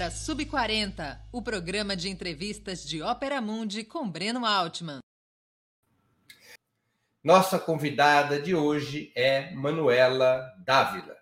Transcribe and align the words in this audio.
agora 0.00 0.10
Sub 0.10 0.46
40, 0.46 1.28
o 1.30 1.42
programa 1.42 1.94
de 1.94 2.08
entrevistas 2.08 2.88
de 2.88 3.02
Ópera 3.02 3.38
Mundi 3.38 3.84
com 3.84 4.10
Breno 4.10 4.46
Altman. 4.46 5.00
Nossa 7.22 7.58
convidada 7.58 8.40
de 8.40 8.54
hoje 8.54 9.12
é 9.14 9.52
Manuela 9.52 10.42
Dávila, 10.64 11.14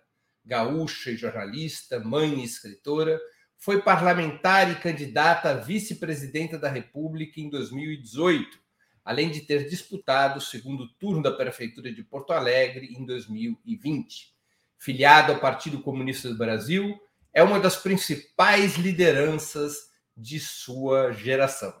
gaúcha 0.45 1.11
e 1.11 1.17
jornalista, 1.17 1.99
mãe 1.99 2.39
e 2.39 2.45
escritora, 2.45 3.19
foi 3.57 3.81
parlamentar 3.81 4.71
e 4.71 4.79
candidata 4.79 5.49
a 5.49 5.55
vice-presidenta 5.55 6.57
da 6.57 6.69
República 6.69 7.41
em 7.41 7.49
2018, 7.49 8.57
além 9.03 9.29
de 9.29 9.41
ter 9.41 9.67
disputado 9.67 10.37
o 10.37 10.41
segundo 10.41 10.87
turno 10.93 11.21
da 11.21 11.33
Prefeitura 11.33 11.91
de 11.91 12.01
Porto 12.01 12.31
Alegre 12.31 12.93
em 12.97 13.05
2020. 13.05 14.33
Filiada 14.77 15.33
ao 15.33 15.39
Partido 15.41 15.81
Comunista 15.81 16.29
do 16.29 16.37
Brasil, 16.37 16.97
é 17.33 17.43
uma 17.43 17.59
das 17.59 17.77
principais 17.77 18.75
lideranças 18.75 19.89
de 20.15 20.39
sua 20.39 21.11
geração. 21.11 21.73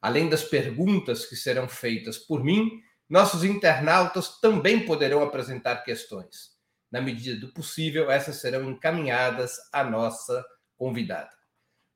Além 0.00 0.28
das 0.28 0.44
perguntas 0.44 1.26
que 1.26 1.36
serão 1.36 1.68
feitas 1.68 2.18
por 2.18 2.44
mim, 2.44 2.80
nossos 3.08 3.44
internautas 3.44 4.40
também 4.40 4.84
poderão 4.84 5.22
apresentar 5.22 5.84
questões. 5.84 6.54
Na 6.90 7.00
medida 7.00 7.40
do 7.40 7.52
possível, 7.52 8.10
essas 8.10 8.36
serão 8.36 8.70
encaminhadas 8.70 9.56
à 9.72 9.82
nossa 9.82 10.44
convidada. 10.76 11.30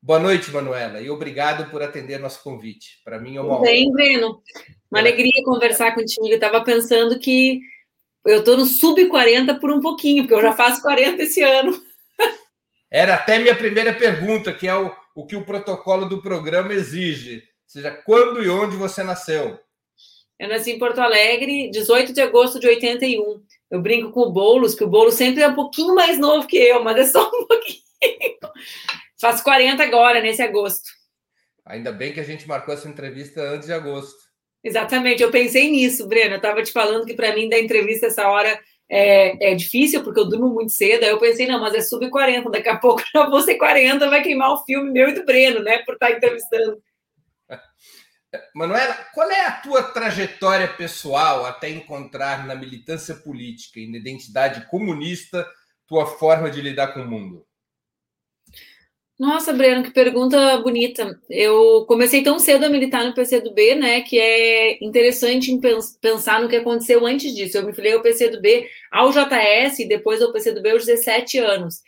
Boa 0.01 0.19
noite, 0.19 0.49
Manuela, 0.49 1.01
e 1.01 1.09
obrigado 1.09 1.69
por 1.69 1.83
atender 1.83 2.19
nosso 2.19 2.41
convite. 2.41 3.01
Para 3.03 3.19
mim 3.19 3.35
é 3.35 3.41
uma 3.41 3.55
honra. 3.55 3.63
Bem, 3.63 3.91
Breno. 3.91 4.41
Uma 4.89 5.01
alegria 5.01 5.43
conversar 5.43 5.93
contigo. 5.93 6.27
Eu 6.27 6.35
estava 6.35 6.63
pensando 6.63 7.19
que 7.19 7.59
eu 8.25 8.39
estou 8.39 8.55
no 8.55 8.65
sub-40 8.65 9.59
por 9.59 9.71
um 9.71 9.81
pouquinho, 9.81 10.23
porque 10.23 10.33
eu 10.33 10.41
já 10.41 10.53
faço 10.53 10.81
40 10.81 11.21
esse 11.21 11.41
ano. 11.41 11.88
Era 12.91 13.15
até 13.15 13.37
minha 13.37 13.55
primeira 13.55 13.93
pergunta, 13.93 14.51
que 14.51 14.67
é 14.67 14.75
o, 14.75 14.91
o 15.15 15.25
que 15.25 15.35
o 15.35 15.45
protocolo 15.45 16.07
do 16.07 16.21
programa 16.21 16.73
exige. 16.73 17.35
Ou 17.35 17.41
seja, 17.67 17.91
quando 17.91 18.43
e 18.43 18.49
onde 18.49 18.75
você 18.75 19.03
nasceu? 19.03 19.59
Eu 20.39 20.47
nasci 20.47 20.71
em 20.71 20.79
Porto 20.79 20.99
Alegre, 20.99 21.69
18 21.69 22.13
de 22.13 22.21
agosto 22.21 22.59
de 22.59 22.67
81. 22.67 23.43
Eu 23.69 23.81
brinco 23.81 24.11
com 24.11 24.21
o 24.21 24.31
Boulos, 24.31 24.73
que 24.73 24.83
o 24.83 24.87
Boulos 24.87 25.15
sempre 25.15 25.43
é 25.43 25.47
um 25.47 25.53
pouquinho 25.53 25.93
mais 25.93 26.17
novo 26.17 26.47
que 26.47 26.57
eu, 26.57 26.83
mas 26.83 26.97
é 26.97 27.05
só 27.05 27.27
um 27.27 27.45
pouquinho. 27.45 27.79
Faço 29.19 29.43
40 29.43 29.83
agora, 29.83 30.21
nesse 30.21 30.41
agosto. 30.41 30.89
Ainda 31.65 31.91
bem 31.91 32.13
que 32.13 32.19
a 32.19 32.23
gente 32.23 32.47
marcou 32.47 32.73
essa 32.73 32.87
entrevista 32.87 33.41
antes 33.41 33.67
de 33.67 33.73
agosto. 33.73 34.17
Exatamente, 34.63 35.21
eu 35.21 35.29
pensei 35.29 35.69
nisso, 35.69 36.07
Breno. 36.07 36.31
Eu 36.31 36.37
estava 36.37 36.63
te 36.63 36.71
falando 36.71 37.05
que 37.05 37.13
para 37.13 37.35
mim 37.35 37.47
da 37.47 37.59
entrevista 37.59 38.07
essa 38.07 38.27
hora 38.27 38.59
é, 38.89 39.51
é, 39.51 39.55
difícil, 39.55 40.03
porque 40.03 40.19
eu 40.19 40.27
durmo 40.27 40.49
muito 40.49 40.71
cedo. 40.71 41.03
Aí 41.03 41.09
eu 41.09 41.19
pensei, 41.19 41.47
não, 41.47 41.59
mas 41.59 41.73
é 41.75 41.81
sub 41.81 42.09
40, 42.09 42.49
daqui 42.49 42.69
a 42.69 42.77
pouco 42.77 43.03
eu 43.13 43.29
vou 43.29 43.41
ser 43.41 43.55
40, 43.55 44.09
vai 44.09 44.23
queimar 44.23 44.51
o 44.51 44.63
filme 44.65 44.91
meu 44.91 45.09
e 45.09 45.13
do 45.13 45.25
Breno, 45.25 45.61
né? 45.61 45.79
Por 45.79 45.93
estar 45.93 46.11
entrevistando. 46.11 46.81
Manuela, 48.53 48.93
qual 49.13 49.29
é 49.29 49.45
a 49.45 49.51
tua 49.51 49.81
trajetória 49.81 50.67
pessoal 50.67 51.45
até 51.45 51.69
encontrar 51.69 52.45
na 52.45 52.53
militância 52.53 53.15
política 53.15 53.79
e 53.79 53.89
na 53.89 53.97
identidade 53.97 54.67
comunista 54.67 55.47
tua 55.87 56.05
forma 56.05 56.49
de 56.51 56.61
lidar 56.61 56.93
com 56.93 57.01
o 57.01 57.07
mundo? 57.07 57.45
Nossa, 59.19 59.51
Breno, 59.51 59.83
que 59.83 59.91
pergunta 59.91 60.57
bonita. 60.59 61.19
Eu 61.29 61.85
comecei 61.85 62.23
tão 62.23 62.39
cedo 62.39 62.63
a 62.65 62.69
militar 62.69 63.03
no 63.03 63.13
PCdoB, 63.13 63.75
né, 63.75 63.99
que 63.99 64.17
é 64.17 64.81
interessante 64.81 65.51
pensar 65.99 66.41
no 66.41 66.47
que 66.47 66.55
aconteceu 66.55 67.05
antes 67.05 67.35
disso. 67.35 67.57
Eu 67.57 67.65
me 67.65 67.73
filiei 67.73 67.95
ao 67.95 68.01
PCdoB 68.01 68.69
ao 68.89 69.11
JS 69.11 69.79
e 69.79 69.87
depois 69.89 70.21
ao 70.21 70.31
PCdoB 70.31 70.71
aos 70.71 70.85
17 70.85 71.37
anos. 71.37 71.81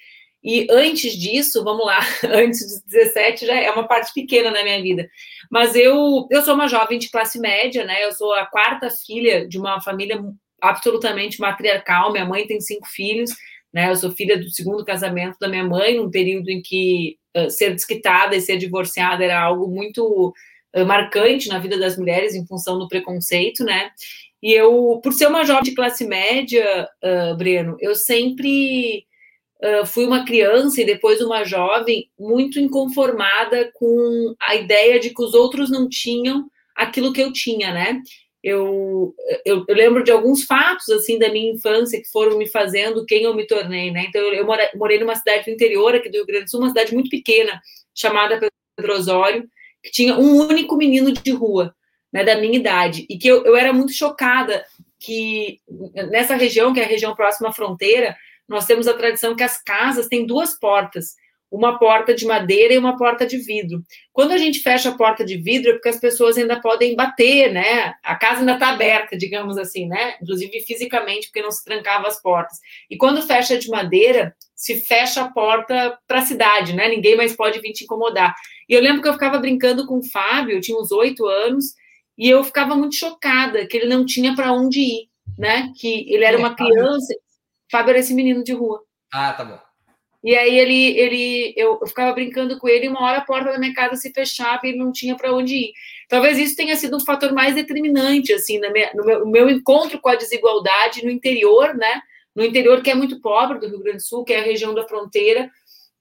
E 0.44 0.68
antes 0.70 1.14
disso, 1.14 1.64
vamos 1.64 1.86
lá, 1.86 2.00
antes 2.28 2.68
dos 2.68 2.82
17 2.82 3.46
já 3.46 3.56
é 3.56 3.72
uma 3.72 3.88
parte 3.88 4.12
pequena 4.14 4.52
na 4.52 4.62
minha 4.62 4.82
vida. 4.82 5.10
Mas 5.50 5.74
eu, 5.74 6.28
eu 6.30 6.42
sou 6.42 6.54
uma 6.54 6.68
jovem 6.68 7.00
de 7.00 7.10
classe 7.10 7.40
média, 7.40 7.86
né? 7.86 8.04
Eu 8.04 8.12
sou 8.12 8.34
a 8.34 8.46
quarta 8.46 8.90
filha 8.90 9.48
de 9.48 9.58
uma 9.58 9.80
família 9.80 10.22
absolutamente 10.62 11.40
matriarcal. 11.40 12.12
Minha 12.12 12.26
mãe 12.26 12.46
tem 12.46 12.60
cinco 12.60 12.88
filhos, 12.88 13.32
né? 13.74 13.90
Eu 13.90 13.96
sou 13.96 14.12
filha 14.12 14.38
do 14.38 14.50
segundo 14.50 14.84
casamento 14.84 15.38
da 15.40 15.48
minha 15.48 15.64
mãe, 15.64 15.96
num 15.96 16.10
período 16.10 16.50
em 16.50 16.62
que 16.62 17.18
uh, 17.38 17.50
ser 17.50 17.72
desquitada 17.72 18.36
e 18.36 18.42
ser 18.42 18.58
divorciada 18.58 19.24
era 19.24 19.42
algo 19.42 19.68
muito 19.68 20.34
uh, 20.76 20.86
marcante 20.86 21.48
na 21.50 21.60
vida 21.60 21.78
das 21.78 21.98
mulheres 21.98 22.36
em 22.36 22.46
função 22.46 22.78
do 22.78 22.88
preconceito, 22.88 23.64
né? 23.64 23.92
E 24.44 24.52
eu, 24.54 25.00
por 25.04 25.14
ser 25.14 25.28
uma 25.28 25.46
jovem 25.46 25.64
de 25.64 25.76
classe 25.76 26.06
média, 26.06 26.90
uh, 27.04 27.38
Breno, 27.38 27.78
eu 27.80 27.96
sempre 27.96 29.06
fui 29.86 30.08
uma 30.08 30.26
criança 30.26 30.82
e 30.82 30.86
depois 30.86 31.22
uma 31.22 31.44
jovem 31.44 32.10
muito 32.20 32.60
inconformada 32.60 33.72
com 33.76 34.34
a 34.42 34.56
ideia 34.56 35.00
de 35.00 35.12
que 35.12 35.22
os 35.22 35.36
outros 35.36 35.70
não 35.70 35.88
tinham 35.88 36.50
aquilo 36.76 37.14
que 37.14 37.22
eu 37.22 37.32
tinha, 37.32 37.72
né? 37.72 38.02
Eu, 38.44 39.14
eu, 39.46 39.64
eu, 39.68 39.76
lembro 39.76 40.04
de 40.04 40.12
alguns 40.12 40.44
fatos 40.44 40.90
assim 40.90 41.20
da 41.20 41.30
minha 41.30 41.52
infância 41.52 42.02
que 42.02 42.10
foram 42.10 42.38
me 42.38 42.48
fazendo 42.48 43.06
quem 43.06 43.24
eu 43.24 43.36
me 43.36 43.46
tornei, 43.46 43.92
né? 43.92 44.06
Então 44.10 44.22
eu, 44.22 44.46
morei 44.76 45.00
numa 45.00 45.16
cidade 45.16 45.46
do 45.46 45.52
interior 45.52 45.94
aqui 45.94 46.10
do 46.10 46.18
Rio 46.18 46.26
Grande 46.26 46.46
do 46.46 46.52
Sul, 46.52 46.60
uma 46.60 46.70
cidade 46.70 46.94
muito 46.94 47.10
pequena 47.10 47.62
chamada 47.94 48.40
Pedro 48.76 48.94
Osório, 48.94 49.48
que 49.84 49.92
tinha 49.92 50.18
um 50.18 50.38
único 50.48 50.76
menino 50.76 51.12
de 51.12 51.32
rua, 51.32 51.76
né, 52.12 52.24
da 52.24 52.36
minha 52.36 52.58
idade, 52.58 53.06
e 53.10 53.18
que 53.18 53.28
eu, 53.28 53.46
eu 53.46 53.56
era 53.56 53.72
muito 53.72 53.94
chocada 53.94 54.66
que 55.00 55.60
nessa 56.10 56.36
região, 56.36 56.74
que 56.74 56.80
é 56.80 56.84
a 56.84 56.88
região 56.88 57.16
próxima 57.16 57.50
à 57.50 57.54
fronteira, 57.54 58.16
nós 58.48 58.66
temos 58.66 58.88
a 58.88 58.94
tradição 58.94 59.36
que 59.36 59.44
as 59.44 59.62
casas 59.62 60.08
têm 60.08 60.26
duas 60.26 60.58
portas 60.58 61.16
uma 61.52 61.78
porta 61.78 62.16
de 62.16 62.26
madeira 62.26 62.74
e 62.74 62.78
uma 62.78 62.98
porta 62.98 63.26
de 63.26 63.38
vidro. 63.38 63.84
Quando 64.14 64.32
a 64.32 64.38
gente 64.38 64.60
fecha 64.60 64.90
a 64.90 64.98
porta 64.98 65.26
de 65.26 65.36
vidro, 65.36 65.72
é 65.72 65.74
porque 65.74 65.90
as 65.90 66.00
pessoas 66.00 66.38
ainda 66.38 66.62
podem 66.62 66.96
bater, 66.96 67.52
né? 67.52 67.94
A 68.02 68.16
casa 68.16 68.40
ainda 68.40 68.54
está 68.54 68.70
aberta, 68.70 69.18
digamos 69.18 69.58
assim, 69.58 69.86
né? 69.86 70.16
Inclusive 70.22 70.62
fisicamente, 70.62 71.28
porque 71.28 71.42
não 71.42 71.52
se 71.52 71.64
trancava 71.66 72.08
as 72.08 72.22
portas. 72.22 72.58
E 72.90 72.96
quando 72.96 73.22
fecha 73.22 73.60
de 73.60 73.68
madeira, 73.70 74.34
se 74.56 74.80
fecha 74.80 75.24
a 75.24 75.30
porta 75.30 76.00
para 76.08 76.20
a 76.20 76.26
cidade, 76.26 76.74
né? 76.74 76.88
Ninguém 76.88 77.18
mais 77.18 77.36
pode 77.36 77.60
vir 77.60 77.74
te 77.74 77.84
incomodar. 77.84 78.34
E 78.70 78.74
eu 78.74 78.82
lembro 78.82 79.02
que 79.02 79.10
eu 79.10 79.14
ficava 79.14 79.38
brincando 79.38 79.86
com 79.86 79.98
o 79.98 80.10
Fábio, 80.10 80.56
eu 80.56 80.62
tinha 80.62 80.80
uns 80.80 80.92
oito 80.94 81.28
anos, 81.28 81.66
e 82.18 82.30
eu 82.30 82.44
ficava 82.46 82.76
muito 82.76 82.96
chocada 82.96 83.68
que 83.68 83.76
ele 83.76 83.88
não 83.88 84.06
tinha 84.06 84.34
para 84.36 84.54
onde 84.54 84.80
ir, 84.80 85.10
né? 85.38 85.74
Que 85.78 86.06
ele 86.14 86.24
era 86.24 86.38
uma 86.38 86.56
criança. 86.56 87.14
Fábio 87.70 87.90
era 87.90 88.00
esse 88.00 88.14
menino 88.14 88.42
de 88.42 88.54
rua. 88.54 88.82
Ah, 89.14 89.34
tá 89.34 89.44
bom. 89.44 89.71
E 90.24 90.36
aí 90.36 90.58
ele, 90.58 91.00
ele 91.00 91.54
eu, 91.58 91.80
eu, 91.82 91.88
ficava 91.88 92.14
brincando 92.14 92.60
com 92.60 92.68
ele, 92.68 92.86
e 92.86 92.90
uma 92.90 93.02
hora 93.02 93.18
a 93.18 93.26
porta 93.26 93.52
da 93.52 93.58
minha 93.58 93.74
casa 93.74 93.96
se 93.96 94.14
fechava 94.14 94.62
e 94.64 94.70
ele 94.70 94.78
não 94.78 94.92
tinha 94.92 95.16
para 95.16 95.34
onde 95.34 95.56
ir. 95.56 95.74
Talvez 96.08 96.38
isso 96.38 96.56
tenha 96.56 96.76
sido 96.76 96.98
um 96.98 97.00
fator 97.00 97.34
mais 97.34 97.56
determinante, 97.56 98.32
assim, 98.32 98.60
minha, 98.60 98.92
no, 98.94 99.04
meu, 99.04 99.26
meu 99.26 99.50
encontro 99.50 100.00
com 100.00 100.10
a 100.10 100.16
desigualdade 100.16 101.04
no 101.04 101.10
interior, 101.10 101.74
né? 101.76 102.02
No 102.36 102.46
interior 102.46 102.82
que 102.84 102.92
é 102.92 102.96
muito 102.96 103.20
pobre 103.20 103.60
do 103.60 103.68
Rio 103.68 103.80
Grande 103.80 103.98
do 103.98 104.04
Sul, 104.04 104.24
que 104.24 104.34
é 104.34 104.40
a 104.40 104.44
região 104.44 104.76
da 104.76 104.88
fronteira, 104.88 105.50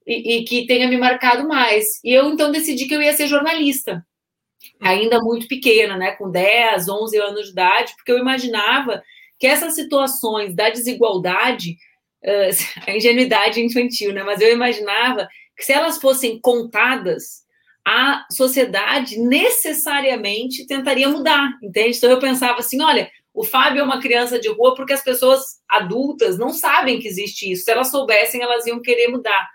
e, 0.07 0.37
e 0.37 0.45
que 0.45 0.67
tenha 0.67 0.87
me 0.87 0.99
marcado 0.99 1.49
mais. 1.49 1.85
E 2.05 2.13
eu 2.13 2.31
então 2.31 2.53
decidi 2.53 2.87
que 2.87 2.95
eu 2.95 3.01
ia 3.01 3.15
ser 3.15 3.27
jornalista, 3.27 4.05
ainda 4.79 5.19
muito 5.21 5.49
pequena, 5.49 5.97
né? 5.97 6.13
Com 6.13 6.31
10, 6.31 6.89
11 6.89 7.17
anos 7.17 7.45
de 7.47 7.53
idade, 7.53 7.95
porque 7.97 8.13
eu 8.13 8.19
imaginava 8.19 9.03
que 9.39 9.47
essas 9.47 9.75
situações 9.75 10.55
da 10.55 10.69
desigualdade 10.69 11.77
uh, 12.25 12.87
a 12.87 12.97
ingenuidade 12.97 13.61
infantil, 13.61 14.13
né? 14.13 14.23
Mas 14.23 14.41
eu 14.41 14.53
imaginava 14.53 15.29
que 15.57 15.65
se 15.65 15.73
elas 15.73 15.99
fossem 15.99 16.41
contadas, 16.41 17.45
a 17.85 18.27
sociedade 18.31 19.19
necessariamente 19.19 20.67
tentaria 20.67 21.09
mudar, 21.09 21.59
entende? 21.63 21.97
Então 21.97 22.11
eu 22.11 22.19
pensava 22.19 22.61
assim, 22.61 22.81
olha, 22.83 23.11
o 23.33 23.45
Fábio 23.45 23.81
é 23.81 23.83
uma 23.83 24.01
criança 24.01 24.39
de 24.39 24.49
rua 24.49 24.75
porque 24.75 24.93
as 24.93 25.03
pessoas 25.03 25.61
adultas 25.69 26.39
não 26.39 26.51
sabem 26.51 26.99
que 26.99 27.09
existe 27.09 27.51
isso. 27.51 27.65
Se 27.65 27.71
elas 27.71 27.91
soubessem, 27.91 28.43
elas 28.43 28.67
iam 28.67 28.83
querer 28.83 29.09
mudar. 29.09 29.49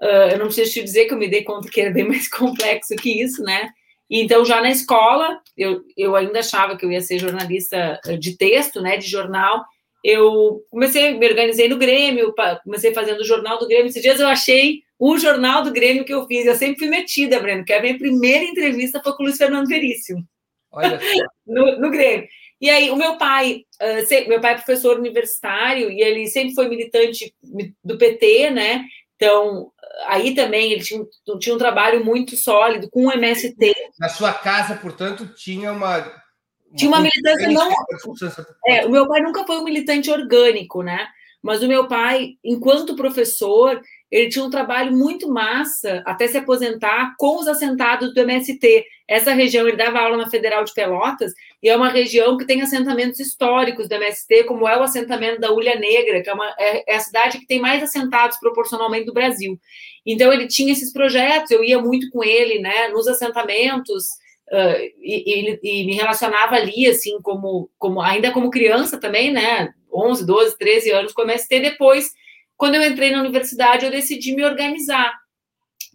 Uh, 0.00 0.32
eu 0.32 0.38
não 0.38 0.46
preciso 0.46 0.72
te 0.72 0.82
dizer 0.82 1.04
que 1.04 1.14
eu 1.14 1.18
me 1.18 1.28
dei 1.28 1.42
conta 1.42 1.68
que 1.68 1.80
era 1.80 1.90
bem 1.90 2.08
mais 2.08 2.28
complexo 2.30 2.94
que 2.96 3.22
isso, 3.22 3.42
né? 3.42 3.70
Então, 4.10 4.44
já 4.44 4.60
na 4.60 4.70
escola, 4.70 5.40
eu, 5.56 5.82
eu 5.96 6.16
ainda 6.16 6.40
achava 6.40 6.76
que 6.76 6.84
eu 6.84 6.90
ia 6.90 7.00
ser 7.00 7.18
jornalista 7.18 8.00
de 8.18 8.36
texto, 8.36 8.80
né, 8.80 8.96
de 8.96 9.06
jornal, 9.06 9.64
eu 10.02 10.64
comecei, 10.70 11.18
me 11.18 11.26
organizei 11.26 11.68
no 11.68 11.76
Grêmio, 11.76 12.34
comecei 12.64 12.92
fazendo 12.94 13.20
o 13.20 13.24
jornal 13.24 13.58
do 13.58 13.68
Grêmio. 13.68 13.86
Esses 13.86 14.02
dias 14.02 14.20
eu 14.20 14.28
achei 14.28 14.82
o 14.98 15.18
jornal 15.18 15.62
do 15.62 15.72
Grêmio 15.72 16.04
que 16.04 16.12
eu 16.12 16.26
fiz. 16.26 16.46
Eu 16.46 16.54
sempre 16.54 16.78
fui 16.78 16.88
metida, 16.88 17.40
Breno, 17.40 17.64
que 17.64 17.72
a 17.72 17.80
minha 17.80 17.98
primeira 17.98 18.44
entrevista 18.44 19.00
foi 19.02 19.12
com 19.14 19.22
o 19.22 19.26
Luiz 19.26 19.36
Fernando 19.36 19.66
Veríssimo. 19.66 20.24
Olha. 20.72 20.98
no, 21.46 21.78
no 21.78 21.90
Grêmio. 21.90 22.28
E 22.60 22.68
aí, 22.68 22.90
o 22.90 22.96
meu 22.96 23.16
pai, 23.16 23.64
meu 24.28 24.40
pai 24.40 24.52
é 24.52 24.56
professor 24.56 24.98
universitário 24.98 25.90
e 25.90 26.02
ele 26.02 26.26
sempre 26.26 26.54
foi 26.54 26.68
militante 26.68 27.34
do 27.82 27.96
PT, 27.96 28.50
né? 28.50 28.84
Então, 29.16 29.72
aí 30.06 30.34
também 30.34 30.72
ele 30.72 30.82
tinha, 30.82 31.02
tinha 31.38 31.54
um 31.54 31.58
trabalho 31.58 32.04
muito 32.04 32.36
sólido 32.36 32.88
com 32.90 33.06
o 33.06 33.12
MST. 33.12 33.74
Na 33.98 34.08
sua 34.08 34.32
casa, 34.32 34.74
portanto, 34.76 35.26
tinha 35.34 35.72
uma 35.72 36.19
tinha 36.76 36.90
uma 36.90 37.00
militância 37.00 37.48
não. 37.50 37.72
É, 38.66 38.86
o 38.86 38.90
meu 38.90 39.08
pai 39.08 39.20
nunca 39.20 39.44
foi 39.44 39.58
um 39.58 39.64
militante 39.64 40.10
orgânico, 40.10 40.82
né? 40.82 41.08
Mas 41.42 41.62
o 41.62 41.68
meu 41.68 41.88
pai, 41.88 42.34
enquanto 42.44 42.94
professor, 42.94 43.80
ele 44.10 44.28
tinha 44.28 44.44
um 44.44 44.50
trabalho 44.50 44.92
muito 44.92 45.32
massa 45.32 46.02
até 46.04 46.26
se 46.26 46.36
aposentar 46.36 47.14
com 47.16 47.38
os 47.38 47.48
assentados 47.48 48.12
do 48.12 48.20
MST. 48.20 48.84
Essa 49.08 49.32
região, 49.32 49.66
ele 49.66 49.76
dava 49.76 50.00
aula 50.00 50.16
na 50.16 50.28
Federal 50.28 50.64
de 50.64 50.74
Pelotas, 50.74 51.32
e 51.62 51.68
é 51.68 51.76
uma 51.76 51.88
região 51.88 52.36
que 52.36 52.44
tem 52.44 52.60
assentamentos 52.60 53.20
históricos 53.20 53.88
do 53.88 53.94
MST, 53.94 54.44
como 54.44 54.68
é 54.68 54.76
o 54.78 54.82
assentamento 54.82 55.40
da 55.40 55.52
Ulha 55.52 55.78
Negra, 55.78 56.22
que 56.22 56.28
é, 56.28 56.34
uma, 56.34 56.54
é, 56.58 56.92
é 56.92 56.96
a 56.96 57.00
cidade 57.00 57.38
que 57.38 57.46
tem 57.46 57.60
mais 57.60 57.82
assentados 57.82 58.38
proporcionalmente 58.38 59.06
do 59.06 59.14
Brasil. 59.14 59.58
Então, 60.04 60.32
ele 60.32 60.46
tinha 60.46 60.72
esses 60.72 60.92
projetos, 60.92 61.50
eu 61.50 61.64
ia 61.64 61.80
muito 61.80 62.10
com 62.10 62.22
ele, 62.22 62.60
né, 62.60 62.88
nos 62.88 63.08
assentamentos, 63.08 64.04
uh, 64.50 64.80
e, 64.98 65.50
e, 65.50 65.60
e, 65.62 65.86
me 65.86 65.94
relacionava 65.94 66.56
ali, 66.56 66.86
assim, 66.86 67.20
como, 67.22 67.70
como 67.78 68.00
ainda 68.00 68.30
como 68.30 68.50
criança 68.50 68.98
também, 68.98 69.32
né, 69.32 69.72
11, 69.92 70.24
12, 70.24 70.58
13 70.58 70.90
anos 70.92 71.12
com 71.12 71.22
o 71.22 71.24
MST, 71.24 71.60
depois 71.60 72.12
quando 72.60 72.74
eu 72.74 72.82
entrei 72.82 73.10
na 73.10 73.20
universidade, 73.20 73.86
eu 73.86 73.90
decidi 73.90 74.36
me 74.36 74.44
organizar, 74.44 75.14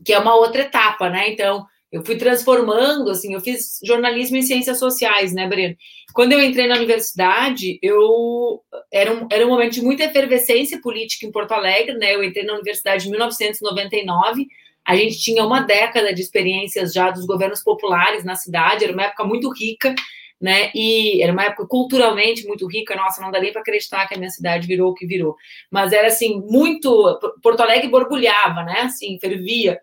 que 0.04 0.12
é 0.12 0.18
uma 0.18 0.36
outra 0.36 0.64
etapa, 0.64 1.12
né? 1.12 1.30
Então, 1.30 1.64
eu 1.92 2.04
fui 2.04 2.18
transformando, 2.18 3.12
assim, 3.12 3.36
eu 3.36 3.40
fiz 3.40 3.80
jornalismo 3.84 4.36
em 4.36 4.42
ciências 4.42 4.80
sociais, 4.80 5.32
né, 5.32 5.48
Breno? 5.48 5.76
Quando 6.12 6.32
eu 6.32 6.44
entrei 6.44 6.68
na 6.68 6.78
universidade, 6.78 7.78
eu 7.84 8.64
era 8.92 9.14
um, 9.14 9.28
era 9.32 9.46
um 9.46 9.50
momento 9.50 9.74
de 9.74 9.84
muita 9.84 10.06
efervescência 10.06 10.82
política 10.82 11.28
em 11.28 11.32
Porto 11.32 11.52
Alegre, 11.52 11.94
né? 12.00 12.16
Eu 12.16 12.24
entrei 12.24 12.44
na 12.44 12.54
universidade 12.54 13.08
em 13.08 13.12
1999. 13.12 14.48
A 14.88 14.96
gente 14.96 15.20
tinha 15.20 15.44
uma 15.44 15.62
década 15.62 16.14
de 16.14 16.22
experiências 16.22 16.94
já 16.94 17.10
dos 17.10 17.26
governos 17.26 17.64
populares 17.64 18.24
na 18.24 18.36
cidade, 18.36 18.84
era 18.84 18.94
uma 18.94 19.04
época 19.04 19.24
muito 19.24 19.52
rica 19.52 19.96
né? 20.40 20.70
E 20.76 21.22
era 21.24 21.32
uma 21.32 21.46
época 21.46 21.66
culturalmente 21.68 22.46
muito 22.46 22.68
rica, 22.68 22.96
nossa, 22.96 23.22
não 23.22 23.32
dá 23.32 23.40
nem 23.40 23.52
para 23.52 23.62
acreditar 23.62 24.08
que 24.08 24.16
a 24.16 24.18
minha 24.18 24.30
cidade 24.30 24.68
virou 24.68 24.92
o 24.92 24.94
que 24.94 25.06
virou. 25.06 25.36
Mas 25.72 25.94
era 25.94 26.08
assim, 26.08 26.42
muito. 26.42 27.20
Porto 27.42 27.62
Alegre 27.62 27.88
borbulhava, 27.88 28.64
né? 28.64 28.82
Assim, 28.82 29.18
fervia. 29.20 29.80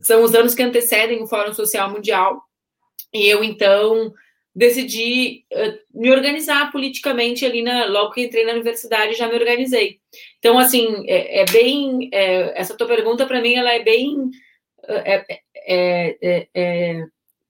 São 0.00 0.22
os 0.22 0.34
anos 0.34 0.54
que 0.54 0.62
antecedem 0.62 1.22
o 1.22 1.26
Fórum 1.26 1.52
Social 1.52 1.90
Mundial. 1.90 2.40
E 3.12 3.26
eu, 3.26 3.42
então, 3.42 4.12
decidi 4.54 5.44
uh, 5.52 5.78
me 6.00 6.10
organizar 6.10 6.72
politicamente 6.72 7.44
ali 7.44 7.62
na, 7.62 7.86
logo 7.86 8.12
que 8.12 8.22
entrei 8.22 8.44
na 8.44 8.52
universidade 8.52 9.14
já 9.14 9.28
me 9.28 9.34
organizei 9.34 10.00
então 10.38 10.58
assim 10.58 11.04
é, 11.06 11.42
é 11.42 11.44
bem 11.46 12.08
é, 12.12 12.60
essa 12.60 12.76
tua 12.76 12.86
pergunta 12.86 13.26
para 13.26 13.40
mim 13.40 13.54
ela 13.54 13.72
é 13.72 13.82
bem 13.82 14.30
é, 14.88 15.24
é, 15.66 16.48
é, 16.54 17.04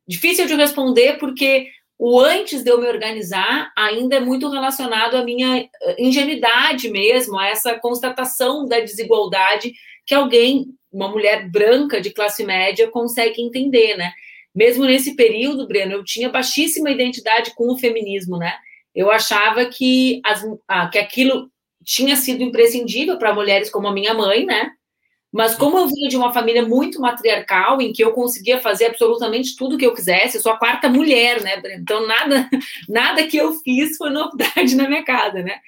difícil 0.07 0.47
de 0.47 0.55
responder 0.55 1.19
porque 1.19 1.69
o 1.99 2.21
antes 2.21 2.63
de 2.63 2.71
eu 2.71 2.81
me 2.81 2.87
organizar 2.87 3.73
ainda 3.77 4.17
é 4.17 4.21
muito 4.21 4.49
relacionado 4.49 5.17
à 5.17 5.25
minha 5.25 5.59
eh, 5.59 5.97
ingenuidade 5.99 6.89
mesmo, 6.91 7.37
a 7.37 7.49
essa 7.49 7.77
constatação 7.77 8.65
da 8.65 8.79
desigualdade 8.79 9.73
que 10.07 10.15
alguém, 10.15 10.67
uma 10.93 11.09
mulher 11.09 11.51
branca 11.51 12.01
de 12.01 12.11
classe 12.11 12.45
média, 12.45 12.89
consegue 12.89 13.43
entender, 13.43 13.97
né? 13.97 14.13
Mesmo 14.59 14.85
nesse 14.85 15.15
período, 15.15 15.69
Breno, 15.69 15.93
eu 15.93 16.03
tinha 16.03 16.29
baixíssima 16.29 16.91
identidade 16.91 17.55
com 17.55 17.73
o 17.73 17.79
feminismo, 17.79 18.37
né? 18.37 18.55
Eu 18.93 19.09
achava 19.09 19.65
que, 19.67 20.21
as, 20.25 20.45
ah, 20.67 20.89
que 20.89 20.99
aquilo 20.99 21.49
tinha 21.85 22.17
sido 22.17 22.43
imprescindível 22.43 23.17
para 23.19 23.33
mulheres 23.33 23.71
como 23.71 23.87
a 23.87 23.93
minha 23.93 24.13
mãe, 24.15 24.45
né? 24.45 24.73
Mas 25.31 25.55
como 25.55 25.79
eu 25.79 25.87
vinha 25.87 26.09
de 26.09 26.17
uma 26.17 26.33
família 26.33 26.67
muito 26.67 27.01
matriarcal, 27.01 27.81
em 27.81 27.93
que 27.93 28.03
eu 28.03 28.11
conseguia 28.11 28.59
fazer 28.59 28.87
absolutamente 28.87 29.55
tudo 29.55 29.79
que 29.79 29.87
eu 29.87 29.95
quisesse, 29.95 30.39
eu 30.39 30.43
sou 30.43 30.51
a 30.51 30.59
quarta 30.59 30.89
mulher, 30.89 31.41
né? 31.41 31.63
Então 31.77 32.05
nada, 32.05 32.51
nada 32.91 33.25
que 33.29 33.37
eu 33.37 33.53
fiz 33.61 33.97
foi 33.97 34.11
novidade 34.11 34.75
na 34.75 34.89
minha 34.89 35.05
casa, 35.05 35.41
né? 35.41 35.61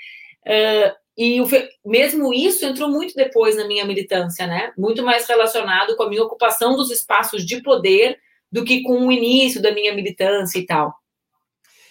Uh, 0.45 0.93
e 1.17 1.41
o, 1.41 1.47
mesmo 1.87 2.35
isso 2.35 2.67
entrou 2.67 2.89
muito 2.89 3.15
depois 3.15 3.55
na 3.55 3.69
minha 3.69 3.85
militância, 3.85 4.49
né? 4.49 4.73
Muito 4.77 5.05
mais 5.05 5.29
relacionado 5.29 5.95
com 5.95 6.03
a 6.03 6.09
minha 6.09 6.25
ocupação 6.25 6.75
dos 6.75 6.91
espaços 6.91 7.47
de 7.47 7.63
poder 7.63 8.19
do 8.51 8.65
que 8.65 8.83
com 8.83 9.07
o 9.07 9.13
início 9.13 9.61
da 9.61 9.73
minha 9.73 9.95
militância 9.95 10.59
e 10.59 10.67
tal. 10.67 10.95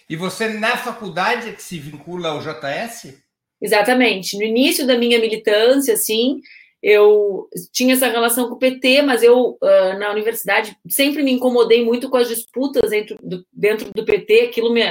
E 0.09 0.15
você 0.15 0.47
na 0.47 0.75
faculdade 0.75 1.49
é 1.49 1.53
que 1.53 1.61
se 1.61 1.77
vincula 1.77 2.29
ao 2.29 2.39
JS? 2.39 3.15
Exatamente. 3.61 4.37
No 4.37 4.43
início 4.43 4.87
da 4.87 4.97
minha 4.97 5.19
militância, 5.19 5.93
assim, 5.93 6.41
eu 6.81 7.47
tinha 7.71 7.93
essa 7.93 8.07
relação 8.07 8.47
com 8.47 8.55
o 8.55 8.59
PT, 8.59 9.01
mas 9.01 9.21
eu, 9.21 9.57
uh, 9.61 9.99
na 9.99 10.11
universidade, 10.11 10.75
sempre 10.87 11.21
me 11.21 11.31
incomodei 11.31 11.83
muito 11.83 12.09
com 12.09 12.17
as 12.17 12.27
disputas 12.27 12.89
dentro 12.89 13.17
do, 13.21 13.45
dentro 13.51 13.91
do 13.93 14.05
PT, 14.05 14.45
aquilo 14.45 14.73
me 14.73 14.81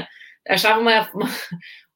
achava 0.46 0.80
uma, 0.80 1.10
uma, 1.14 1.28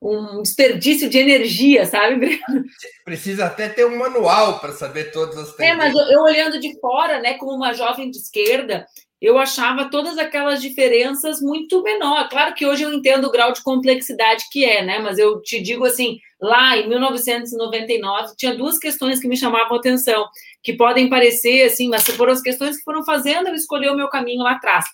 um 0.03 0.43
desperdício 0.43 1.09
de 1.09 1.19
energia, 1.19 1.85
sabe, 1.85 2.17
Breno? 2.17 2.65
Precisa 3.05 3.47
até 3.47 3.69
ter 3.69 3.85
um 3.85 3.99
manual 3.99 4.59
para 4.61 4.73
saber 4.73 5.13
todas 5.13 5.37
as 5.37 5.55
tendências. 5.55 5.71
É, 5.71 5.77
mas 5.77 5.95
eu, 5.95 6.19
eu, 6.19 6.23
olhando 6.23 6.59
de 6.59 6.79
fora, 6.81 7.21
né, 7.21 7.35
como 7.35 7.53
uma 7.53 7.75
jovem 7.75 8.11
de 8.11 8.19
esquerda, 8.19 8.87
eu 9.23 9.39
achava 9.39 9.89
todas 9.89 10.19
aquelas 10.19 10.61
diferenças 10.61 11.41
muito 11.41 11.81
menor. 11.81 12.29
Claro 12.29 12.55
que 12.55 12.67
hoje 12.67 12.83
eu 12.83 12.93
entendo 12.93 13.27
o 13.27 13.31
grau 13.31 13.53
de 13.53 13.63
complexidade 13.63 14.47
que 14.51 14.65
é, 14.65 14.85
né? 14.85 14.99
Mas 14.99 15.17
eu 15.17 15.41
te 15.41 15.63
digo 15.63 15.85
assim, 15.85 16.19
lá 16.41 16.77
em 16.77 16.89
1999 16.89 18.35
tinha 18.37 18.53
duas 18.53 18.81
questões 18.81 19.21
que 19.21 19.29
me 19.29 19.37
chamavam 19.37 19.77
atenção, 19.77 20.27
que 20.61 20.73
podem 20.73 21.09
parecer 21.09 21.63
assim, 21.63 21.89
mas 21.89 22.05
foram 22.05 22.33
as 22.33 22.43
questões 22.43 22.79
que 22.79 22.83
foram 22.83 23.05
fazendo 23.05 23.47
eu 23.47 23.55
escolher 23.55 23.91
o 23.91 23.97
meu 23.97 24.09
caminho 24.09 24.43
lá 24.43 24.53
atrás. 24.53 24.87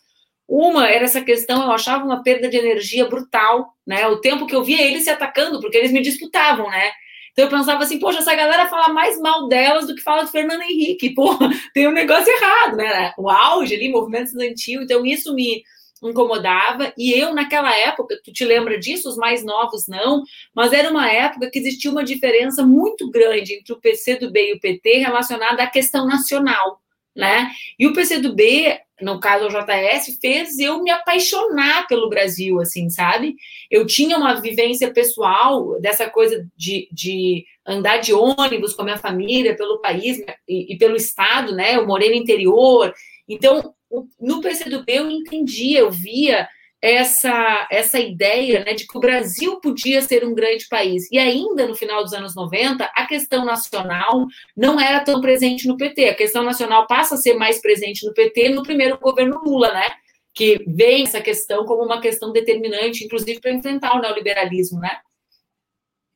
Uma 0.47 0.87
era 0.89 1.05
essa 1.05 1.23
questão, 1.23 1.63
eu 1.63 1.73
achava 1.73 2.05
uma 2.05 2.23
perda 2.23 2.51
de 2.51 2.57
energia 2.59 3.07
brutal, 3.07 3.73
né? 3.87 4.07
O 4.09 4.21
tempo 4.21 4.47
que 4.47 4.55
eu 4.55 4.63
via 4.63 4.83
eles 4.83 5.05
se 5.05 5.11
atacando, 5.11 5.59
porque 5.59 5.79
eles 5.79 5.93
me 5.93 6.03
disputavam, 6.03 6.69
né? 6.69 6.91
Então 7.39 7.47
eu 7.47 7.57
pensava 7.57 7.85
assim, 7.85 8.01
poxa, 8.01 8.19
essa 8.19 8.35
galera 8.35 8.67
fala 8.67 8.89
mais 8.89 9.17
mal 9.21 9.47
delas 9.47 9.87
do 9.87 9.95
que 9.95 10.03
fala 10.03 10.25
do 10.25 10.29
Fernando 10.29 10.61
Henrique, 10.61 11.15
pô, 11.15 11.39
tem 11.73 11.87
um 11.87 11.93
negócio 11.93 12.29
errado, 12.29 12.77
né? 12.77 13.13
O 13.17 13.31
auge 13.31 13.77
ali, 13.77 13.89
movimento 13.89 14.25
estudantil, 14.27 14.83
então 14.83 15.07
isso 15.07 15.33
me 15.33 15.63
incomodava, 16.03 16.93
e 16.99 17.13
eu 17.13 17.33
naquela 17.33 17.73
época, 17.77 18.21
tu 18.25 18.33
te 18.33 18.45
lembra 18.45 18.77
disso, 18.77 19.09
os 19.09 19.17
mais 19.17 19.45
novos 19.45 19.87
não, 19.87 20.25
mas 20.53 20.73
era 20.73 20.91
uma 20.91 21.09
época 21.09 21.49
que 21.49 21.61
existia 21.61 21.93
uma 21.93 22.03
diferença 22.03 22.67
muito 22.67 23.09
grande 23.09 23.55
entre 23.55 23.73
o 23.73 23.81
PCdoB 23.81 24.37
e 24.41 24.55
o 24.55 24.61
PT 24.61 24.99
relacionada 24.99 25.63
à 25.63 25.69
questão 25.69 26.09
nacional, 26.09 26.81
né? 27.15 27.53
E 27.79 27.87
o 27.87 27.93
PCdoB 27.93 28.81
no 29.01 29.21
caso 29.21 29.47
o 29.47 29.49
JS, 29.49 30.19
fez 30.21 30.59
eu 30.59 30.83
me 30.83 30.91
apaixonar 30.91 31.87
pelo 31.87 32.09
Brasil, 32.09 32.61
assim, 32.61 32.91
sabe? 32.91 33.37
Eu 33.71 33.87
tinha 33.87 34.17
uma 34.17 34.41
vivência 34.41 34.93
pessoal 34.93 35.81
dessa 35.81 36.09
coisa 36.09 36.47
de, 36.57 36.89
de 36.93 37.45
andar 37.67 37.99
de 37.99 38.13
ônibus 38.13 38.75
com 38.75 38.83
a 38.83 38.85
minha 38.85 38.99
família 38.99 39.57
pelo 39.57 39.81
país 39.81 40.23
e, 40.49 40.75
e 40.75 40.79
pelo 40.79 40.97
estado, 40.97 41.55
né? 41.55 41.77
Eu 41.77 41.87
morei 41.87 42.11
no 42.11 42.17
interior. 42.17 42.93
Então, 43.29 43.75
no 44.21 44.41
PCdoB 44.41 44.85
eu 44.89 45.11
entendia, 45.11 45.81
eu 45.81 45.91
via 45.91 46.49
essa, 46.81 47.67
essa 47.71 47.99
ideia 47.99 48.65
né, 48.65 48.73
de 48.73 48.87
que 48.87 48.97
o 48.97 49.01
Brasil 49.01 49.61
podia 49.61 50.01
ser 50.01 50.25
um 50.25 50.35
grande 50.35 50.67
país. 50.69 51.11
E 51.11 51.19
ainda 51.19 51.67
no 51.67 51.75
final 51.75 52.03
dos 52.03 52.13
anos 52.13 52.35
90, 52.35 52.85
a 52.85 53.07
questão 53.07 53.45
nacional 53.45 54.27
não 54.57 54.81
era 54.81 55.01
tão 55.01 55.21
presente 55.21 55.67
no 55.67 55.77
PT. 55.77 56.09
A 56.09 56.15
questão 56.15 56.45
nacional 56.45 56.87
passa 56.87 57.17
a 57.17 57.19
ser 57.19 57.35
mais 57.35 57.61
presente 57.61 58.07
no 58.07 58.15
PT 58.15 58.51
no 58.51 58.63
primeiro 58.63 58.99
governo 58.99 59.41
Lula, 59.45 59.73
né? 59.73 59.91
Que 60.33 60.65
vem 60.69 61.03
essa 61.03 61.21
questão 61.21 61.65
como 61.65 61.85
uma 61.85 62.01
questão 62.01 62.33
determinante, 62.33 63.05
inclusive 63.05 63.41
para 63.41 63.53
enfrentar 63.53 63.97
o 63.97 64.01
neoliberalismo, 64.01 64.79
né? 64.79 65.01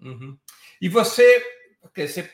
Uhum. 0.01 0.37
E 0.81 0.89
você, 0.89 1.45
você, 1.97 2.31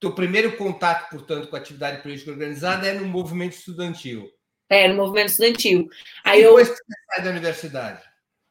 teu 0.00 0.14
primeiro 0.14 0.56
contato, 0.56 1.10
portanto, 1.10 1.48
com 1.48 1.56
a 1.56 1.58
atividade 1.58 2.02
política 2.02 2.30
organizada 2.30 2.86
é 2.86 2.94
no 2.94 3.06
movimento 3.06 3.52
estudantil. 3.52 4.30
É, 4.72 4.88
no 4.88 4.94
movimento 4.94 5.28
estudantil. 5.28 5.88
Aí 6.24 6.40
e 6.40 6.44
depois 6.44 6.68
eu... 6.68 6.74
que 6.74 6.80
você 6.80 7.14
sai 7.14 7.24
da 7.24 7.30
universidade? 7.30 8.02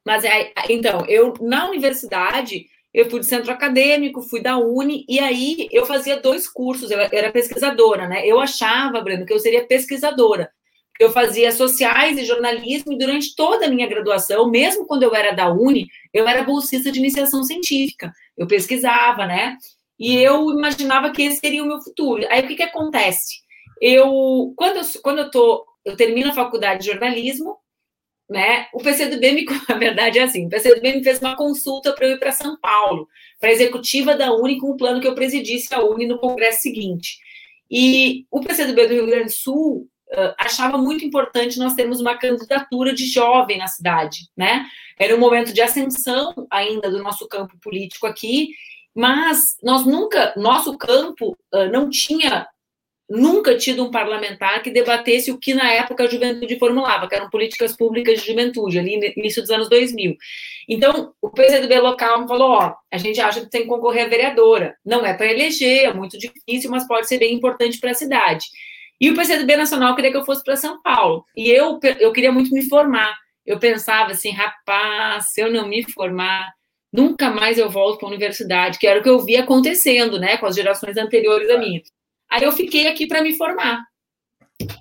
Mas 0.05 0.25
aí, 0.25 0.51
então, 0.69 1.05
eu 1.07 1.33
na 1.41 1.69
universidade 1.69 2.65
eu 2.93 3.09
fui 3.09 3.19
do 3.21 3.25
centro 3.25 3.51
acadêmico, 3.51 4.21
fui 4.21 4.41
da 4.41 4.57
Uni, 4.57 5.05
e 5.07 5.19
aí 5.19 5.69
eu 5.71 5.85
fazia 5.85 6.19
dois 6.19 6.47
cursos, 6.47 6.91
eu 6.91 6.99
era 6.99 7.31
pesquisadora, 7.31 8.07
né? 8.07 8.27
Eu 8.27 8.39
achava, 8.39 8.99
Breno, 9.01 9.25
que 9.25 9.33
eu 9.33 9.39
seria 9.39 9.65
pesquisadora. 9.65 10.51
Eu 10.99 11.11
fazia 11.11 11.51
sociais 11.51 12.17
e 12.17 12.25
jornalismo, 12.25 12.91
e 12.93 12.97
durante 12.97 13.33
toda 13.33 13.65
a 13.65 13.69
minha 13.69 13.87
graduação, 13.87 14.49
mesmo 14.49 14.85
quando 14.85 15.03
eu 15.03 15.15
era 15.15 15.31
da 15.31 15.49
Uni, 15.49 15.87
eu 16.13 16.27
era 16.27 16.43
bolsista 16.43 16.91
de 16.91 16.99
iniciação 16.99 17.43
científica. 17.43 18.13
Eu 18.37 18.45
pesquisava, 18.45 19.25
né? 19.25 19.57
E 19.97 20.17
eu 20.17 20.51
imaginava 20.51 21.11
que 21.11 21.23
esse 21.23 21.39
seria 21.39 21.63
o 21.63 21.67
meu 21.67 21.81
futuro. 21.81 22.25
Aí 22.29 22.43
o 22.43 22.47
que, 22.47 22.55
que 22.55 22.63
acontece? 22.63 23.39
Eu, 23.81 24.53
quando 24.57 24.77
eu, 24.77 25.01
quando 25.01 25.19
eu 25.19 25.31
tô 25.31 25.65
eu 25.85 25.95
termino 25.95 26.29
a 26.29 26.33
faculdade 26.33 26.81
de 26.81 26.91
jornalismo, 26.91 27.57
né? 28.29 28.67
O 28.73 28.79
PCdoB 28.79 29.31
me, 29.33 29.45
a 29.67 29.73
verdade 29.73 30.19
é 30.19 30.23
assim, 30.23 30.45
o 30.45 30.49
PCdoB 30.49 30.95
me 30.95 31.03
fez 31.03 31.19
uma 31.19 31.35
consulta 31.35 31.93
para 31.93 32.07
eu 32.07 32.13
ir 32.13 32.19
para 32.19 32.31
São 32.31 32.57
Paulo, 32.59 33.07
para 33.39 33.51
executiva 33.51 34.15
da 34.15 34.31
Uni 34.33 34.57
com 34.59 34.71
o 34.71 34.77
plano 34.77 35.01
que 35.01 35.07
eu 35.07 35.15
presidisse 35.15 35.73
a 35.73 35.83
Uni 35.83 36.07
no 36.07 36.17
congresso 36.17 36.61
seguinte. 36.61 37.17
E 37.69 38.25
o 38.31 38.39
PCdoB 38.39 38.87
do 38.87 38.93
Rio 38.93 39.05
Grande 39.07 39.25
do 39.25 39.31
Sul 39.31 39.89
uh, 40.11 40.33
achava 40.37 40.77
muito 40.77 41.03
importante 41.05 41.59
nós 41.59 41.73
termos 41.73 41.99
uma 41.99 42.17
candidatura 42.17 42.93
de 42.93 43.05
jovem 43.05 43.57
na 43.57 43.67
cidade, 43.67 44.29
né? 44.35 44.65
Era 44.97 45.15
um 45.15 45.19
momento 45.19 45.53
de 45.53 45.61
ascensão 45.61 46.47
ainda 46.49 46.89
do 46.89 47.01
nosso 47.01 47.27
campo 47.27 47.57
político 47.61 48.07
aqui, 48.07 48.49
mas 48.93 49.57
nós 49.63 49.85
nunca, 49.85 50.33
nosso 50.37 50.77
campo 50.77 51.37
uh, 51.53 51.71
não 51.71 51.89
tinha 51.89 52.47
nunca 53.11 53.57
tido 53.57 53.83
um 53.83 53.91
parlamentar 53.91 54.63
que 54.63 54.71
debatesse 54.71 55.31
o 55.31 55.37
que 55.37 55.53
na 55.53 55.69
época 55.73 56.05
a 56.05 56.07
juventude 56.07 56.57
formulava, 56.57 57.09
que 57.09 57.15
eram 57.15 57.29
políticas 57.29 57.75
públicas 57.75 58.21
de 58.21 58.27
juventude, 58.27 58.79
ali 58.79 58.97
no 58.97 59.05
início 59.17 59.41
dos 59.41 59.51
anos 59.51 59.67
2000. 59.67 60.15
Então, 60.69 61.13
o 61.21 61.29
PCdoB 61.29 61.77
local 61.79 62.25
falou, 62.25 62.51
ó, 62.51 62.73
a 62.89 62.97
gente 62.97 63.19
acha 63.19 63.41
que 63.41 63.49
tem 63.49 63.63
que 63.63 63.67
concorrer 63.67 64.05
a 64.05 64.09
vereadora. 64.09 64.75
Não 64.85 65.05
é 65.05 65.13
para 65.13 65.29
eleger, 65.29 65.89
é 65.89 65.93
muito 65.93 66.17
difícil, 66.17 66.71
mas 66.71 66.87
pode 66.87 67.07
ser 67.07 67.17
bem 67.17 67.33
importante 67.33 67.79
para 67.79 67.91
a 67.91 67.95
cidade. 67.95 68.45
E 68.99 69.09
o 69.09 69.15
PCdoB 69.15 69.57
nacional 69.57 69.93
queria 69.93 70.11
que 70.11 70.17
eu 70.17 70.25
fosse 70.25 70.43
para 70.43 70.55
São 70.55 70.81
Paulo. 70.81 71.25
E 71.35 71.49
eu, 71.49 71.79
eu 71.99 72.13
queria 72.13 72.31
muito 72.31 72.51
me 72.51 72.63
formar. 72.69 73.13
Eu 73.45 73.59
pensava 73.59 74.11
assim, 74.11 74.31
rapaz, 74.31 75.33
se 75.33 75.41
eu 75.41 75.51
não 75.51 75.67
me 75.67 75.83
formar, 75.91 76.49
nunca 76.93 77.29
mais 77.29 77.57
eu 77.57 77.69
volto 77.69 77.99
para 77.99 78.07
a 78.07 78.11
universidade, 78.11 78.79
que 78.79 78.87
era 78.87 78.99
o 79.01 79.03
que 79.03 79.09
eu 79.09 79.19
via 79.19 79.41
acontecendo, 79.41 80.17
né, 80.17 80.37
com 80.37 80.45
as 80.45 80.55
gerações 80.55 80.95
anteriores 80.95 81.49
a 81.49 81.57
mim. 81.57 81.81
Aí 82.31 82.43
eu 82.43 82.51
fiquei 82.53 82.87
aqui 82.87 83.05
para 83.05 83.21
me 83.21 83.37
formar. 83.37 83.83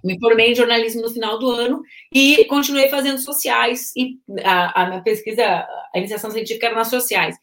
Me 0.04 0.18
formei 0.20 0.52
em 0.52 0.54
jornalismo 0.54 1.02
no 1.02 1.10
final 1.10 1.38
do 1.38 1.50
ano 1.50 1.82
e 2.14 2.44
continuei 2.44 2.88
fazendo 2.88 3.18
sociais 3.18 3.92
e 3.96 4.18
a, 4.44 4.82
a 4.82 4.88
minha 4.88 5.02
pesquisa, 5.02 5.44
a 5.44 5.98
iniciação 5.98 6.30
científica 6.30 6.66
era 6.66 6.76
nas 6.76 6.88
sociais. 6.88 7.36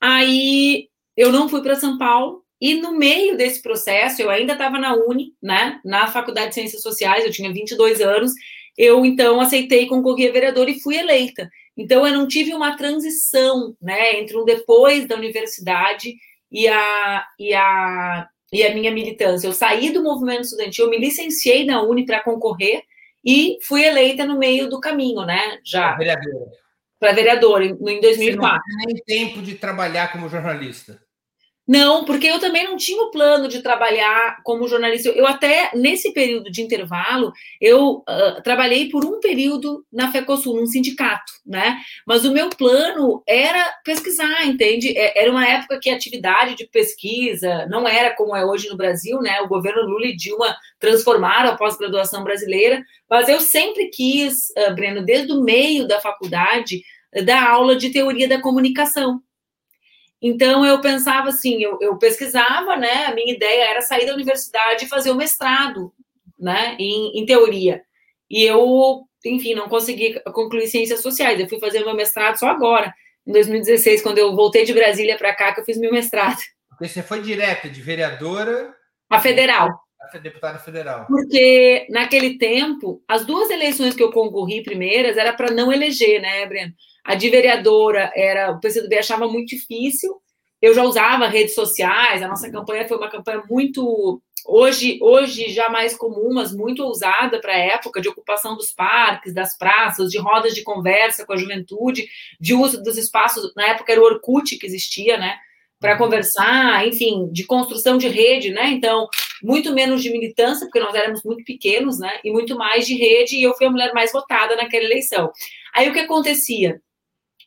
Aí 0.00 0.88
eu 1.16 1.30
não 1.30 1.48
fui 1.48 1.60
para 1.60 1.74
São 1.74 1.98
Paulo 1.98 2.42
e 2.60 2.74
no 2.74 2.96
meio 2.96 3.36
desse 3.36 3.60
processo 3.60 4.22
eu 4.22 4.30
ainda 4.30 4.52
estava 4.54 4.78
na 4.78 4.94
Uni, 4.94 5.34
né, 5.42 5.80
na 5.84 6.06
Faculdade 6.06 6.48
de 6.48 6.54
Ciências 6.54 6.82
Sociais, 6.82 7.24
eu 7.24 7.32
tinha 7.32 7.52
22 7.52 8.00
anos. 8.00 8.32
Eu 8.78 9.04
então 9.04 9.40
aceitei 9.40 9.86
concorrer 9.86 10.30
a 10.30 10.32
vereadora 10.32 10.70
e 10.70 10.80
fui 10.80 10.96
eleita. 10.96 11.50
Então 11.76 12.06
eu 12.06 12.14
não 12.14 12.26
tive 12.26 12.54
uma 12.54 12.76
transição, 12.76 13.76
né, 13.82 14.18
entre 14.18 14.36
um 14.38 14.44
depois 14.44 15.06
da 15.06 15.16
universidade 15.16 16.14
e 16.50 16.68
a, 16.68 17.26
e 17.38 17.52
a 17.54 18.28
e 18.52 18.62
a 18.62 18.74
minha 18.74 18.90
militância. 18.90 19.46
Eu 19.46 19.52
saí 19.52 19.90
do 19.90 20.02
movimento 20.02 20.42
estudantil, 20.42 20.84
eu 20.84 20.90
me 20.90 20.98
licenciei 20.98 21.64
na 21.64 21.82
Uni 21.82 22.04
para 22.04 22.22
concorrer 22.22 22.82
e 23.24 23.58
fui 23.62 23.82
eleita 23.82 24.24
no 24.24 24.38
meio 24.38 24.68
do 24.68 24.78
caminho, 24.78 25.24
né? 25.24 25.58
Já. 25.64 25.94
Para 25.94 25.98
vereadora. 25.98 26.50
Para 27.00 27.12
vereadora, 27.12 27.64
em 27.64 28.00
2004. 28.00 28.62
Você 28.62 28.76
não 28.76 28.86
tem 28.86 29.04
tempo 29.04 29.42
de 29.42 29.54
trabalhar 29.54 30.12
como 30.12 30.28
jornalista. 30.28 31.01
Não, 31.72 32.04
porque 32.04 32.26
eu 32.26 32.38
também 32.38 32.66
não 32.66 32.76
tinha 32.76 33.02
o 33.02 33.10
plano 33.10 33.48
de 33.48 33.62
trabalhar 33.62 34.42
como 34.44 34.68
jornalista. 34.68 35.08
Eu 35.08 35.26
até, 35.26 35.70
nesse 35.74 36.12
período 36.12 36.50
de 36.50 36.60
intervalo, 36.60 37.32
eu 37.58 38.04
uh, 38.06 38.42
trabalhei 38.44 38.90
por 38.90 39.06
um 39.06 39.20
período 39.20 39.82
na 39.90 40.12
FECOSUL, 40.12 40.56
num 40.56 40.66
sindicato, 40.66 41.32
né? 41.46 41.78
Mas 42.06 42.26
o 42.26 42.30
meu 42.30 42.50
plano 42.50 43.22
era 43.26 43.72
pesquisar, 43.86 44.44
entende? 44.44 44.92
É, 44.94 45.22
era 45.22 45.30
uma 45.30 45.48
época 45.48 45.80
que 45.80 45.88
a 45.88 45.94
atividade 45.94 46.56
de 46.56 46.66
pesquisa 46.66 47.64
não 47.70 47.88
era 47.88 48.14
como 48.14 48.36
é 48.36 48.44
hoje 48.44 48.68
no 48.68 48.76
Brasil, 48.76 49.22
né? 49.22 49.40
O 49.40 49.48
governo 49.48 49.80
Lula 49.80 50.08
e 50.08 50.14
Dilma 50.14 50.54
transformaram 50.78 51.52
a 51.52 51.56
pós-graduação 51.56 52.22
brasileira, 52.22 52.84
mas 53.08 53.30
eu 53.30 53.40
sempre 53.40 53.88
quis, 53.88 54.50
uh, 54.58 54.74
Breno, 54.74 55.02
desde 55.02 55.32
o 55.32 55.40
meio 55.42 55.88
da 55.88 55.98
faculdade, 56.02 56.82
dar 57.24 57.48
aula 57.48 57.76
de 57.76 57.88
teoria 57.88 58.28
da 58.28 58.42
comunicação. 58.42 59.22
Então 60.22 60.64
eu 60.64 60.80
pensava 60.80 61.30
assim, 61.30 61.60
eu, 61.62 61.78
eu, 61.80 61.98
pesquisava, 61.98 62.76
né? 62.76 63.06
A 63.06 63.14
minha 63.14 63.34
ideia 63.34 63.70
era 63.70 63.80
sair 63.80 64.06
da 64.06 64.14
universidade 64.14 64.84
e 64.84 64.88
fazer 64.88 65.10
o 65.10 65.16
mestrado, 65.16 65.92
né? 66.38 66.76
Em, 66.78 67.18
em, 67.18 67.26
teoria. 67.26 67.82
E 68.30 68.44
eu, 68.44 69.02
enfim, 69.26 69.54
não 69.54 69.68
consegui 69.68 70.20
concluir 70.32 70.68
ciências 70.68 71.00
sociais. 71.00 71.40
Eu 71.40 71.48
fui 71.48 71.58
fazer 71.58 71.84
meu 71.84 71.94
mestrado 71.94 72.36
só 72.36 72.46
agora, 72.46 72.94
em 73.26 73.32
2016, 73.32 74.00
quando 74.00 74.18
eu 74.18 74.36
voltei 74.36 74.64
de 74.64 74.72
Brasília 74.72 75.18
para 75.18 75.34
cá, 75.34 75.52
que 75.52 75.60
eu 75.60 75.64
fiz 75.64 75.76
meu 75.76 75.92
mestrado. 75.92 76.38
Porque 76.68 76.86
você 76.86 77.02
foi 77.02 77.20
direto 77.20 77.68
de 77.68 77.82
vereadora 77.82 78.72
a 79.10 79.20
federal. 79.20 79.68
A 80.12 80.18
deputada 80.18 80.58
federal. 80.58 81.06
Porque 81.06 81.86
naquele 81.90 82.38
tempo, 82.38 83.02
as 83.06 83.24
duas 83.26 83.50
eleições 83.50 83.94
que 83.94 84.02
eu 84.02 84.10
concorri 84.10 84.62
primeiras 84.62 85.16
era 85.16 85.32
para 85.32 85.50
não 85.50 85.72
eleger, 85.72 86.20
né, 86.20 86.46
Breno? 86.46 86.72
A 87.04 87.14
de 87.14 87.28
vereadora 87.28 88.12
era, 88.14 88.52
o 88.52 88.60
PCdoB 88.60 88.98
achava 88.98 89.28
muito 89.28 89.48
difícil. 89.48 90.20
Eu 90.60 90.74
já 90.74 90.84
usava 90.84 91.26
redes 91.26 91.54
sociais, 91.54 92.22
a 92.22 92.28
nossa 92.28 92.50
campanha 92.50 92.86
foi 92.86 92.96
uma 92.96 93.10
campanha 93.10 93.42
muito 93.50 94.22
hoje, 94.46 94.98
hoje 95.00 95.50
já 95.50 95.68
mais 95.68 95.96
comum, 95.96 96.34
mas 96.34 96.54
muito 96.54 96.84
ousada 96.84 97.40
para 97.40 97.52
a 97.52 97.58
época, 97.58 98.00
de 98.00 98.08
ocupação 98.08 98.56
dos 98.56 98.72
parques, 98.72 99.34
das 99.34 99.56
praças, 99.56 100.10
de 100.10 100.18
rodas 100.18 100.54
de 100.54 100.62
conversa 100.62 101.26
com 101.26 101.32
a 101.32 101.36
juventude, 101.36 102.06
de 102.40 102.54
uso 102.54 102.82
dos 102.82 102.96
espaços, 102.96 103.52
na 103.56 103.68
época 103.68 103.92
era 103.92 104.00
o 104.00 104.04
Orkut 104.04 104.56
que 104.56 104.66
existia, 104.66 105.16
né? 105.16 105.36
Para 105.80 105.98
conversar, 105.98 106.86
enfim, 106.86 107.28
de 107.32 107.44
construção 107.44 107.98
de 107.98 108.06
rede, 108.06 108.50
né? 108.50 108.70
Então, 108.70 109.08
muito 109.42 109.72
menos 109.72 110.00
de 110.00 110.10
militância, 110.10 110.66
porque 110.66 110.78
nós 110.78 110.94
éramos 110.94 111.24
muito 111.24 111.42
pequenos, 111.44 111.98
né? 111.98 112.20
E 112.22 112.30
muito 112.30 112.56
mais 112.56 112.86
de 112.86 112.94
rede, 112.94 113.36
e 113.36 113.42
eu 113.42 113.54
fui 113.54 113.66
a 113.66 113.70
mulher 113.70 113.92
mais 113.92 114.12
votada 114.12 114.54
naquela 114.54 114.84
eleição. 114.84 115.32
Aí 115.74 115.88
o 115.88 115.92
que 115.92 116.00
acontecia? 116.00 116.80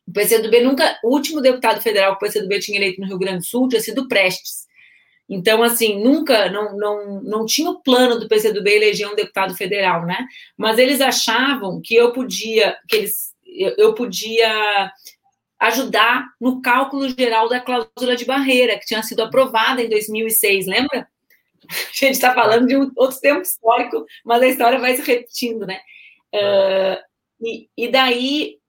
O 0.08 0.12
PCdoB 0.12 0.62
nunca. 0.62 1.00
O 1.04 1.14
último 1.14 1.42
deputado 1.42 1.82
federal 1.82 2.18
que 2.18 2.26
o 2.26 2.28
PCdoB 2.28 2.60
tinha 2.60 2.78
eleito 2.78 3.02
no 3.02 3.08
Rio 3.08 3.18
Grande 3.18 3.40
do 3.40 3.46
Sul 3.46 3.68
tinha 3.68 3.82
sido 3.82 4.08
Prestes. 4.08 4.66
Então, 5.28 5.64
assim, 5.64 6.02
nunca, 6.04 6.52
não, 6.52 6.78
não, 6.78 7.22
não 7.22 7.46
tinha 7.46 7.70
o 7.70 7.82
plano 7.82 8.20
do 8.20 8.28
PCdoB 8.28 8.70
eleger 8.70 9.10
um 9.10 9.16
deputado 9.16 9.56
federal, 9.56 10.06
né? 10.06 10.26
Mas 10.56 10.78
eles 10.78 11.02
achavam 11.02 11.82
que 11.84 11.96
eu 11.96 12.14
podia, 12.14 12.78
que 12.88 12.96
eles, 12.96 13.34
eu, 13.44 13.74
eu 13.78 13.94
podia 13.96 14.92
ajudar 15.60 16.26
no 16.40 16.62
cálculo 16.62 17.10
geral 17.10 17.50
da 17.50 17.60
cláusula 17.60 18.16
de 18.16 18.26
barreira, 18.26 18.78
que 18.78 18.86
tinha 18.86 19.02
sido 19.02 19.24
aprovada 19.24 19.82
em 19.82 19.90
2006, 19.90 20.68
lembra? 20.68 21.08
A 21.68 21.74
gente 21.92 22.12
está 22.12 22.32
falando 22.32 22.68
de 22.68 22.78
um 22.78 22.92
outro 22.96 23.20
tempo 23.20 23.42
histórico, 23.42 24.06
mas 24.24 24.40
a 24.44 24.48
história 24.48 24.78
vai 24.78 24.96
se 24.96 25.02
repetindo, 25.02 25.66
né? 25.66 25.80
Uh, 26.32 27.02
e, 27.42 27.68
e 27.76 27.88
daí 27.88 28.60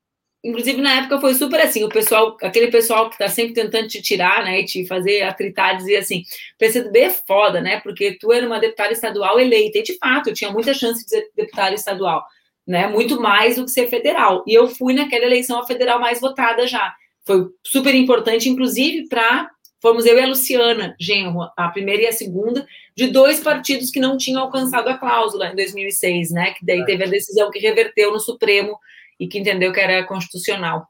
Inclusive, 0.46 0.80
na 0.80 1.00
época 1.00 1.20
foi 1.20 1.34
super 1.34 1.60
assim, 1.60 1.82
o 1.82 1.88
pessoal, 1.88 2.36
aquele 2.40 2.68
pessoal 2.68 3.10
que 3.10 3.18
tá 3.18 3.26
sempre 3.26 3.52
tentando 3.52 3.88
te 3.88 4.00
tirar, 4.00 4.44
né, 4.44 4.60
e 4.60 4.64
te 4.64 4.86
fazer 4.86 5.22
atritar, 5.22 5.76
dizer 5.76 5.96
assim, 5.96 6.22
PCdoB 6.56 7.00
é 7.00 7.10
foda, 7.10 7.60
né, 7.60 7.80
porque 7.80 8.12
tu 8.12 8.32
era 8.32 8.46
uma 8.46 8.60
deputada 8.60 8.92
estadual 8.92 9.40
eleita, 9.40 9.78
e 9.78 9.82
de 9.82 9.98
fato, 9.98 10.28
eu 10.28 10.34
tinha 10.34 10.52
muita 10.52 10.72
chance 10.72 11.02
de 11.02 11.10
ser 11.10 11.28
deputada 11.34 11.74
estadual, 11.74 12.24
né, 12.64 12.86
muito 12.86 13.20
mais 13.20 13.56
do 13.56 13.64
que 13.64 13.72
ser 13.72 13.88
federal, 13.88 14.44
e 14.46 14.54
eu 14.54 14.68
fui 14.68 14.94
naquela 14.94 15.24
eleição 15.24 15.58
a 15.58 15.66
federal 15.66 15.98
mais 15.98 16.20
votada 16.20 16.64
já, 16.64 16.94
foi 17.26 17.44
super 17.64 17.92
importante, 17.92 18.48
inclusive, 18.48 19.08
para, 19.08 19.50
fomos 19.82 20.06
eu 20.06 20.16
e 20.16 20.20
a 20.20 20.28
Luciana 20.28 20.94
Genro, 21.00 21.40
a 21.56 21.68
primeira 21.70 22.04
e 22.04 22.06
a 22.06 22.12
segunda, 22.12 22.64
de 22.94 23.08
dois 23.08 23.40
partidos 23.40 23.90
que 23.90 23.98
não 23.98 24.16
tinham 24.16 24.42
alcançado 24.42 24.86
a 24.86 24.96
cláusula 24.96 25.48
em 25.48 25.56
2006, 25.56 26.30
né, 26.30 26.52
que 26.52 26.64
daí 26.64 26.84
teve 26.84 27.02
a 27.02 27.08
decisão 27.08 27.50
que 27.50 27.58
reverteu 27.58 28.12
no 28.12 28.20
Supremo, 28.20 28.78
e 29.18 29.28
que 29.28 29.38
entendeu 29.38 29.72
que 29.72 29.80
era 29.80 30.06
constitucional. 30.06 30.86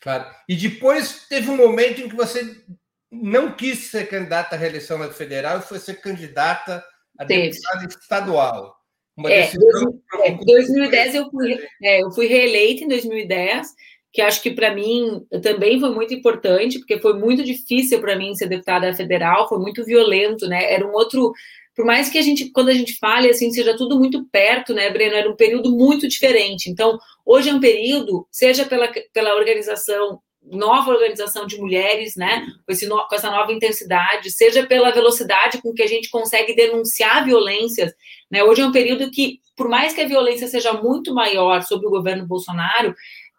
Claro. 0.00 0.26
E 0.48 0.54
depois 0.54 1.26
teve 1.28 1.50
um 1.50 1.56
momento 1.56 2.00
em 2.00 2.08
que 2.08 2.16
você 2.16 2.56
não 3.10 3.52
quis 3.52 3.90
ser 3.90 4.08
candidata 4.08 4.54
à 4.54 4.58
reeleição 4.58 4.98
na 4.98 5.08
federal 5.10 5.58
e 5.58 5.62
foi 5.62 5.78
ser 5.78 6.00
candidata 6.00 6.84
a 7.18 7.24
deputada 7.24 7.86
estadual. 7.86 8.74
Uma 9.16 9.30
é, 9.30 9.42
decisão... 9.42 10.00
é, 10.24 10.32
2010 10.32 11.14
eu 11.14 11.30
fui, 11.30 11.58
é, 11.82 12.02
eu 12.02 12.10
fui 12.10 12.26
reeleita 12.26 12.84
em 12.84 12.88
2010, 12.88 13.68
que 14.12 14.20
acho 14.20 14.42
que 14.42 14.50
para 14.50 14.74
mim 14.74 15.24
também 15.42 15.78
foi 15.78 15.90
muito 15.94 16.12
importante, 16.12 16.78
porque 16.78 17.00
foi 17.00 17.14
muito 17.18 17.44
difícil 17.44 18.00
para 18.00 18.16
mim 18.16 18.34
ser 18.34 18.48
deputada 18.48 18.92
federal, 18.94 19.48
foi 19.48 19.58
muito 19.58 19.84
violento, 19.84 20.46
né? 20.48 20.72
Era 20.72 20.86
um 20.86 20.92
outro 20.92 21.32
por 21.74 21.84
mais 21.84 22.08
que 22.08 22.18
a 22.18 22.22
gente, 22.22 22.50
quando 22.50 22.68
a 22.68 22.74
gente 22.74 22.96
fale 22.98 23.28
assim, 23.28 23.50
seja 23.50 23.76
tudo 23.76 23.98
muito 23.98 24.24
perto, 24.30 24.72
né, 24.72 24.90
Breno? 24.90 25.16
Era 25.16 25.30
um 25.30 25.36
período 25.36 25.70
muito 25.70 26.06
diferente. 26.06 26.70
Então, 26.70 26.98
hoje 27.26 27.50
é 27.50 27.54
um 27.54 27.60
período, 27.60 28.26
seja 28.30 28.64
pela, 28.64 28.90
pela 29.12 29.34
organização, 29.34 30.20
nova 30.42 30.90
organização 30.90 31.46
de 31.46 31.58
mulheres, 31.58 32.14
né, 32.16 32.46
com, 32.66 32.72
esse 32.72 32.86
no, 32.86 33.06
com 33.08 33.14
essa 33.14 33.30
nova 33.30 33.52
intensidade, 33.52 34.30
seja 34.30 34.66
pela 34.66 34.92
velocidade 34.92 35.60
com 35.60 35.72
que 35.72 35.82
a 35.82 35.86
gente 35.86 36.10
consegue 36.10 36.54
denunciar 36.54 37.24
violências, 37.24 37.92
né? 38.30 38.44
Hoje 38.44 38.60
é 38.60 38.66
um 38.66 38.72
período 38.72 39.10
que, 39.10 39.40
por 39.56 39.68
mais 39.68 39.94
que 39.94 40.00
a 40.02 40.08
violência 40.08 40.46
seja 40.46 40.72
muito 40.74 41.14
maior 41.14 41.62
sobre 41.62 41.86
o 41.86 41.90
governo 41.90 42.26
Bolsonaro, 42.26 42.94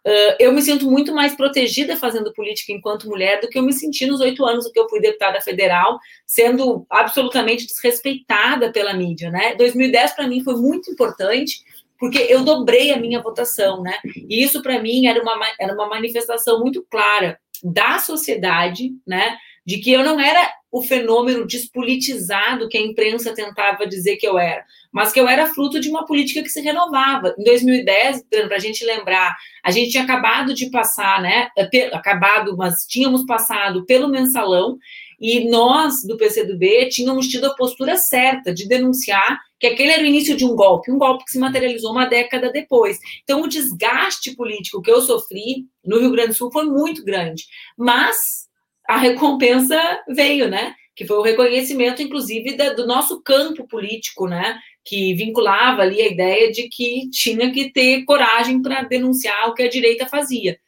Uh, 0.06 0.36
eu 0.38 0.52
me 0.52 0.62
sinto 0.62 0.88
muito 0.88 1.12
mais 1.12 1.34
protegida 1.34 1.96
fazendo 1.96 2.32
política 2.32 2.72
enquanto 2.72 3.08
mulher 3.08 3.40
do 3.40 3.48
que 3.48 3.58
eu 3.58 3.62
me 3.64 3.72
senti 3.72 4.06
nos 4.06 4.20
oito 4.20 4.46
anos 4.46 4.70
que 4.70 4.78
eu 4.78 4.88
fui 4.88 5.00
deputada 5.00 5.40
federal, 5.40 5.98
sendo 6.24 6.86
absolutamente 6.88 7.66
desrespeitada 7.66 8.70
pela 8.70 8.94
mídia, 8.94 9.32
né? 9.32 9.56
2010 9.56 10.12
para 10.12 10.28
mim 10.28 10.44
foi 10.44 10.54
muito 10.54 10.92
importante 10.92 11.60
porque 11.98 12.18
eu 12.18 12.44
dobrei 12.44 12.92
a 12.92 13.00
minha 13.00 13.20
votação, 13.20 13.82
né? 13.82 13.94
E 14.04 14.44
isso 14.44 14.62
para 14.62 14.80
mim 14.80 15.06
era 15.06 15.20
uma, 15.20 15.34
era 15.58 15.74
uma 15.74 15.88
manifestação 15.88 16.60
muito 16.60 16.86
clara 16.88 17.40
da 17.64 17.98
sociedade, 17.98 18.92
né? 19.04 19.36
De 19.66 19.78
que 19.78 19.92
eu 19.92 20.04
não 20.04 20.20
era 20.20 20.48
o 20.70 20.82
fenômeno 20.82 21.46
despolitizado 21.46 22.68
que 22.68 22.76
a 22.76 22.80
imprensa 22.80 23.34
tentava 23.34 23.86
dizer 23.86 24.16
que 24.16 24.26
eu 24.26 24.38
era, 24.38 24.64
mas 24.92 25.12
que 25.12 25.18
eu 25.18 25.26
era 25.26 25.46
fruto 25.46 25.80
de 25.80 25.88
uma 25.88 26.04
política 26.04 26.42
que 26.42 26.48
se 26.48 26.60
renovava. 26.60 27.34
Em 27.38 27.44
2010, 27.44 28.24
para 28.46 28.56
a 28.56 28.60
gente 28.60 28.84
lembrar, 28.84 29.34
a 29.64 29.70
gente 29.70 29.90
tinha 29.90 30.04
acabado 30.04 30.54
de 30.54 30.70
passar, 30.70 31.20
né? 31.22 31.48
Acabado, 31.92 32.56
mas 32.56 32.86
tínhamos 32.86 33.24
passado 33.24 33.84
pelo 33.86 34.08
mensalão 34.08 34.78
e 35.18 35.48
nós, 35.48 36.04
do 36.04 36.16
PCdoB, 36.18 36.90
tínhamos 36.90 37.26
tido 37.26 37.46
a 37.46 37.54
postura 37.54 37.96
certa 37.96 38.52
de 38.52 38.68
denunciar 38.68 39.40
que 39.58 39.66
aquele 39.66 39.92
era 39.92 40.02
o 40.02 40.06
início 40.06 40.36
de 40.36 40.44
um 40.44 40.54
golpe, 40.54 40.92
um 40.92 40.98
golpe 40.98 41.24
que 41.24 41.30
se 41.30 41.38
materializou 41.38 41.90
uma 41.90 42.04
década 42.04 42.52
depois. 42.52 42.98
Então, 43.22 43.40
o 43.40 43.48
desgaste 43.48 44.36
político 44.36 44.82
que 44.82 44.90
eu 44.90 45.00
sofri 45.00 45.64
no 45.82 45.98
Rio 45.98 46.10
Grande 46.10 46.28
do 46.28 46.34
Sul 46.34 46.52
foi 46.52 46.66
muito 46.66 47.02
grande. 47.02 47.44
Mas 47.78 48.45
a 48.88 48.96
recompensa 48.96 49.76
veio, 50.08 50.48
né? 50.48 50.74
Que 50.94 51.06
foi 51.06 51.16
o 51.16 51.22
reconhecimento, 51.22 52.02
inclusive, 52.02 52.56
da, 52.56 52.72
do 52.72 52.86
nosso 52.86 53.22
campo 53.22 53.66
político, 53.66 54.26
né? 54.26 54.58
Que 54.84 55.14
vinculava 55.14 55.82
ali 55.82 56.00
a 56.00 56.06
ideia 56.06 56.50
de 56.50 56.68
que 56.68 57.10
tinha 57.10 57.52
que 57.52 57.70
ter 57.70 58.04
coragem 58.04 58.62
para 58.62 58.82
denunciar 58.82 59.48
o 59.48 59.54
que 59.54 59.62
a 59.62 59.70
direita 59.70 60.06
fazia. 60.06 60.58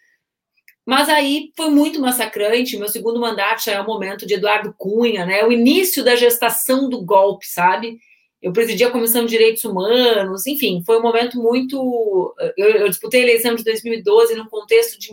Mas 0.85 1.09
aí 1.11 1.53
foi 1.55 1.69
muito 1.69 2.01
massacrante. 2.01 2.79
Meu 2.79 2.89
segundo 2.89 3.21
mandato 3.21 3.65
já 3.65 3.73
é 3.73 3.81
o 3.81 3.87
momento 3.87 4.27
de 4.27 4.35
Eduardo 4.35 4.75
Cunha, 4.77 5.27
né? 5.27 5.45
O 5.45 5.53
início 5.53 6.03
da 6.03 6.17
gestação 6.17 6.89
do 6.89 7.05
golpe, 7.05 7.47
sabe? 7.47 7.99
Eu 8.41 8.53
presidi 8.53 8.85
a 8.85 8.91
Comissão 8.91 9.25
de 9.25 9.31
Direitos 9.31 9.65
Humanos, 9.65 10.47
enfim, 10.47 10.83
foi 10.87 10.99
um 10.99 11.03
momento 11.03 11.37
muito. 11.37 12.35
Eu, 12.57 12.71
eu 12.71 12.89
disputei 12.89 13.21
a 13.21 13.25
eleição 13.25 13.55
de 13.55 13.65
2012 13.65 14.35
num 14.37 14.47
contexto 14.47 14.99
de 14.99 15.11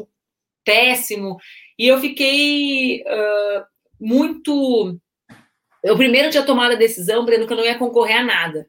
péssimo, 0.64 1.38
e 1.78 1.88
eu 1.88 2.00
fiquei 2.00 3.02
uh, 3.02 3.66
muito. 4.00 4.98
Eu 5.84 5.96
primeiro 5.96 6.30
tinha 6.32 6.44
tomado 6.44 6.74
a 6.74 6.78
decisão, 6.78 7.26
Breno, 7.26 7.46
que 7.46 7.54
eu 7.54 7.58
não 7.58 7.66
ia 7.66 7.78
concorrer 7.78 8.18
a 8.18 8.24
nada 8.24 8.68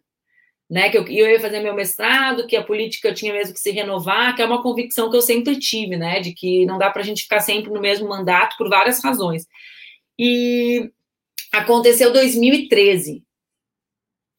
né, 0.68 0.90
que 0.90 0.98
eu, 0.98 1.06
eu, 1.06 1.30
ia 1.30 1.40
fazer 1.40 1.60
meu 1.60 1.74
mestrado, 1.74 2.46
que 2.46 2.56
a 2.56 2.62
política 2.62 3.14
tinha 3.14 3.32
mesmo 3.32 3.54
que 3.54 3.60
se 3.60 3.70
renovar, 3.70 4.34
que 4.34 4.42
é 4.42 4.44
uma 4.44 4.62
convicção 4.62 5.08
que 5.10 5.16
eu 5.16 5.22
sempre 5.22 5.58
tive, 5.58 5.96
né, 5.96 6.20
de 6.20 6.32
que 6.34 6.66
não 6.66 6.76
dá 6.76 6.90
para 6.90 7.02
a 7.02 7.04
gente 7.04 7.22
ficar 7.22 7.40
sempre 7.40 7.70
no 7.70 7.80
mesmo 7.80 8.08
mandato 8.08 8.56
por 8.58 8.68
várias 8.68 9.02
razões. 9.02 9.46
E 10.18 10.90
aconteceu 11.52 12.12
2013, 12.12 13.22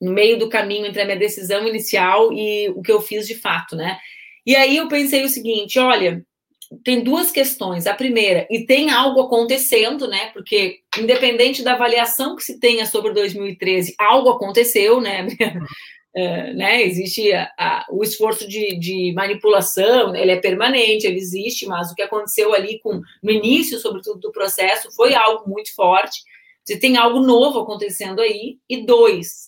no 0.02 0.12
meio 0.12 0.38
do 0.38 0.50
caminho 0.50 0.86
entre 0.86 1.02
a 1.02 1.06
minha 1.06 1.18
decisão 1.18 1.68
inicial 1.68 2.32
e 2.34 2.70
o 2.70 2.82
que 2.82 2.92
eu 2.92 3.02
fiz 3.02 3.26
de 3.26 3.36
fato, 3.36 3.76
né? 3.76 3.98
E 4.46 4.56
aí 4.56 4.78
eu 4.78 4.88
pensei 4.88 5.24
o 5.24 5.30
seguinte, 5.30 5.80
olha, 5.80 6.26
tem 6.84 7.04
duas 7.04 7.32
questões. 7.32 7.88
A 7.88 7.94
primeira, 7.94 8.48
e 8.50 8.66
tem 8.66 8.90
algo 8.90 9.22
acontecendo, 9.22 10.08
né? 10.08 10.28
Porque 10.34 10.80
independente 10.98 11.64
da 11.64 11.74
avaliação 11.74 12.36
que 12.36 12.44
se 12.44 12.60
tenha 12.60 12.86
sobre 12.86 13.14
2013, 13.14 13.96
algo 13.98 14.30
aconteceu, 14.30 15.00
né? 15.00 15.28
Uh, 16.16 16.54
né, 16.58 16.84
existe 16.84 17.32
a, 17.32 17.50
a, 17.58 17.86
o 17.92 18.04
esforço 18.04 18.48
de, 18.48 18.78
de, 18.80 19.14
manipulação, 19.14 20.16
ele 20.16 20.32
é 20.32 20.40
permanente, 20.40 21.06
ele 21.06 21.18
existe, 21.18 21.66
mas 21.66 21.92
o 21.92 21.96
que 21.96 22.02
aconteceu 22.02 22.54
ali 22.54 22.80
com, 22.80 23.02
no 23.22 23.32
início, 23.32 23.80
sobretudo, 23.80 24.20
do 24.20 24.32
processo, 24.32 24.92
foi 24.96 25.14
algo 25.14 25.50
muito 25.50 25.74
forte. 25.76 26.22
Você 26.66 26.78
tem 26.78 26.98
algo 26.98 27.20
novo 27.20 27.60
acontecendo 27.60 28.20
aí. 28.20 28.58
E 28.68 28.86
dois, 28.86 29.48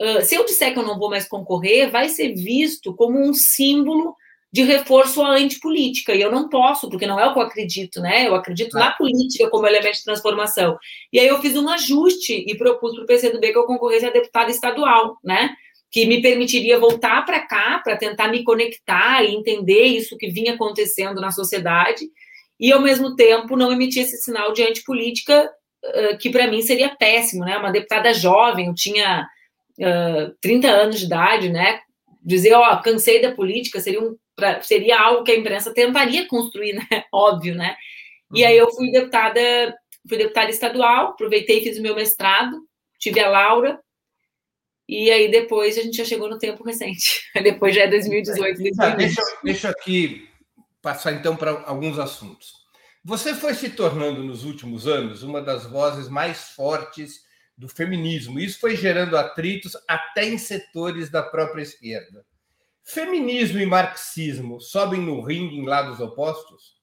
uh, 0.00 0.22
se 0.22 0.36
eu 0.36 0.44
disser 0.44 0.72
que 0.72 0.78
eu 0.78 0.86
não 0.86 0.98
vou 0.98 1.10
mais 1.10 1.26
concorrer, 1.26 1.90
vai 1.90 2.08
ser 2.08 2.32
visto 2.34 2.94
como 2.94 3.18
um 3.18 3.34
símbolo 3.34 4.14
de 4.52 4.62
reforço 4.62 5.22
à 5.22 5.36
antipolítica, 5.36 6.14
e 6.14 6.20
eu 6.20 6.30
não 6.30 6.48
posso, 6.48 6.88
porque 6.90 7.06
não 7.06 7.20
é 7.20 7.26
o 7.26 7.32
que 7.32 7.38
eu 7.38 7.42
acredito, 7.42 8.00
né? 8.00 8.26
Eu 8.26 8.34
acredito 8.34 8.74
na 8.74 8.90
política 8.90 9.48
como 9.48 9.66
elemento 9.66 9.98
de 9.98 10.04
transformação. 10.04 10.76
E 11.12 11.20
aí 11.20 11.28
eu 11.28 11.40
fiz 11.40 11.56
um 11.56 11.68
ajuste 11.68 12.44
e 12.46 12.56
propus 12.56 12.94
para 12.94 13.04
o 13.04 13.06
PCdoB 13.06 13.52
que 13.52 13.58
eu 13.58 13.64
concorresse 13.64 14.06
a 14.06 14.10
deputada 14.10 14.50
estadual, 14.50 15.16
né? 15.24 15.54
que 15.92 16.06
me 16.06 16.22
permitiria 16.22 16.78
voltar 16.78 17.26
para 17.26 17.40
cá 17.40 17.80
para 17.82 17.96
tentar 17.96 18.28
me 18.28 18.44
conectar 18.44 19.24
e 19.24 19.34
entender 19.34 19.86
isso 19.86 20.16
que 20.16 20.30
vinha 20.30 20.54
acontecendo 20.54 21.20
na 21.20 21.32
sociedade 21.32 22.04
e 22.60 22.72
ao 22.72 22.80
mesmo 22.80 23.16
tempo 23.16 23.56
não 23.56 23.72
emitir 23.72 24.04
esse 24.04 24.18
sinal 24.18 24.52
de 24.52 24.62
antipolítica 24.62 25.50
que 26.20 26.30
para 26.30 26.46
mim 26.46 26.62
seria 26.62 26.94
péssimo, 26.94 27.44
né? 27.44 27.56
Uma 27.56 27.72
deputada 27.72 28.12
jovem, 28.12 28.66
eu 28.66 28.74
tinha 28.74 29.26
uh, 29.78 30.34
30 30.40 30.68
anos 30.68 30.98
de 30.98 31.06
idade, 31.06 31.48
né? 31.48 31.80
Dizer, 32.22 32.52
ó, 32.52 32.74
oh, 32.74 32.82
cansei 32.82 33.20
da 33.22 33.34
política 33.34 33.80
seria 33.80 34.00
um 34.00 34.16
pra, 34.36 34.62
seria 34.62 34.98
algo 34.98 35.22
que 35.22 35.32
a 35.32 35.36
imprensa 35.36 35.72
tentaria 35.72 36.26
construir, 36.26 36.74
né? 36.90 37.04
Óbvio, 37.12 37.54
né? 37.54 37.76
E 38.34 38.44
aí 38.44 38.56
eu 38.56 38.70
fui 38.70 38.90
deputada, 38.90 39.40
fui 40.08 40.18
deputada 40.18 40.50
estadual, 40.50 41.08
aproveitei 41.08 41.58
e 41.58 41.64
fiz 41.64 41.78
o 41.78 41.82
meu 41.82 41.94
mestrado, 41.94 42.64
tive 42.98 43.20
a 43.20 43.28
Laura, 43.28 43.80
e 44.88 45.10
aí 45.10 45.30
depois 45.30 45.78
a 45.78 45.82
gente 45.82 45.96
já 45.96 46.04
chegou 46.04 46.28
no 46.28 46.38
tempo 46.38 46.64
recente. 46.64 47.22
depois 47.42 47.74
já 47.74 47.82
é 47.82 47.88
2018, 47.88 48.56
2020. 48.56 48.80
Ah, 48.80 48.96
deixa, 48.96 49.22
deixa 49.42 49.68
aqui 49.68 50.28
passar 50.82 51.12
então 51.12 51.36
para 51.36 51.62
alguns 51.66 51.98
assuntos. 51.98 52.60
Você 53.04 53.34
foi 53.34 53.54
se 53.54 53.70
tornando 53.70 54.22
nos 54.22 54.44
últimos 54.44 54.86
anos 54.86 55.22
uma 55.22 55.40
das 55.40 55.64
vozes 55.64 56.08
mais 56.08 56.50
fortes 56.50 57.20
do 57.60 57.68
feminismo. 57.68 58.40
Isso 58.40 58.58
foi 58.58 58.74
gerando 58.74 59.18
atritos 59.18 59.76
até 59.86 60.24
em 60.24 60.38
setores 60.38 61.10
da 61.10 61.22
própria 61.22 61.62
esquerda. 61.62 62.24
Feminismo 62.82 63.60
e 63.60 63.66
marxismo 63.66 64.60
sobem 64.60 65.00
no 65.00 65.20
ringue 65.20 65.58
em 65.58 65.66
lados 65.66 66.00
opostos? 66.00 66.80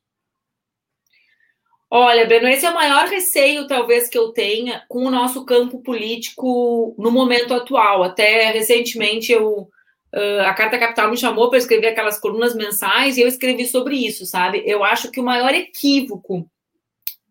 Olha, 1.90 2.28
Breno, 2.28 2.48
esse 2.48 2.66
é 2.66 2.70
o 2.70 2.76
maior 2.76 3.08
receio, 3.08 3.66
talvez, 3.66 4.08
que 4.08 4.18
eu 4.18 4.32
tenha 4.32 4.86
com 4.88 5.06
o 5.06 5.12
nosso 5.12 5.44
campo 5.46 5.82
político 5.82 6.94
no 6.98 7.10
momento 7.10 7.54
atual. 7.54 8.04
Até 8.04 8.52
recentemente, 8.52 9.32
eu, 9.32 9.70
a 10.46 10.54
Carta 10.54 10.78
Capital 10.78 11.10
me 11.10 11.18
chamou 11.18 11.50
para 11.50 11.58
escrever 11.58 11.88
aquelas 11.88 12.20
colunas 12.20 12.54
mensais 12.56 13.18
e 13.18 13.22
eu 13.22 13.28
escrevi 13.28 13.66
sobre 13.66 13.96
isso, 13.96 14.26
sabe? 14.26 14.62
Eu 14.66 14.84
acho 14.84 15.10
que 15.10 15.20
o 15.20 15.24
maior 15.24 15.54
equívoco 15.56 16.48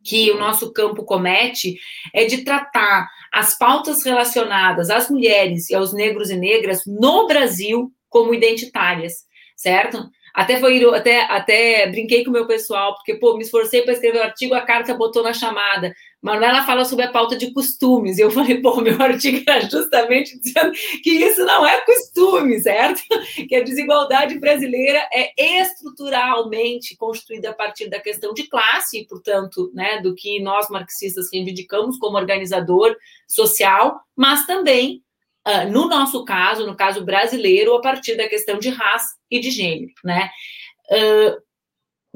que 0.06 0.30
o 0.30 0.38
nosso 0.38 0.72
campo 0.72 1.04
comete 1.04 1.76
é 2.14 2.24
de 2.24 2.44
tratar 2.44 3.08
as 3.32 3.58
pautas 3.58 4.04
relacionadas 4.04 4.88
às 4.88 5.10
mulheres 5.10 5.68
e 5.68 5.74
aos 5.74 5.92
negros 5.92 6.30
e 6.30 6.36
negras 6.36 6.82
no 6.86 7.26
Brasil 7.26 7.92
como 8.08 8.32
identitárias, 8.32 9.24
certo? 9.56 10.08
Até 10.36 10.60
foi, 10.60 10.84
até, 10.94 11.22
até 11.22 11.86
brinquei 11.86 12.22
com 12.22 12.28
o 12.28 12.32
meu 12.32 12.46
pessoal, 12.46 12.94
porque, 12.94 13.14
pô, 13.14 13.38
me 13.38 13.42
esforcei 13.42 13.80
para 13.80 13.94
escrever 13.94 14.18
o 14.18 14.22
artigo, 14.22 14.52
a 14.52 14.60
carta 14.60 14.92
botou 14.92 15.22
na 15.22 15.32
chamada. 15.32 15.94
Manuela 16.20 16.66
fala 16.66 16.84
sobre 16.84 17.06
a 17.06 17.10
pauta 17.10 17.36
de 17.36 17.54
costumes. 17.54 18.18
E 18.18 18.20
eu 18.20 18.30
falei, 18.30 18.60
pô, 18.60 18.82
meu 18.82 19.00
artigo 19.00 19.42
era 19.48 19.66
justamente 19.66 20.38
dizendo 20.38 20.72
que 21.02 21.08
isso 21.08 21.42
não 21.42 21.66
é 21.66 21.80
costume, 21.86 22.60
certo? 22.60 23.00
Que 23.48 23.56
a 23.56 23.64
desigualdade 23.64 24.38
brasileira 24.38 25.08
é 25.10 25.32
estruturalmente 25.62 26.94
constituída 26.98 27.48
a 27.48 27.54
partir 27.54 27.88
da 27.88 27.98
questão 27.98 28.34
de 28.34 28.46
classe, 28.46 28.98
e, 28.98 29.06
portanto, 29.06 29.70
né, 29.72 30.02
do 30.02 30.14
que 30.14 30.38
nós 30.42 30.68
marxistas 30.68 31.30
reivindicamos 31.32 31.96
como 31.96 32.18
organizador 32.18 32.94
social, 33.26 34.02
mas 34.14 34.44
também 34.44 35.02
uh, 35.46 35.70
no 35.70 35.88
nosso 35.88 36.24
caso, 36.24 36.66
no 36.66 36.76
caso 36.76 37.04
brasileiro, 37.04 37.74
a 37.74 37.80
partir 37.80 38.16
da 38.16 38.28
questão 38.28 38.58
de 38.58 38.68
raça 38.68 39.14
e 39.30 39.38
de 39.40 39.50
gênero, 39.50 39.92
né? 40.04 40.30
Uh, 40.90 41.46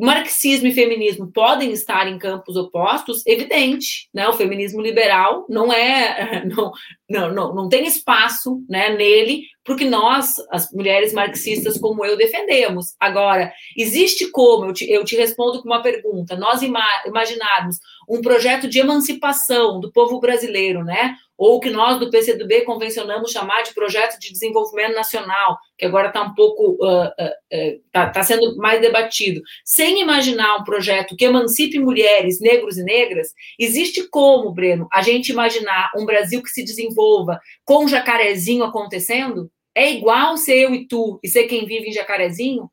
marxismo 0.03 0.67
e 0.67 0.75
feminismo 0.75 1.31
podem 1.31 1.73
estar 1.73 2.09
em 2.09 2.19
campos 2.19 2.57
opostos, 2.57 3.25
evidente, 3.27 4.09
né? 4.13 4.29
O 4.29 4.33
feminismo 4.33 4.81
liberal 4.81 5.47
não 5.49 5.73
é, 5.73 6.45
não, 6.49 6.73
não, 7.11 7.35
não, 7.35 7.53
não 7.53 7.69
tem 7.69 7.85
espaço, 7.87 8.65
né, 8.69 8.91
nele, 8.91 9.43
porque 9.65 9.85
nós, 9.85 10.35
as 10.51 10.71
mulheres 10.73 11.13
marxistas 11.13 11.77
como 11.77 12.05
eu, 12.05 12.17
defendemos. 12.17 12.95
Agora, 13.01 13.53
existe 13.77 14.31
como, 14.31 14.67
eu 14.67 14.73
te, 14.73 14.89
eu 14.89 15.05
te 15.05 15.17
respondo 15.17 15.61
com 15.61 15.69
uma 15.69 15.83
pergunta, 15.83 16.37
nós 16.37 16.63
ima 16.63 16.85
imaginarmos 17.05 17.79
um 18.09 18.21
projeto 18.21 18.69
de 18.69 18.79
emancipação 18.79 19.81
do 19.81 19.93
povo 19.93 20.21
brasileiro, 20.21 20.85
né? 20.85 21.17
ou 21.41 21.59
que 21.59 21.71
nós 21.71 21.99
do 21.99 22.11
PCdoB 22.11 22.67
convencionamos 22.67 23.31
chamar 23.31 23.63
de 23.63 23.73
projeto 23.73 24.21
de 24.21 24.31
desenvolvimento 24.31 24.95
nacional, 24.95 25.57
que 25.79 25.87
agora 25.87 26.09
está 26.09 26.21
um 26.21 26.35
pouco 26.35 26.75
está 26.75 27.25
uh, 27.25 28.05
uh, 28.05 28.09
uh, 28.09 28.13
tá 28.13 28.23
sendo 28.23 28.59
mais 28.59 28.79
debatido, 28.83 29.41
sem 29.65 30.03
imaginar 30.03 30.57
um 30.57 30.65
projeto 30.65 31.17
que 31.17 31.25
emancipe 31.25 31.79
mulheres, 31.79 32.43
negros 32.43 32.77
e 32.77 32.85
negras, 32.85 33.29
existe 33.59 34.07
como, 34.11 34.53
Breno, 34.53 34.87
a 34.93 35.01
gente 35.01 35.33
imaginar 35.33 35.91
um 35.97 36.05
Brasil 36.05 36.43
que 36.43 36.51
se 36.51 36.63
desenvolva 37.01 37.41
com 37.65 37.89
jacarezinho 37.89 38.65
acontecendo? 38.65 39.51
É 39.75 39.91
igual 39.91 40.37
ser 40.37 40.59
eu 40.59 40.75
e 40.75 40.87
tu 40.87 41.19
e 41.23 41.29
ser 41.29 41.45
quem 41.45 41.67
vive 41.67 41.89
em 41.89 41.93
jacarezinho? 41.93 42.71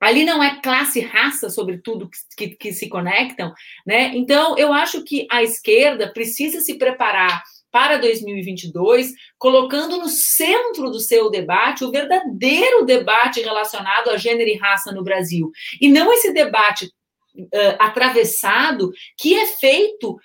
Ali 0.00 0.24
não 0.24 0.42
é 0.42 0.60
classe, 0.60 1.00
raça, 1.00 1.48
sobretudo, 1.48 2.10
que, 2.36 2.48
que, 2.48 2.56
que 2.56 2.72
se 2.72 2.88
conectam, 2.88 3.52
né? 3.86 4.12
Então, 4.14 4.58
eu 4.58 4.72
acho 4.72 5.02
que 5.02 5.26
a 5.30 5.42
esquerda 5.42 6.12
precisa 6.12 6.60
se 6.60 6.76
preparar 6.76 7.42
para 7.70 7.96
2022, 7.96 9.12
colocando 9.38 9.96
no 9.96 10.08
centro 10.08 10.90
do 10.90 11.00
seu 11.00 11.30
debate 11.30 11.84
o 11.84 11.90
verdadeiro 11.90 12.84
debate 12.84 13.40
relacionado 13.40 14.10
a 14.10 14.16
gênero 14.16 14.48
e 14.48 14.58
raça 14.58 14.92
no 14.92 15.02
Brasil. 15.02 15.50
E 15.80 15.88
não 15.88 16.12
esse 16.12 16.32
debate 16.32 16.86
uh, 16.86 17.76
atravessado 17.78 18.90
que 19.16 19.34
é 19.34 19.46
feito 19.46 20.18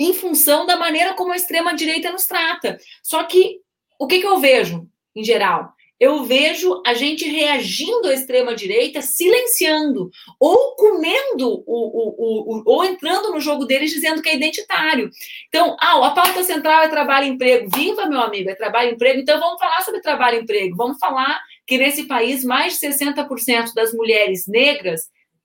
em 0.00 0.14
função 0.14 0.66
da 0.66 0.76
maneira 0.76 1.14
como 1.14 1.32
a 1.32 1.36
extrema-direita 1.36 2.10
nos 2.10 2.24
trata. 2.24 2.78
Só 3.02 3.22
que 3.24 3.60
o 3.98 4.06
que, 4.06 4.20
que 4.20 4.26
eu 4.26 4.38
vejo, 4.38 4.88
em 5.14 5.22
geral? 5.22 5.74
eu 6.00 6.24
vejo 6.24 6.82
a 6.86 6.94
gente 6.94 7.28
reagindo 7.28 8.08
à 8.08 8.14
extrema-direita, 8.14 9.02
silenciando, 9.02 10.10
ou 10.40 10.74
comendo, 10.74 11.62
o, 11.66 11.66
o, 11.66 12.56
o, 12.56 12.62
ou 12.64 12.84
entrando 12.86 13.30
no 13.30 13.38
jogo 13.38 13.66
deles 13.66 13.90
dizendo 13.90 14.22
que 14.22 14.30
é 14.30 14.34
identitário. 14.34 15.10
Então, 15.48 15.76
ah, 15.78 16.06
a 16.06 16.10
pauta 16.12 16.42
central 16.42 16.84
é 16.84 16.88
trabalho 16.88 17.26
e 17.26 17.28
emprego. 17.28 17.68
Viva, 17.76 18.06
meu 18.06 18.22
amigo, 18.22 18.48
é 18.48 18.54
trabalho 18.54 18.90
e 18.90 18.94
emprego. 18.94 19.20
Então, 19.20 19.38
vamos 19.38 19.60
falar 19.60 19.82
sobre 19.82 20.00
trabalho 20.00 20.38
e 20.38 20.42
emprego. 20.42 20.74
Vamos 20.74 20.98
falar 20.98 21.38
que 21.66 21.76
nesse 21.76 22.04
país, 22.04 22.42
mais 22.42 22.80
de 22.80 22.86
60% 22.86 23.74
das 23.74 23.92
mulheres 23.92 24.46
negras 24.48 25.02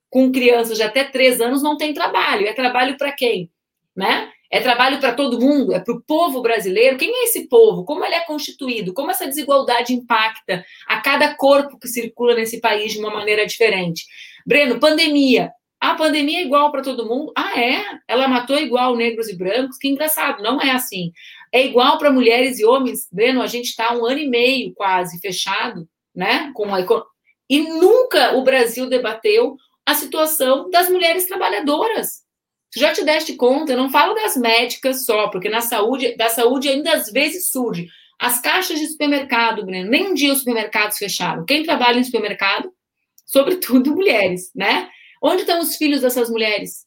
com 0.10 0.32
crianças 0.32 0.78
de 0.78 0.84
até 0.84 1.04
3 1.04 1.42
anos 1.42 1.62
não 1.62 1.76
têm 1.76 1.94
trabalho. 1.94 2.48
É 2.48 2.54
trabalho 2.54 2.98
para 2.98 3.12
quem? 3.12 3.52
Né? 3.94 4.32
É 4.56 4.62
trabalho 4.62 5.02
para 5.02 5.12
todo 5.12 5.38
mundo, 5.38 5.74
é 5.74 5.82
para 5.82 5.94
o 5.94 6.02
povo 6.02 6.42
brasileiro. 6.42 6.98
Quem 6.98 7.12
é 7.14 7.26
esse 7.26 7.50
povo? 7.50 7.84
Como 7.84 8.06
ele 8.06 8.16
é 8.16 8.22
constituído? 8.22 8.94
Como 8.94 9.12
essa 9.12 9.28
desigualdade 9.28 9.94
impacta 9.94 10.64
a 10.88 11.02
cada 11.02 11.36
corpo 11.36 11.78
que 11.78 11.90
circula 11.90 12.34
nesse 12.36 12.62
país 12.62 12.94
de 12.94 13.00
uma 13.00 13.12
maneira 13.12 13.46
diferente? 13.46 14.06
Breno, 14.48 14.80
pandemia. 14.80 15.52
A 15.78 15.96
pandemia 15.96 16.40
é 16.40 16.44
igual 16.44 16.72
para 16.72 16.82
todo 16.82 17.06
mundo? 17.06 17.34
Ah, 17.36 17.60
é? 17.60 17.84
Ela 18.08 18.30
matou 18.30 18.58
igual 18.58 18.96
negros 18.96 19.28
e 19.28 19.36
brancos? 19.36 19.78
Que 19.78 19.90
engraçado, 19.90 20.42
não 20.42 20.62
é 20.62 20.72
assim. 20.72 21.12
É 21.52 21.66
igual 21.66 21.98
para 21.98 22.10
mulheres 22.10 22.58
e 22.58 22.64
homens? 22.64 23.10
Breno, 23.12 23.42
a 23.42 23.48
gente 23.48 23.66
está 23.66 23.94
um 23.94 24.06
ano 24.06 24.20
e 24.20 24.30
meio 24.30 24.74
quase 24.74 25.20
fechado, 25.20 25.86
né? 26.16 26.54
Com 26.56 26.74
a 26.74 26.80
E 27.50 27.60
nunca 27.60 28.38
o 28.38 28.42
Brasil 28.42 28.88
debateu 28.88 29.58
a 29.86 29.94
situação 29.94 30.70
das 30.70 30.90
mulheres 30.90 31.28
trabalhadoras 31.28 32.25
Tu 32.76 32.82
já 32.82 32.92
te 32.92 33.06
deste 33.06 33.38
conta? 33.38 33.72
Eu 33.72 33.78
não 33.78 33.90
falo 33.90 34.14
das 34.14 34.36
médicas 34.36 35.06
só, 35.06 35.30
porque 35.30 35.48
na 35.48 35.62
saúde, 35.62 36.14
da 36.18 36.28
saúde 36.28 36.68
ainda 36.68 36.92
às 36.92 37.10
vezes 37.10 37.50
surge. 37.50 37.88
As 38.20 38.42
caixas 38.42 38.78
de 38.78 38.88
supermercado, 38.88 39.66
Breno, 39.66 39.90
nem 39.90 40.08
um 40.08 40.14
dia 40.14 40.34
os 40.34 40.40
supermercados 40.40 40.98
fecharam. 40.98 41.46
Quem 41.46 41.64
trabalha 41.64 42.00
em 42.00 42.04
supermercado? 42.04 42.70
Sobretudo 43.26 43.92
mulheres, 43.96 44.52
né? 44.54 44.90
Onde 45.24 45.44
estão 45.44 45.62
os 45.62 45.78
filhos 45.78 46.02
dessas 46.02 46.30
mulheres? 46.30 46.86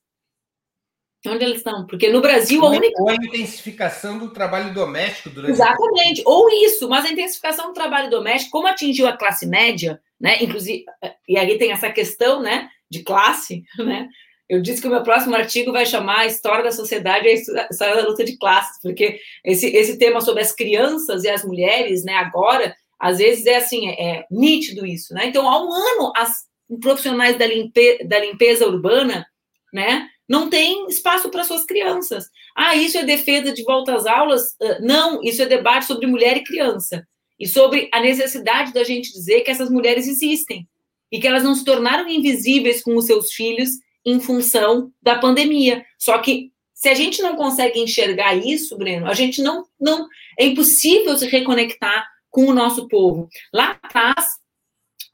Onde 1.27 1.43
eles 1.43 1.57
estão? 1.57 1.87
Porque 1.87 2.11
no 2.11 2.21
Brasil 2.21 2.63
a 2.67 2.69
única. 2.69 3.01
Ou 3.01 3.09
a 3.09 3.15
intensificação 3.15 4.19
do 4.19 4.31
trabalho 4.31 4.75
doméstico 4.75 5.31
durante. 5.31 5.53
Exatamente, 5.53 6.23
ou 6.27 6.51
isso, 6.51 6.87
mas 6.87 7.07
a 7.07 7.11
intensificação 7.11 7.69
do 7.69 7.73
trabalho 7.73 8.11
doméstico, 8.11 8.51
como 8.51 8.69
atingiu 8.69 9.09
a 9.09 9.17
classe 9.17 9.47
média, 9.47 9.99
né? 10.21 10.37
Inclusive, 10.43 10.85
e 11.27 11.39
aí 11.39 11.57
tem 11.57 11.73
essa 11.73 11.91
questão, 11.91 12.43
né? 12.43 12.69
De 12.91 13.03
classe, 13.03 13.65
né? 13.79 14.07
Eu 14.49 14.63
disse 14.63 14.81
que 14.81 14.89
o 14.89 14.91
meu 14.91 15.03
próximo 15.03 15.35
artigo 15.37 15.73
vai 15.73 15.85
chamar 15.85 16.21
a 16.21 16.27
História 16.27 16.65
da 16.65 16.73
Sociedade 16.73 17.27
e 17.27 17.31
a 17.31 17.69
História 17.71 17.97
da 17.97 18.09
Luta 18.09 18.25
de 18.25 18.39
Classes, 18.39 18.81
porque 18.81 19.21
esse, 19.45 19.67
esse 19.67 19.99
tema 19.99 20.21
sobre 20.21 20.43
as 20.43 20.53
crianças 20.53 21.23
e 21.25 21.29
as 21.29 21.45
mulheres, 21.45 22.03
né, 22.03 22.15
agora, 22.15 22.75
às 22.99 23.19
vezes 23.19 23.45
é 23.47 23.57
assim, 23.57 23.89
é, 23.89 24.03
é 24.03 24.27
nítido 24.31 24.87
isso, 24.87 25.13
né? 25.13 25.27
Então, 25.27 25.49
há 25.49 25.63
um 25.63 25.73
ano, 25.73 26.13
as 26.17 26.47
profissionais 26.81 27.37
da, 27.37 27.47
limpe, 27.47 28.05
da 28.05 28.19
limpeza 28.19 28.67
urbana, 28.67 29.27
né, 29.73 30.09
não 30.29 30.49
têm 30.49 30.87
espaço 30.89 31.31
para 31.31 31.45
suas 31.45 31.65
crianças. 31.65 32.27
Ah, 32.57 32.75
isso 32.75 32.99
é 32.99 33.05
defesa 33.05 33.53
de 33.53 33.63
volta 33.63 33.95
às 33.95 34.07
aulas? 34.07 34.57
Não, 34.81 35.23
isso 35.23 35.43
é 35.43 35.47
debate 35.47 35.87
sobre 35.87 36.07
mulher 36.07 36.37
e 36.37 36.45
criança. 36.45 37.07
E 37.39 37.47
sobre 37.47 37.89
a 37.93 38.01
necessidade 38.01 38.73
da 38.73 38.85
gente 38.85 39.13
dizer 39.13 39.41
que 39.41 39.51
essas 39.51 39.71
mulheres 39.71 40.07
existem 40.07 40.69
e 41.11 41.19
que 41.19 41.27
elas 41.27 41.45
não 41.45 41.55
se 41.55 41.65
tornaram 41.65 42.09
invisíveis 42.09 42.83
com 42.83 42.95
os 42.97 43.07
seus 43.07 43.33
filhos 43.33 43.71
em 44.11 44.21
função 44.21 44.91
da 45.03 45.19
pandemia. 45.19 45.85
Só 45.99 46.19
que 46.19 46.53
se 46.75 46.89
a 46.89 46.95
gente 46.95 47.21
não 47.21 47.37
consegue 47.37 47.81
enxergar 47.81 48.35
isso, 48.37 48.77
Breno, 48.77 49.07
a 49.07 49.15
gente 49.15 49.43
não, 49.43 49.67
não 49.81 50.07
é 50.39 50.47
impossível 50.47 51.17
se 51.17 51.27
reconectar 51.27 52.07
com 52.31 52.47
o 52.47 52.55
nosso 52.55 52.87
povo. 52.89 53.29
Lá 53.53 53.79
atrás, 53.83 54.27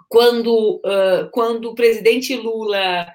quando, 0.09 0.77
uh, 0.85 1.31
quando 1.33 1.71
o 1.71 1.75
presidente 1.75 2.37
Lula 2.37 3.07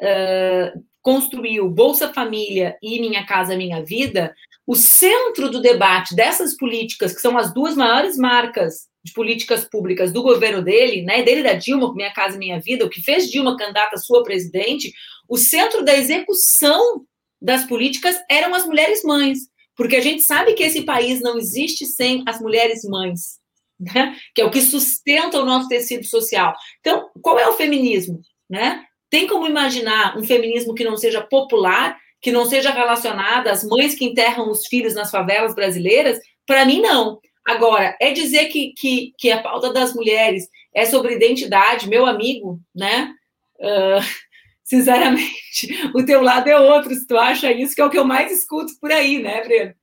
uh, 0.00 0.84
construiu 1.02 1.68
Bolsa 1.68 2.12
Família 2.12 2.76
e 2.82 2.98
Minha 2.98 3.26
Casa 3.26 3.56
Minha 3.56 3.84
Vida, 3.84 4.34
o 4.66 4.74
centro 4.74 5.50
do 5.50 5.60
debate 5.60 6.14
dessas 6.14 6.56
políticas, 6.56 7.14
que 7.14 7.20
são 7.20 7.38
as 7.38 7.52
duas 7.52 7.76
maiores 7.76 8.16
marcas 8.16 8.88
de 9.04 9.12
políticas 9.12 9.64
públicas 9.64 10.12
do 10.12 10.22
governo 10.22 10.62
dele, 10.62 11.02
né, 11.02 11.22
dele 11.22 11.42
da 11.42 11.54
Dilma, 11.54 11.94
Minha 11.94 12.12
Casa 12.12 12.36
Minha 12.36 12.60
Vida, 12.60 12.84
o 12.84 12.90
que 12.90 13.02
fez 13.02 13.30
Dilma 13.30 13.56
candidata 13.56 13.96
sua 13.96 14.22
presidente, 14.22 14.92
o 15.28 15.36
centro 15.36 15.84
da 15.84 15.94
execução 15.94 17.04
das 17.40 17.64
políticas 17.64 18.16
eram 18.30 18.54
as 18.54 18.66
mulheres 18.66 19.02
mães, 19.04 19.38
porque 19.76 19.96
a 19.96 20.00
gente 20.00 20.22
sabe 20.22 20.54
que 20.54 20.62
esse 20.62 20.82
país 20.82 21.20
não 21.20 21.38
existe 21.38 21.86
sem 21.86 22.24
as 22.26 22.40
mulheres 22.40 22.82
mães, 22.84 23.38
né? 23.78 24.16
que 24.34 24.40
é 24.40 24.44
o 24.44 24.50
que 24.50 24.60
sustenta 24.60 25.40
o 25.40 25.44
nosso 25.44 25.68
tecido 25.68 26.04
social. 26.04 26.52
Então, 26.80 27.10
qual 27.22 27.38
é 27.38 27.48
o 27.48 27.52
feminismo? 27.52 28.20
Né? 28.50 28.82
Tem 29.10 29.26
como 29.26 29.46
imaginar 29.46 30.18
um 30.18 30.24
feminismo 30.24 30.74
que 30.74 30.84
não 30.84 30.96
seja 30.96 31.20
popular, 31.20 31.96
que 32.20 32.32
não 32.32 32.46
seja 32.46 32.70
relacionado 32.70 33.46
às 33.46 33.62
mães 33.62 33.94
que 33.94 34.04
enterram 34.04 34.50
os 34.50 34.66
filhos 34.66 34.94
nas 34.94 35.10
favelas 35.10 35.54
brasileiras? 35.54 36.18
Para 36.46 36.64
mim, 36.64 36.80
não. 36.80 37.20
Agora, 37.46 37.96
é 38.00 38.10
dizer 38.10 38.46
que, 38.46 38.72
que, 38.76 39.14
que 39.16 39.30
a 39.30 39.40
pauta 39.40 39.72
das 39.72 39.94
mulheres 39.94 40.48
é 40.74 40.84
sobre 40.84 41.14
identidade, 41.14 41.88
meu 41.88 42.04
amigo, 42.04 42.60
né? 42.74 43.12
Uh, 43.60 44.27
sinceramente, 44.68 45.66
o 45.94 46.04
teu 46.04 46.22
lado 46.22 46.46
é 46.48 46.58
outro, 46.58 46.94
se 46.94 47.06
tu 47.06 47.16
acha 47.16 47.50
isso, 47.50 47.74
que 47.74 47.80
é 47.80 47.84
o 47.84 47.90
que 47.90 47.98
eu 47.98 48.04
mais 48.04 48.30
escuto 48.30 48.72
por 48.78 48.92
aí, 48.92 49.20
né, 49.20 49.42
Breno? 49.42 49.74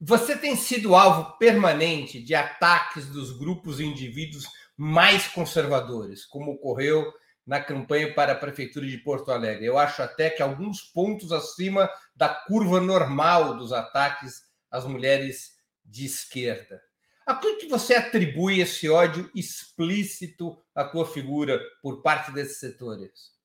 Você 0.00 0.34
tem 0.34 0.56
sido 0.56 0.94
alvo 0.94 1.36
permanente 1.36 2.22
de 2.22 2.34
ataques 2.34 3.06
dos 3.06 3.36
grupos 3.36 3.78
e 3.78 3.84
indivíduos 3.84 4.46
mais 4.74 5.28
conservadores, 5.28 6.24
como 6.24 6.52
ocorreu 6.52 7.12
na 7.46 7.60
campanha 7.60 8.14
para 8.14 8.32
a 8.32 8.36
Prefeitura 8.36 8.86
de 8.86 8.96
Porto 8.96 9.30
Alegre. 9.30 9.66
Eu 9.66 9.76
acho 9.76 10.02
até 10.02 10.30
que 10.30 10.42
alguns 10.42 10.80
pontos 10.80 11.32
acima 11.32 11.90
da 12.16 12.28
curva 12.30 12.80
normal 12.80 13.58
dos 13.58 13.72
ataques 13.72 14.42
às 14.70 14.86
mulheres 14.86 15.58
de 15.84 16.06
esquerda. 16.06 16.80
A 17.26 17.34
que 17.34 17.68
você 17.68 17.94
atribui 17.94 18.60
esse 18.60 18.88
ódio 18.88 19.30
explícito 19.34 20.56
à 20.74 20.84
tua 20.84 21.04
figura 21.04 21.60
por 21.82 22.00
parte 22.00 22.32
desses 22.32 22.58
setores? 22.58 23.39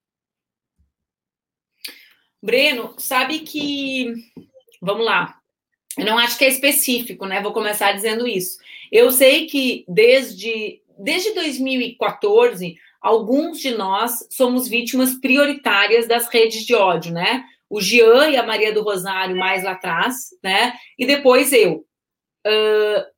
Breno, 2.45 2.93
sabe 2.99 3.39
que. 3.39 4.13
Vamos 4.79 5.03
lá. 5.03 5.36
Eu 5.97 6.05
não 6.05 6.17
acho 6.17 6.38
que 6.38 6.45
é 6.45 6.47
específico, 6.47 7.25
né? 7.25 7.41
Vou 7.41 7.51
começar 7.51 7.91
dizendo 7.93 8.27
isso. 8.27 8.60
Eu 8.91 9.12
sei 9.12 9.47
que 9.47 9.84
desde, 9.88 10.79
desde 10.99 11.34
2014, 11.34 12.75
alguns 13.01 13.60
de 13.60 13.71
nós 13.71 14.27
somos 14.29 14.67
vítimas 14.67 15.15
prioritárias 15.15 16.08
das 16.08 16.27
redes 16.27 16.63
de 16.63 16.75
ódio, 16.75 17.12
né? 17.12 17.43
O 17.67 17.81
Jean 17.81 18.29
e 18.29 18.38
a 18.38 18.45
Maria 18.45 18.71
do 18.71 18.84
Rosário 18.84 19.36
mais 19.36 19.63
lá 19.63 19.71
atrás, 19.71 20.29
né? 20.43 20.73
E 20.99 21.05
depois 21.05 21.51
eu. 21.51 21.84
Uh, 22.45 23.15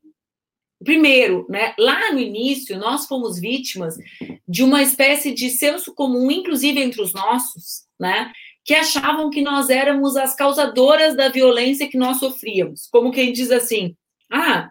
primeiro, 0.86 1.46
né, 1.50 1.74
lá 1.78 2.13
no 2.13 2.20
início, 2.20 2.78
nós 2.78 3.08
fomos 3.08 3.40
vítimas 3.40 3.98
de 4.48 4.63
uma 4.63 4.82
espécie 4.82 5.34
de 5.34 5.50
senso 5.50 5.94
comum, 5.94 6.32
inclusive 6.32 6.80
entre 6.80 7.02
os 7.02 7.13
nossos, 7.13 7.88
né, 8.00 8.32
que 8.68 8.76
achavam 8.76 9.30
que 9.30 9.42
nós 9.42 9.70
éramos 9.70 10.18
as 10.18 10.36
causadoras 10.36 11.16
da 11.16 11.30
violência 11.30 11.88
que 11.88 11.98
nós 11.98 12.20
sofríamos. 12.20 12.88
Como 12.92 13.14
quem 13.14 13.32
diz 13.32 13.50
assim: 13.50 13.96
ah, 14.30 14.70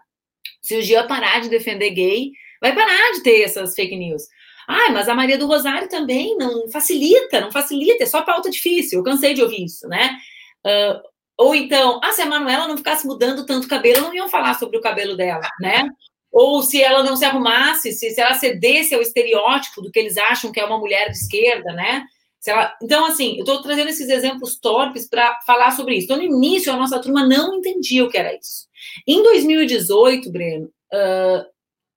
se 0.61 0.77
o 0.77 0.83
Gia 0.83 1.05
parar 1.05 1.41
de 1.41 1.49
defender 1.49 1.91
gay, 1.91 2.31
vai 2.61 2.75
parar 2.75 3.13
de 3.15 3.23
ter 3.23 3.41
essas 3.41 3.75
fake 3.75 3.97
news. 3.97 4.25
Ah, 4.69 4.91
mas 4.93 5.09
a 5.09 5.15
Maria 5.15 5.39
do 5.39 5.47
Rosário 5.47 5.89
também 5.89 6.37
não 6.37 6.69
facilita, 6.69 7.41
não 7.41 7.51
facilita, 7.51 8.03
é 8.03 8.07
só 8.07 8.21
pauta 8.21 8.51
difícil. 8.51 8.99
Eu 8.99 9.05
cansei 9.05 9.33
de 9.33 9.43
ouvir 9.43 9.65
isso, 9.65 9.89
né? 9.89 10.19
Uh, 10.67 11.01
ou 11.39 11.55
então, 11.55 11.99
ah, 12.05 12.13
se 12.13 12.21
a 12.21 12.27
Manuela 12.27 12.69
não 12.69 12.77
ficasse 12.77 13.07
mudando 13.07 13.47
tanto 13.47 13.69
cabelo, 13.69 14.03
não 14.03 14.15
iam 14.15 14.29
falar 14.29 14.59
sobre 14.59 14.77
o 14.77 14.83
cabelo 14.83 15.17
dela, 15.17 15.49
né? 15.59 15.89
Ou 16.31 16.63
se 16.63 16.83
ela 16.83 17.03
não 17.03 17.17
se 17.17 17.25
arrumasse, 17.25 17.93
se, 17.93 18.11
se 18.11 18.21
ela 18.21 18.35
cedesse 18.35 18.95
ao 18.95 19.01
estereótipo 19.01 19.81
do 19.81 19.91
que 19.91 19.99
eles 19.99 20.19
acham 20.19 20.53
que 20.53 20.61
é 20.61 20.65
uma 20.67 20.79
mulher 20.79 21.11
de 21.11 21.17
esquerda, 21.17 21.73
né? 21.73 22.05
Então, 22.83 23.07
assim, 23.07 23.35
eu 23.35 23.41
estou 23.41 23.61
trazendo 23.63 23.89
esses 23.89 24.09
exemplos 24.09 24.59
torpes 24.59 25.09
para 25.09 25.41
falar 25.47 25.73
sobre 25.73 25.97
isso. 25.97 26.05
Então, 26.05 26.17
no 26.17 26.23
início, 26.23 26.73
a 26.73 26.77
nossa 26.77 27.01
turma 27.01 27.27
não 27.27 27.57
entendia 27.57 28.05
o 28.05 28.09
que 28.09 28.19
era 28.19 28.35
isso. 28.35 28.67
Em 29.07 29.23
2018, 29.23 30.31
Breno, 30.31 30.67
uh, 30.67 31.45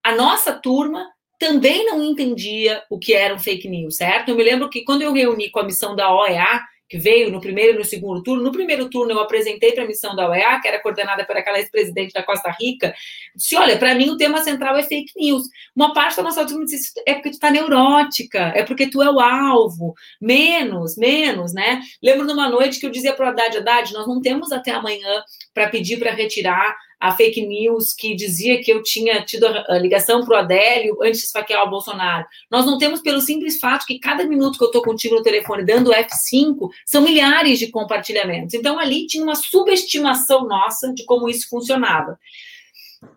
a 0.04 0.16
nossa 0.16 0.54
turma 0.54 1.06
também 1.40 1.86
não 1.86 2.04
entendia 2.04 2.84
o 2.90 3.00
que 3.00 3.14
era 3.14 3.34
um 3.34 3.40
fake 3.40 3.68
news, 3.68 3.96
certo? 3.96 4.30
Eu 4.30 4.36
me 4.36 4.44
lembro 4.44 4.70
que 4.70 4.84
quando 4.84 5.04
eu 5.04 5.14
reuni 5.14 5.50
com 5.50 5.60
a 5.60 5.64
missão 5.64 5.96
da 5.96 6.14
OEA, 6.14 6.62
que 6.90 6.98
veio 6.98 7.32
no 7.32 7.40
primeiro 7.40 7.76
e 7.76 7.78
no 7.78 7.86
segundo 7.86 8.24
turno. 8.24 8.44
No 8.44 8.52
primeiro 8.52 8.90
turno, 8.90 9.12
eu 9.12 9.20
apresentei 9.20 9.72
para 9.74 9.84
a 9.84 9.88
missão 9.88 10.16
da 10.16 10.28
UEA, 10.28 10.60
que 10.60 10.68
era 10.68 10.82
coordenada 10.82 11.24
por 11.24 11.38
aquela 11.38 11.60
ex-presidente 11.60 12.14
da 12.14 12.24
Costa 12.24 12.50
Rica. 12.60 12.96
Disse: 13.36 13.56
olha, 13.56 13.78
para 13.78 13.94
mim 13.94 14.10
o 14.10 14.18
tema 14.18 14.42
central 14.42 14.76
é 14.76 14.82
fake 14.82 15.14
news. 15.16 15.44
Uma 15.76 15.94
parte 15.94 16.18
da 16.18 16.24
nossa 16.24 16.46
turma 16.48 16.66
disse: 16.66 16.92
é 17.06 17.14
porque 17.14 17.30
tu 17.30 17.34
está 17.34 17.52
neurótica, 17.52 18.52
é 18.56 18.64
porque 18.64 18.90
tu 18.90 19.04
é 19.04 19.12
o 19.12 19.20
alvo. 19.20 19.94
Menos, 20.20 20.98
menos, 20.98 21.54
né? 21.54 21.80
Lembro 22.02 22.26
numa 22.26 22.50
noite 22.50 22.80
que 22.80 22.86
eu 22.88 22.90
dizia 22.90 23.14
para 23.14 23.28
o 23.28 23.30
Haddad: 23.30 23.58
Haddad, 23.58 23.94
nós 23.94 24.08
não 24.08 24.20
temos 24.20 24.52
até 24.52 24.72
amanhã 24.72 25.24
para 25.54 25.70
pedir 25.70 26.00
para 26.00 26.12
retirar 26.12 26.76
a 27.00 27.16
fake 27.16 27.46
news 27.46 27.94
que 27.94 28.16
dizia 28.16 28.62
que 28.62 28.72
eu 28.72 28.84
tinha 28.84 29.24
tido 29.24 29.46
a 29.46 29.78
ligação 29.78 30.26
para 30.26 30.36
o 30.36 30.40
Adélio 30.40 30.98
antes 31.02 31.22
de 31.22 31.26
esfaquear 31.28 31.66
o 31.66 31.70
Bolsonaro. 31.70 32.26
Nós 32.52 32.66
não 32.66 32.78
temos 32.78 33.02
pelo 33.02 33.22
simples 33.22 33.60
fato 33.60 33.86
que 33.86 34.00
cada 34.00 34.26
minuto 34.26 34.58
que 34.58 34.64
eu 34.64 34.68
estou 34.68 34.82
contigo 34.82 35.16
no 35.16 35.24
telefone 35.24 35.66
dando 35.66 35.92
F5 35.92 36.70
são 36.86 37.02
milhares 37.02 37.58
de 37.58 37.68
compartilhamentos. 37.68 38.54
Então 38.54 38.78
ali 38.78 39.08
tinha 39.08 39.24
uma 39.24 39.36
subestimação 39.36 40.46
nossa 40.46 40.94
de 40.94 41.06
como 41.06 41.30
isso 41.30 41.48
funcionava. 41.50 42.20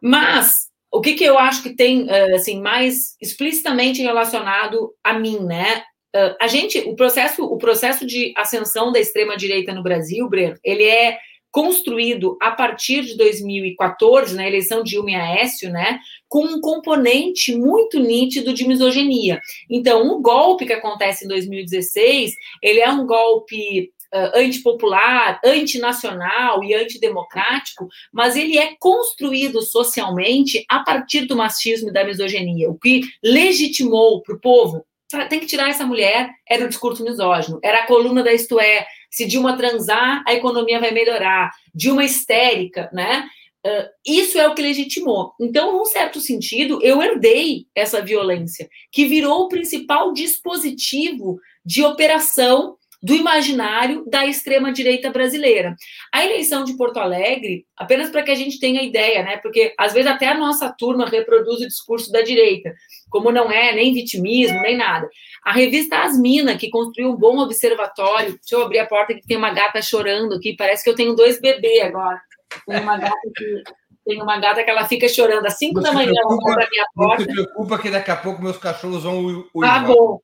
Mas 0.00 0.70
o 0.92 1.00
que, 1.00 1.14
que 1.14 1.24
eu 1.24 1.38
acho 1.38 1.62
que 1.62 1.74
tem 1.74 2.06
eh, 2.08 2.34
assim 2.34 2.60
mais 2.60 3.16
explicitamente 3.20 4.02
relacionado 4.02 4.94
a 5.02 5.14
mim, 5.14 5.40
né? 5.40 5.82
Eh, 6.14 6.36
a 6.40 6.46
gente, 6.46 6.78
o 6.80 6.94
processo, 6.94 7.42
o 7.44 7.56
processo 7.56 8.06
de 8.06 8.32
ascensão 8.36 8.92
da 8.92 9.00
extrema 9.00 9.36
direita 9.36 9.72
no 9.72 9.82
Brasil, 9.82 10.28
Breno, 10.28 10.56
ele 10.62 10.84
é 10.84 11.18
construído 11.52 12.38
a 12.40 12.50
partir 12.50 13.02
de 13.02 13.16
2014, 13.16 14.34
na 14.34 14.48
eleição 14.48 14.82
de 14.82 14.92
Dilma 14.92 15.10
e 15.10 15.14
Aécio, 15.14 15.70
né, 15.70 16.00
com 16.28 16.44
um 16.44 16.60
componente 16.60 17.54
muito 17.54 18.00
nítido 18.00 18.54
de 18.54 18.66
misoginia. 18.66 19.38
Então, 19.70 20.08
o 20.08 20.20
golpe 20.20 20.64
que 20.64 20.72
acontece 20.72 21.26
em 21.26 21.28
2016, 21.28 22.34
ele 22.62 22.80
é 22.80 22.90
um 22.90 23.06
golpe 23.06 23.92
uh, 24.14 24.38
antipopular, 24.38 25.38
antinacional 25.44 26.64
e 26.64 26.74
antidemocrático, 26.74 27.86
mas 28.10 28.34
ele 28.34 28.56
é 28.56 28.74
construído 28.80 29.60
socialmente 29.60 30.64
a 30.70 30.80
partir 30.80 31.26
do 31.26 31.36
machismo 31.36 31.90
e 31.90 31.92
da 31.92 32.02
misoginia, 32.02 32.70
o 32.70 32.78
que 32.78 33.02
legitimou 33.22 34.22
para 34.22 34.34
o 34.34 34.40
povo 34.40 34.84
tem 35.28 35.40
que 35.40 35.46
tirar 35.46 35.68
essa 35.68 35.84
mulher, 35.84 36.30
era 36.48 36.64
o 36.64 36.68
discurso 36.68 37.04
misógino, 37.04 37.60
era 37.62 37.80
a 37.80 37.86
coluna 37.86 38.22
da 38.22 38.32
Isto 38.32 38.58
É, 38.58 38.86
se 39.12 39.26
Dilma 39.26 39.56
transar, 39.56 40.24
a 40.26 40.32
economia 40.32 40.80
vai 40.80 40.90
melhorar, 40.90 41.52
Dilma 41.74 42.02
histérica, 42.02 42.90
né? 42.92 43.28
Uh, 43.64 43.88
isso 44.04 44.38
é 44.38 44.48
o 44.48 44.54
que 44.54 44.62
legitimou. 44.62 45.34
Então, 45.40 45.72
num 45.72 45.84
certo 45.84 46.18
sentido, 46.18 46.80
eu 46.82 47.00
herdei 47.00 47.66
essa 47.74 48.00
violência, 48.00 48.68
que 48.90 49.04
virou 49.04 49.42
o 49.42 49.48
principal 49.48 50.12
dispositivo 50.12 51.38
de 51.64 51.84
operação 51.84 52.76
do 53.02 53.14
imaginário 53.14 54.04
da 54.06 54.24
extrema-direita 54.24 55.10
brasileira. 55.10 55.74
A 56.12 56.24
eleição 56.24 56.62
de 56.62 56.76
Porto 56.76 56.98
Alegre, 56.98 57.66
apenas 57.76 58.10
para 58.10 58.22
que 58.22 58.30
a 58.30 58.34
gente 58.34 58.60
tenha 58.60 58.82
ideia, 58.82 59.24
né? 59.24 59.38
Porque 59.38 59.74
às 59.76 59.92
vezes 59.92 60.08
até 60.08 60.28
a 60.28 60.38
nossa 60.38 60.72
turma 60.78 61.06
reproduz 61.06 61.60
o 61.60 61.66
discurso 61.66 62.12
da 62.12 62.22
direita, 62.22 62.72
como 63.10 63.32
não 63.32 63.50
é 63.50 63.74
nem 63.74 63.92
vitimismo, 63.92 64.60
nem 64.60 64.76
nada. 64.76 65.08
A 65.44 65.52
revista 65.52 65.98
Asmina, 65.98 66.56
que 66.56 66.70
construiu 66.70 67.10
um 67.10 67.16
bom 67.16 67.38
observatório, 67.38 68.38
deixa 68.38 68.54
eu 68.54 68.62
abrir 68.62 68.78
a 68.78 68.86
porta 68.86 69.14
que 69.14 69.26
tem 69.26 69.36
uma 69.36 69.52
gata 69.52 69.82
chorando 69.82 70.34
aqui, 70.34 70.54
parece 70.56 70.84
que 70.84 70.90
eu 70.90 70.94
tenho 70.94 71.16
dois 71.16 71.40
bebês 71.40 71.82
agora. 71.82 72.20
Tem 72.66 72.80
uma 72.80 72.98
gata 72.98 73.18
que 73.34 73.62
tem 74.04 74.20
uma 74.20 74.38
gata 74.38 74.64
que 74.64 74.70
ela 74.70 74.84
fica 74.84 75.08
chorando 75.08 75.46
às 75.46 75.58
5 75.58 75.80
da 75.80 75.92
manhã, 75.92 76.12
preocupa, 76.12 76.52
ela 76.52 76.68
minha 76.70 76.86
porta. 76.94 77.24
Não 77.24 77.34
se 77.34 77.34
preocupa 77.34 77.78
que 77.78 77.90
daqui 77.90 78.10
a 78.10 78.16
pouco 78.16 78.42
meus 78.42 78.58
cachorros 78.58 79.04
vão 79.04 79.44
Ah, 79.62 79.78
bom. 79.80 80.20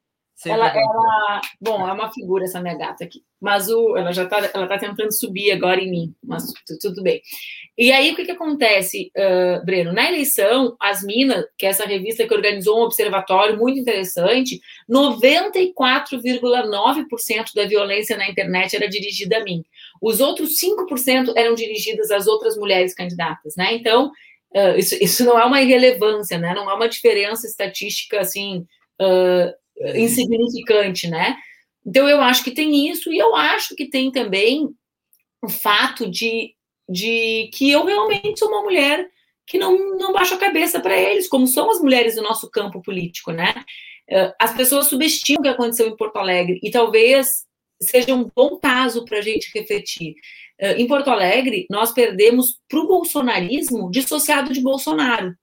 Ela, 0.47 0.69
ela, 0.69 1.41
bom, 1.61 1.89
é 1.89 1.93
uma 1.93 2.13
figura 2.13 2.45
essa 2.45 2.61
minha 2.61 2.77
gata 2.77 3.03
aqui. 3.03 3.25
Mas 3.41 3.69
o, 3.69 3.97
ela 3.97 4.13
já 4.13 4.23
está 4.25 4.51
ela 4.55 4.69
tá 4.69 4.79
tentando 4.79 5.13
subir 5.13 5.51
agora 5.51 5.81
em 5.81 5.91
mim, 5.91 6.15
mas 6.23 6.53
tudo 6.81 7.03
bem. 7.03 7.21
E 7.77 7.91
aí, 7.91 8.13
o 8.13 8.17
que, 8.17 8.25
que 8.25 8.31
acontece, 8.31 9.11
uh, 9.17 9.65
Breno? 9.65 9.93
Na 9.93 10.09
eleição, 10.09 10.77
as 10.81 11.03
Minas, 11.03 11.45
que 11.57 11.67
é 11.67 11.71
essa 11.71 11.85
revista 11.85 12.25
que 12.27 12.35
organizou 12.35 12.79
um 12.79 12.83
observatório 12.83 13.57
muito 13.57 13.81
interessante, 13.81 14.61
94,9% 14.89 17.55
da 17.55 17.67
violência 17.67 18.17
na 18.17 18.29
internet 18.29 18.77
era 18.77 18.89
dirigida 18.89 19.39
a 19.39 19.45
mim. 19.45 19.65
Os 20.01 20.21
outros 20.21 20.51
5% 20.61 21.33
eram 21.37 21.55
dirigidas 21.55 22.13
às 22.13 22.29
outras 22.29 22.57
mulheres 22.57 22.95
candidatas, 22.95 23.57
né? 23.57 23.75
Então, 23.75 24.13
uh, 24.55 24.77
isso, 24.77 24.97
isso 25.01 25.25
não 25.25 25.37
é 25.39 25.45
uma 25.45 25.61
irrelevância, 25.61 26.39
né? 26.39 26.55
Não 26.55 26.71
é 26.71 26.75
uma 26.75 26.89
diferença 26.89 27.45
estatística, 27.47 28.21
assim... 28.21 28.65
Uh, 29.01 29.53
insignificante, 29.95 31.09
né? 31.09 31.37
Então 31.87 32.09
eu 32.09 32.21
acho 32.21 32.45
que 32.45 32.51
tem 32.51 32.89
isso, 32.89 33.13
e 33.13 33.19
eu 33.19 33.35
acho 33.35 33.75
que 33.75 33.89
tem 33.89 34.11
também 34.11 34.69
o 35.43 35.49
fato 35.49 36.11
de, 36.11 36.55
de 36.89 37.51
que 37.55 37.71
eu 37.71 37.85
realmente 37.85 38.39
sou 38.39 38.49
uma 38.49 38.63
mulher 38.63 39.09
que 39.47 39.59
não, 39.59 39.97
não 39.97 40.13
baixa 40.13 40.35
a 40.35 40.39
cabeça 40.39 40.79
para 40.79 40.97
eles, 40.97 41.27
como 41.27 41.47
são 41.47 41.71
as 41.71 41.81
mulheres 41.81 42.17
do 42.17 42.23
nosso 42.23 42.51
campo 42.51 42.83
político, 42.83 43.33
né? 43.33 43.55
Eh, 44.11 44.35
as 44.39 44.55
pessoas 44.55 44.89
subestimam 44.89 45.41
o 45.41 45.43
que 45.43 45.49
aconteceu 45.49 45.89
em 45.89 45.97
Porto 45.97 46.19
Alegre, 46.19 46.61
e 46.63 46.71
talvez 46.71 47.47
seja 47.81 48.15
um 48.15 48.31
bom 48.35 48.59
caso 48.59 49.05
para 49.05 49.19
a 49.19 49.23
gente 49.23 49.51
refletir. 49.55 50.15
Eh, 50.59 50.81
em 50.83 50.87
Porto 50.87 51.09
Alegre, 51.09 51.67
nós 51.71 51.93
perdemos 51.93 52.59
para 52.69 52.81
o 52.81 52.87
bolsonarismo 52.87 53.91
dissociado 53.91 54.53
de 54.53 54.61
Bolsonaro, 54.61 55.35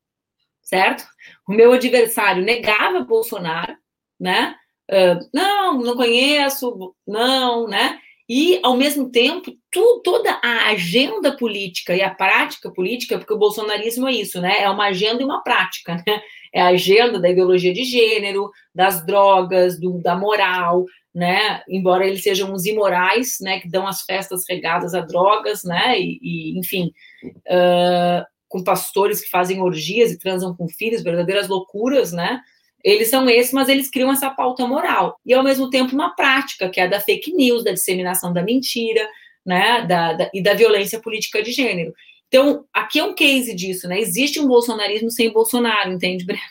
certo? 0.61 1.03
O 1.47 1.53
meu 1.53 1.73
adversário 1.73 2.43
negava 2.43 3.01
Bolsonaro, 3.01 3.75
né? 4.19 4.55
Uh, 4.89 5.27
não, 5.33 5.79
não 5.81 5.95
conheço, 5.95 6.95
não, 7.07 7.67
né? 7.67 7.99
E, 8.27 8.59
ao 8.63 8.75
mesmo 8.75 9.11
tempo, 9.11 9.55
tu, 9.71 10.01
toda 10.03 10.31
a 10.43 10.69
agenda 10.69 11.37
política 11.37 11.95
e 11.95 12.01
a 12.01 12.09
prática 12.09 12.71
política, 12.71 13.19
porque 13.19 13.33
o 13.33 13.37
bolsonarismo 13.37 14.07
é 14.07 14.13
isso, 14.13 14.41
né? 14.41 14.61
É 14.61 14.69
uma 14.69 14.85
agenda 14.85 15.21
e 15.21 15.25
uma 15.25 15.43
prática, 15.43 15.95
né? 16.07 16.21
É 16.51 16.61
a 16.61 16.67
agenda 16.67 17.19
da 17.19 17.29
ideologia 17.29 17.73
de 17.73 17.83
gênero, 17.83 18.49
das 18.73 19.05
drogas, 19.05 19.79
do, 19.79 19.99
da 20.01 20.15
moral, 20.15 20.85
né? 21.13 21.61
Embora 21.69 22.07
eles 22.07 22.23
sejam 22.23 22.51
os 22.51 22.65
imorais, 22.65 23.37
né? 23.41 23.59
Que 23.59 23.69
dão 23.69 23.85
as 23.85 24.01
festas 24.01 24.43
regadas 24.49 24.95
a 24.95 25.01
drogas, 25.01 25.63
né? 25.63 25.99
E, 25.99 26.19
e 26.21 26.59
enfim, 26.59 26.91
uh, 27.25 28.25
com 28.47 28.63
pastores 28.63 29.21
que 29.21 29.29
fazem 29.29 29.61
orgias 29.61 30.11
e 30.11 30.17
transam 30.17 30.55
com 30.55 30.67
filhos, 30.67 31.03
verdadeiras 31.03 31.47
loucuras, 31.47 32.11
né? 32.11 32.39
Eles 32.85 33.09
são 33.09 33.27
esses, 33.27 33.51
mas 33.51 33.67
eles 33.67 33.89
criam 33.89 34.11
essa 34.11 34.29
pauta 34.29 34.67
moral. 34.67 35.19
E, 35.25 35.33
ao 35.33 35.43
mesmo 35.43 35.71
tempo, 35.71 35.95
uma 35.95 36.15
prática, 36.15 36.69
que 36.69 36.79
é 36.79 36.83
a 36.83 36.87
da 36.87 36.99
fake 36.99 37.33
news, 37.33 37.63
da 37.63 37.71
disseminação 37.71 38.31
da 38.31 38.43
mentira, 38.43 39.09
né, 39.43 39.83
da, 39.87 40.13
da, 40.13 40.29
e 40.31 40.41
da 40.41 40.53
violência 40.53 40.99
política 40.99 41.41
de 41.41 41.51
gênero. 41.51 41.91
Então, 42.27 42.63
aqui 42.71 42.99
é 42.99 43.03
um 43.03 43.15
case 43.15 43.55
disso, 43.55 43.87
né? 43.87 43.99
Existe 43.99 44.39
um 44.39 44.47
bolsonarismo 44.47 45.09
sem 45.09 45.31
Bolsonaro, 45.31 45.91
entende, 45.91 46.25
Breno? 46.25 46.41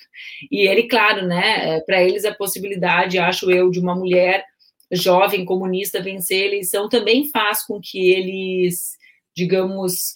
E 0.50 0.66
ele, 0.66 0.84
claro, 0.84 1.24
né, 1.24 1.76
é, 1.76 1.80
para 1.80 2.02
eles 2.02 2.24
a 2.24 2.34
possibilidade, 2.34 3.18
acho 3.18 3.48
eu, 3.50 3.70
de 3.70 3.78
uma 3.78 3.94
mulher 3.94 4.44
jovem 4.90 5.44
comunista 5.44 6.02
vencer 6.02 6.42
a 6.42 6.46
eleição 6.46 6.88
também 6.88 7.30
faz 7.30 7.64
com 7.64 7.80
que 7.80 8.10
eles, 8.10 8.96
digamos, 9.36 10.12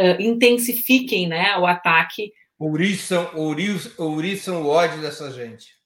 uh, 0.00 0.20
intensifiquem, 0.20 1.28
né, 1.28 1.56
o 1.58 1.66
ataque 1.66 2.32
Ouriçam, 2.60 3.30
ouriçam 3.96 4.62
o 4.62 4.66
ódio 4.66 5.00
dessa 5.00 5.30
gente. 5.32 5.80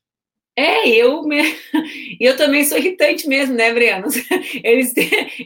É, 0.56 0.88
eu, 0.88 1.22
me... 1.22 1.40
eu 2.18 2.36
também 2.36 2.64
sou 2.64 2.76
irritante 2.76 3.28
mesmo, 3.28 3.54
né, 3.54 3.72
Breno? 3.72 4.08
Eles, 4.64 4.92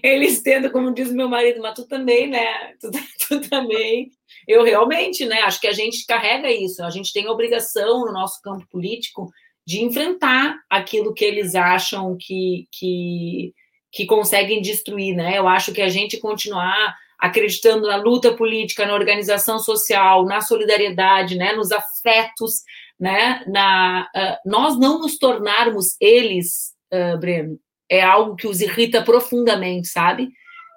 eles 0.02 0.42
como 0.72 0.92
diz 0.92 1.12
meu 1.12 1.28
marido, 1.28 1.60
mas 1.60 1.74
tu 1.74 1.86
também, 1.86 2.28
né? 2.28 2.72
Tu, 2.80 2.90
tu, 3.28 3.48
também. 3.48 4.10
Eu 4.46 4.64
realmente, 4.64 5.26
né? 5.26 5.40
Acho 5.40 5.60
que 5.60 5.66
a 5.66 5.72
gente 5.72 6.06
carrega 6.06 6.50
isso. 6.50 6.82
A 6.82 6.88
gente 6.88 7.12
tem 7.12 7.26
a 7.26 7.30
obrigação 7.30 8.06
no 8.06 8.12
nosso 8.12 8.40
campo 8.40 8.66
político 8.70 9.30
de 9.66 9.82
enfrentar 9.82 10.58
aquilo 10.70 11.12
que 11.12 11.26
eles 11.26 11.54
acham 11.54 12.16
que, 12.18 12.66
que, 12.72 13.52
que 13.92 14.06
conseguem 14.06 14.62
destruir, 14.62 15.14
né? 15.14 15.36
Eu 15.36 15.46
acho 15.46 15.74
que 15.74 15.82
a 15.82 15.90
gente 15.90 16.18
continuar 16.18 16.96
acreditando 17.18 17.88
na 17.88 17.96
luta 17.96 18.32
política, 18.32 18.86
na 18.86 18.94
organização 18.94 19.58
social, 19.58 20.24
na 20.24 20.40
solidariedade, 20.40 21.36
né, 21.36 21.52
nos 21.52 21.72
afetos, 21.72 22.62
né, 22.98 23.42
na, 23.46 24.08
uh, 24.14 24.48
nós 24.48 24.78
não 24.78 25.00
nos 25.00 25.18
tornarmos 25.18 25.96
eles, 26.00 26.74
uh, 26.92 27.18
Breno, 27.18 27.58
é 27.90 28.02
algo 28.02 28.36
que 28.36 28.46
os 28.46 28.60
irrita 28.60 29.02
profundamente, 29.02 29.88
sabe? 29.88 30.28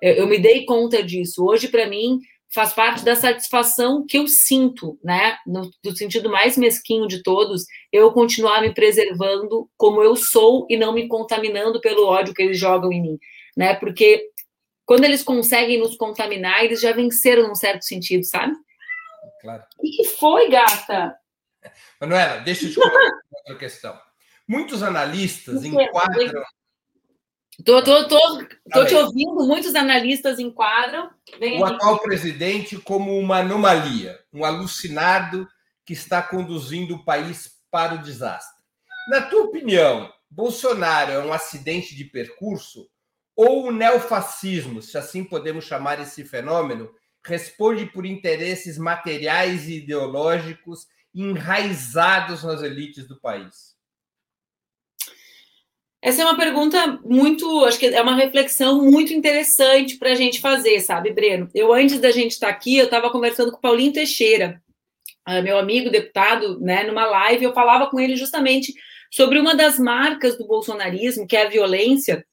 Eu, 0.02 0.14
eu 0.14 0.28
me 0.28 0.40
dei 0.40 0.66
conta 0.66 1.04
disso. 1.04 1.46
Hoje, 1.46 1.68
para 1.68 1.88
mim, 1.88 2.20
faz 2.54 2.74
parte 2.74 3.04
da 3.06 3.16
satisfação 3.16 4.06
que 4.06 4.18
eu 4.18 4.28
sinto, 4.28 5.00
né, 5.04 5.38
no, 5.48 5.70
no 5.84 5.96
sentido 5.96 6.30
mais 6.30 6.58
mesquinho 6.58 7.08
de 7.08 7.24
todos, 7.24 7.66
eu 7.92 8.12
continuar 8.12 8.62
me 8.62 8.74
preservando 8.74 9.70
como 9.78 10.04
eu 10.04 10.16
sou 10.16 10.66
e 10.70 10.76
não 10.76 10.94
me 10.94 11.08
contaminando 11.08 11.80
pelo 11.80 12.06
ódio 12.06 12.34
que 12.34 12.42
eles 12.42 12.60
jogam 12.60 12.92
em 12.92 13.02
mim, 13.02 13.20
né? 13.56 13.74
Porque 13.76 14.31
quando 14.86 15.04
eles 15.04 15.24
conseguem 15.24 15.80
nos 15.80 15.96
contaminar, 15.96 16.64
eles 16.64 16.82
já 16.82 16.92
venceram 16.92 17.48
num 17.48 17.56
certo 17.56 17.84
sentido, 17.84 18.24
sabe? 18.26 18.54
Claro. 19.42 19.64
O 19.78 19.82
que 19.82 20.04
foi, 20.06 20.50
gata? 20.50 21.16
Manuela, 22.00 22.42
deixa 22.42 22.66
eu 22.66 22.70
te 22.70 22.76
colocar 22.76 23.12
outra 23.32 23.56
questão. 23.58 24.00
Muitos 24.48 24.84
analistas 24.84 25.64
enquadram. 25.64 26.44
Tô, 27.66 27.84
tô, 27.84 28.08
tô, 28.08 28.48
tô 28.72 28.86
te 28.86 28.96
ouvindo, 28.96 29.46
muitos 29.46 29.76
analistas 29.76 30.40
enquadram. 30.40 31.10
Vem 31.40 31.62
o 31.62 31.66
aqui. 31.66 31.76
atual 31.76 32.00
presidente 32.00 32.78
como 32.78 33.18
uma 33.18 33.40
anomalia, 33.40 34.20
um 34.34 34.44
alucinado 34.44 35.48
que 35.86 35.94
está 35.94 36.22
conduzindo 36.22 36.96
o 36.96 37.06
país 37.06 37.62
para 37.70 37.96
o 37.96 38.02
desastre. 38.02 38.62
Na 39.10 39.22
tua 39.22 39.44
opinião, 39.44 40.12
Bolsonaro 40.30 41.12
é 41.12 41.20
um 41.20 41.34
acidente 41.34 41.96
de 41.96 42.06
percurso 42.06 42.90
ou 43.44 43.70
o 43.70 43.72
neofascismo, 43.72 44.84
se 44.84 44.96
assim 45.00 45.24
podemos 45.24 45.66
chamar 45.66 46.00
esse 46.00 46.24
fenômeno, 46.24 46.92
responde 47.26 47.88
por 47.88 48.06
interesses 48.06 48.78
materiais 48.78 49.68
e 49.68 49.78
ideológicos 49.78 50.86
enraizados 51.14 52.44
nas 52.44 52.62
elites 52.62 53.08
do 53.08 53.20
país? 53.20 53.76
Essa 56.00 56.22
é 56.22 56.26
uma 56.26 56.38
pergunta 56.38 57.00
muito, 57.04 57.66
acho 57.66 57.80
que 57.80 57.88
é 57.88 58.02
uma 58.02 58.16
reflexão 58.16 58.84
muito 58.84 59.12
interessante 59.12 59.98
para 59.98 60.12
a 60.12 60.16
gente 60.16 60.40
fazer, 60.40 60.80
sabe, 60.80 61.12
Breno? 61.12 61.50
Eu, 61.54 61.74
antes 61.74 62.00
da 62.00 62.12
gente 62.12 62.34
estar 62.34 62.48
tá 62.48 62.54
aqui, 62.54 62.78
eu 62.78 62.86
estava 62.86 63.10
conversando 63.10 63.52
com 63.52 63.58
o 63.58 63.62
Paulinho 63.62 63.94
Teixeira, 63.94 64.62
ah, 65.26 65.42
meu 65.42 65.58
amigo 65.58 65.90
deputado, 65.90 66.60
né, 66.60 66.84
numa 66.84 67.08
live, 67.08 67.46
eu 67.46 67.54
falava 67.54 67.90
com 67.90 68.00
ele 68.00 68.16
justamente 68.16 68.72
sobre 69.12 69.40
uma 69.40 69.56
das 69.56 69.80
marcas 69.80 70.38
do 70.38 70.46
bolsonarismo, 70.46 71.26
que 71.26 71.36
é 71.36 71.48
a 71.48 71.50
violência, 71.50 72.24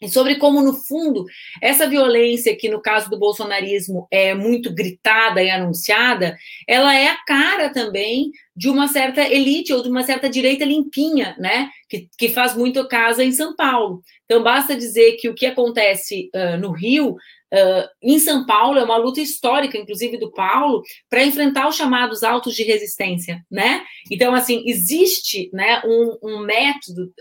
e 0.00 0.08
sobre 0.08 0.36
como, 0.36 0.60
no 0.60 0.74
fundo, 0.74 1.24
essa 1.62 1.88
violência, 1.88 2.56
que 2.56 2.68
no 2.68 2.80
caso 2.80 3.08
do 3.08 3.18
bolsonarismo 3.18 4.06
é 4.10 4.34
muito 4.34 4.72
gritada 4.72 5.42
e 5.42 5.48
anunciada, 5.48 6.36
ela 6.68 6.94
é 6.94 7.08
a 7.08 7.16
cara 7.24 7.70
também 7.70 8.30
de 8.54 8.68
uma 8.68 8.88
certa 8.88 9.22
elite 9.22 9.72
ou 9.72 9.82
de 9.82 9.88
uma 9.88 10.02
certa 10.02 10.28
direita 10.28 10.64
limpinha, 10.64 11.34
né? 11.38 11.70
Que, 11.88 12.08
que 12.18 12.28
faz 12.28 12.54
muito 12.54 12.86
casa 12.88 13.24
em 13.24 13.32
São 13.32 13.54
Paulo. 13.54 14.02
Então, 14.24 14.42
basta 14.42 14.76
dizer 14.76 15.12
que 15.12 15.28
o 15.28 15.34
que 15.34 15.46
acontece 15.46 16.30
uh, 16.34 16.58
no 16.58 16.72
Rio 16.72 17.16
Uh, 17.52 17.86
em 18.02 18.18
São 18.18 18.44
Paulo, 18.44 18.78
é 18.78 18.82
uma 18.82 18.96
luta 18.96 19.20
histórica, 19.20 19.78
inclusive 19.78 20.18
do 20.18 20.32
Paulo, 20.32 20.82
para 21.08 21.24
enfrentar 21.24 21.68
os 21.68 21.76
chamados 21.76 22.24
autos 22.24 22.54
de 22.54 22.64
resistência, 22.64 23.40
né? 23.48 23.84
Então, 24.10 24.34
assim, 24.34 24.64
existe 24.66 25.48
né, 25.52 25.80
um, 25.84 26.18
um 26.22 26.38
método, 26.40 27.12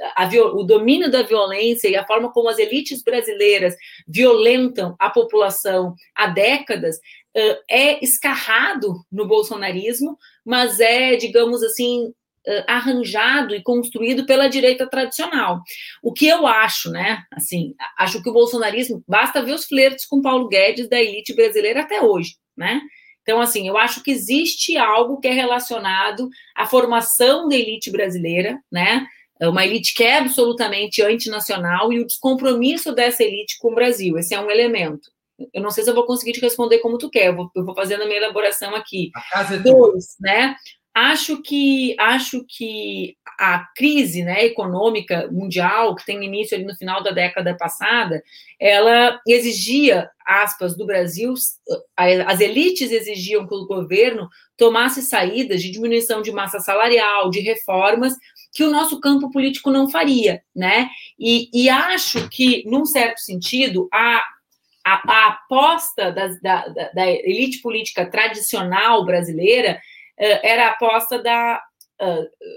o 0.56 0.64
domínio 0.64 1.12
da 1.12 1.22
violência 1.22 1.88
e 1.88 1.96
a 1.96 2.06
forma 2.06 2.32
como 2.32 2.50
as 2.50 2.58
elites 2.58 3.04
brasileiras 3.04 3.76
violentam 4.08 4.96
a 5.00 5.12
população 5.12 5.94
há 6.16 6.28
décadas 6.28 6.98
uh, 6.98 7.58
é 7.70 8.04
escarrado 8.04 8.96
no 9.12 9.28
bolsonarismo, 9.28 10.18
mas 10.44 10.80
é, 10.80 11.16
digamos 11.18 11.62
assim, 11.62 12.12
arranjado 12.68 13.56
e 13.56 13.64
construído 13.64 14.26
pela 14.26 14.48
direita 14.48 14.88
tradicional. 14.88 15.62
O 16.02 16.14
que 16.14 16.28
eu 16.28 16.46
acho, 16.46 16.92
né? 16.92 17.24
Assim, 17.32 17.74
acho 17.98 18.22
que 18.22 18.30
o 18.30 18.34
bolsonarismo 18.34 19.04
basta 19.08 19.42
ver 19.42 19.54
os 19.54 19.66
flertes 19.66 20.06
com 20.06 20.22
Paulo 20.22 20.48
Guedes 20.48 20.88
da 20.88 21.02
elite 21.02 21.36
brasileira 21.36 21.82
até 21.82 22.02
hoje, 22.02 22.36
né? 22.56 22.82
Então, 23.22 23.42
assim, 23.42 23.68
eu 23.68 23.76
acho 23.76 24.04
que 24.04 24.12
existe 24.12 24.78
algo 24.78 25.20
que 25.20 25.28
é 25.28 25.32
relacionado 25.32 26.30
à 26.56 26.68
formação 26.68 27.48
da 27.50 27.56
elite 27.56 27.90
brasileira, 27.90 28.60
né? 28.72 29.08
Uma 29.42 29.66
elite 29.66 29.96
que 29.96 30.04
é 30.04 30.20
absolutamente 30.20 31.02
antinacional 31.02 31.92
e 31.92 32.00
o 32.00 32.06
descompromisso 32.06 32.94
dessa 32.94 33.24
elite 33.24 33.58
com 33.60 33.72
o 33.72 33.76
Brasil. 33.76 34.18
Esse 34.18 34.36
é 34.36 34.40
um 34.40 34.50
elemento. 34.50 35.10
Eu 35.54 35.62
não 35.62 35.72
sei 35.72 35.84
se 35.84 35.90
eu 35.90 35.96
vou 35.96 36.06
conseguir 36.06 36.34
te 36.34 36.40
responder 36.40 36.80
como 36.80 36.98
tu 36.98 37.10
quer, 37.10 37.28
eu 37.28 37.36
vou, 37.36 37.52
eu 37.56 37.66
vou 37.66 37.76
fazendo 37.76 38.04
a 38.04 38.06
minha 38.06 38.20
elaboração 38.20 38.74
aqui. 38.76 39.12
A 39.14 39.22
casa 39.32 39.56
é 39.56 39.60
Dois, 39.60 40.16
né? 40.20 40.56
Acho 40.96 41.42
que, 41.42 41.94
acho 42.00 42.46
que 42.48 43.18
a 43.38 43.68
crise 43.76 44.24
né, 44.24 44.46
econômica 44.46 45.30
mundial, 45.30 45.94
que 45.94 46.06
tem 46.06 46.24
início 46.24 46.58
no 46.66 46.74
final 46.74 47.04
da 47.04 47.12
década 47.12 47.54
passada, 47.54 48.24
ela 48.58 49.20
exigia, 49.28 50.10
aspas, 50.26 50.74
do 50.78 50.86
Brasil, 50.86 51.34
as 51.98 52.40
elites 52.40 52.94
exigiam 52.94 53.46
que 53.46 53.54
o 53.54 53.66
governo 53.66 54.30
tomasse 54.56 55.02
saídas 55.02 55.62
de 55.62 55.70
diminuição 55.70 56.22
de 56.22 56.32
massa 56.32 56.62
salarial, 56.62 57.30
de 57.30 57.42
reformas, 57.42 58.14
que 58.54 58.64
o 58.64 58.72
nosso 58.72 59.02
campo 59.02 59.30
político 59.32 59.70
não 59.70 59.90
faria, 59.90 60.42
né? 60.56 60.88
E, 61.20 61.50
e 61.54 61.68
acho 61.68 62.30
que, 62.30 62.64
num 62.66 62.86
certo 62.86 63.20
sentido, 63.20 63.90
a, 63.94 64.24
a, 64.86 65.12
a 65.12 65.28
aposta 65.28 66.10
da, 66.10 66.28
da, 66.42 66.90
da 66.94 67.12
elite 67.12 67.62
política 67.62 68.10
tradicional 68.10 69.04
brasileira 69.04 69.78
era 70.18 70.68
a 70.68 70.72
aposta 70.72 71.22
da, 71.22 71.62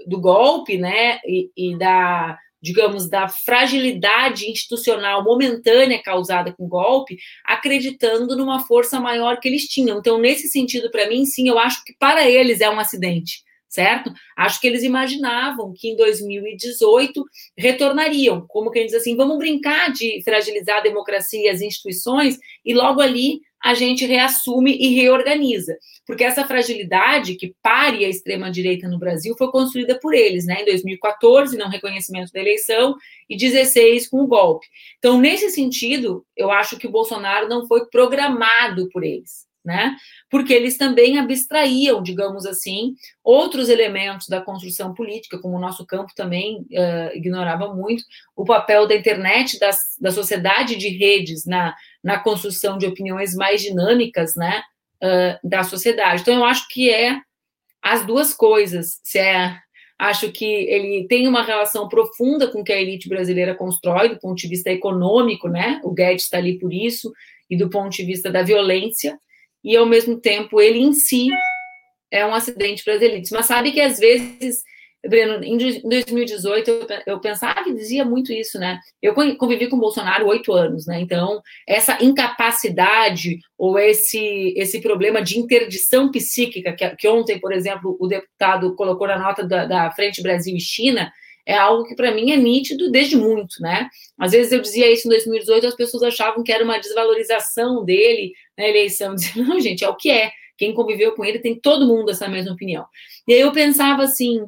do 0.07 0.19
golpe, 0.19 0.77
né, 0.77 1.19
e, 1.25 1.49
e, 1.55 1.77
da, 1.77 2.37
digamos, 2.61 3.09
da 3.09 3.27
fragilidade 3.27 4.49
institucional 4.49 5.23
momentânea 5.23 6.01
causada 6.01 6.53
com 6.53 6.65
o 6.65 6.69
golpe, 6.69 7.17
acreditando 7.45 8.35
numa 8.35 8.59
força 8.59 8.99
maior 8.99 9.39
que 9.39 9.47
eles 9.47 9.63
tinham. 9.63 9.99
Então, 9.99 10.17
nesse 10.17 10.47
sentido, 10.47 10.91
para 10.91 11.07
mim, 11.07 11.25
sim, 11.25 11.47
eu 11.47 11.57
acho 11.57 11.83
que 11.83 11.93
para 11.97 12.29
eles 12.29 12.61
é 12.61 12.69
um 12.69 12.79
acidente 12.79 13.43
certo? 13.69 14.11
Acho 14.35 14.59
que 14.59 14.67
eles 14.67 14.81
imaginavam 14.83 15.71
que 15.77 15.89
em 15.89 15.95
2018 15.95 17.23
retornariam, 17.55 18.43
como 18.47 18.71
quem 18.71 18.87
diz 18.87 18.95
assim, 18.95 19.15
vamos 19.15 19.37
brincar 19.37 19.91
de 19.93 20.21
fragilizar 20.23 20.77
a 20.77 20.81
democracia 20.81 21.43
e 21.43 21.49
as 21.49 21.61
instituições, 21.61 22.39
e 22.65 22.73
logo 22.73 22.99
ali 22.99 23.41
a 23.63 23.73
gente 23.73 24.05
reassume 24.05 24.77
e 24.77 24.95
reorganiza. 24.95 25.77
Porque 26.05 26.23
essa 26.23 26.47
fragilidade 26.47 27.35
que 27.35 27.53
pare 27.61 28.03
a 28.03 28.09
extrema-direita 28.09 28.87
no 28.87 28.97
Brasil 28.97 29.35
foi 29.37 29.51
construída 29.51 29.99
por 29.99 30.13
eles, 30.13 30.45
né? 30.45 30.61
Em 30.61 30.65
2014, 30.65 31.57
não 31.57 31.69
reconhecimento 31.69 32.31
da 32.31 32.39
eleição, 32.39 32.95
e 33.29 33.37
16 33.37 34.07
com 34.07 34.21
o 34.21 34.27
golpe. 34.27 34.65
Então, 34.97 35.19
nesse 35.19 35.49
sentido, 35.51 36.25
eu 36.35 36.49
acho 36.51 36.77
que 36.77 36.87
o 36.87 36.91
Bolsonaro 36.91 37.47
não 37.47 37.67
foi 37.67 37.85
programado 37.85 38.89
por 38.89 39.03
eles 39.03 39.49
né? 39.63 39.95
Porque 40.29 40.53
eles 40.53 40.77
também 40.77 41.19
abstraíam, 41.19 42.01
digamos 42.01 42.45
assim, 42.45 42.95
outros 43.23 43.69
elementos 43.69 44.27
da 44.27 44.41
construção 44.41 44.93
política, 44.93 45.39
como 45.39 45.57
o 45.57 45.59
nosso 45.59 45.85
campo 45.85 46.13
também 46.15 46.61
uh, 46.61 47.15
ignorava 47.15 47.73
muito, 47.73 48.03
o 48.35 48.45
papel 48.45 48.87
da 48.87 48.95
internet, 48.95 49.59
das, 49.59 49.77
da 49.99 50.11
sociedade 50.11 50.75
de 50.75 50.89
redes 50.89 51.45
na, 51.45 51.75
na 52.03 52.19
construção 52.19 52.77
de 52.77 52.85
opiniões 52.85 53.33
mais 53.35 53.61
dinâmicas, 53.61 54.35
né? 54.35 54.61
Uh, 55.01 55.47
da 55.47 55.63
sociedade. 55.63 56.21
Então, 56.21 56.35
eu 56.35 56.43
acho 56.43 56.67
que 56.67 56.89
é 56.89 57.17
as 57.81 58.05
duas 58.05 58.33
coisas. 58.33 58.99
Se 59.03 59.17
é, 59.17 59.57
acho 59.97 60.31
que 60.31 60.45
ele 60.45 61.07
tem 61.07 61.27
uma 61.27 61.41
relação 61.41 61.87
profunda 61.87 62.51
com 62.51 62.61
o 62.61 62.63
que 62.63 62.73
a 62.73 62.81
elite 62.81 63.07
brasileira 63.07 63.55
constrói, 63.55 64.09
do 64.09 64.19
ponto 64.19 64.37
de 64.37 64.47
vista 64.47 64.69
econômico, 64.69 65.47
né? 65.47 65.79
O 65.83 65.93
Guedes 65.93 66.23
está 66.23 66.37
ali 66.37 66.59
por 66.59 66.73
isso, 66.73 67.11
e 67.49 67.57
do 67.57 67.69
ponto 67.69 67.95
de 67.95 68.03
vista 68.03 68.29
da 68.29 68.43
violência 68.43 69.17
e 69.63 69.75
ao 69.75 69.85
mesmo 69.85 70.19
tempo 70.19 70.61
ele 70.61 70.79
em 70.79 70.93
si 70.93 71.29
é 72.11 72.25
um 72.25 72.33
acidente 72.33 72.83
para 72.83 72.93
as 72.93 73.01
elites. 73.01 73.31
Mas 73.31 73.45
sabe 73.45 73.71
que 73.71 73.81
às 73.81 73.99
vezes, 73.99 74.63
Breno, 75.07 75.43
em 75.43 75.57
2018 75.57 76.87
eu, 77.05 77.19
pensava 77.21 77.69
e 77.69 77.73
dizia 77.73 78.03
muito 78.03 78.33
isso, 78.33 78.59
né? 78.59 78.79
Eu 79.01 79.13
convivi 79.37 79.67
com 79.67 79.77
o 79.77 79.79
Bolsonaro 79.79 80.27
oito 80.27 80.51
anos, 80.51 80.85
né? 80.85 80.99
Então, 80.99 81.41
essa 81.65 82.03
incapacidade 82.03 83.39
ou 83.57 83.79
esse, 83.79 84.53
esse 84.57 84.81
problema 84.81 85.21
de 85.21 85.39
interdição 85.39 86.11
psíquica, 86.11 86.73
que, 86.73 86.89
que 86.97 87.07
ontem, 87.07 87.39
por 87.39 87.53
exemplo, 87.53 87.95
o 87.99 88.07
deputado 88.07 88.75
colocou 88.75 89.07
na 89.07 89.17
nota 89.17 89.43
da, 89.43 89.65
da 89.65 89.91
Frente 89.91 90.21
Brasil 90.21 90.55
e 90.55 90.59
China, 90.59 91.09
é 91.45 91.57
algo 91.57 91.85
que 91.85 91.95
para 91.95 92.13
mim 92.13 92.31
é 92.31 92.37
nítido 92.37 92.91
desde 92.91 93.15
muito, 93.15 93.61
né? 93.61 93.89
Às 94.19 94.33
vezes 94.33 94.51
eu 94.51 94.61
dizia 94.61 94.91
isso 94.91 95.07
em 95.07 95.11
2018, 95.11 95.65
as 95.65 95.75
pessoas 95.75 96.03
achavam 96.03 96.43
que 96.43 96.51
era 96.51 96.63
uma 96.63 96.77
desvalorização 96.77 97.85
dele 97.85 98.33
na 98.57 98.67
eleição. 98.67 99.15
Dizia, 99.15 99.43
não, 99.43 99.59
gente, 99.59 99.83
é 99.83 99.89
o 99.89 99.95
que 99.95 100.11
é. 100.11 100.29
Quem 100.57 100.73
conviveu 100.73 101.13
com 101.13 101.23
ele 101.23 101.39
tem 101.39 101.57
todo 101.57 101.87
mundo 101.87 102.11
essa 102.11 102.27
mesma 102.27 102.51
opinião. 102.51 102.85
E 103.25 103.33
aí 103.33 103.39
eu 103.39 103.51
pensava 103.51 104.03
assim, 104.03 104.45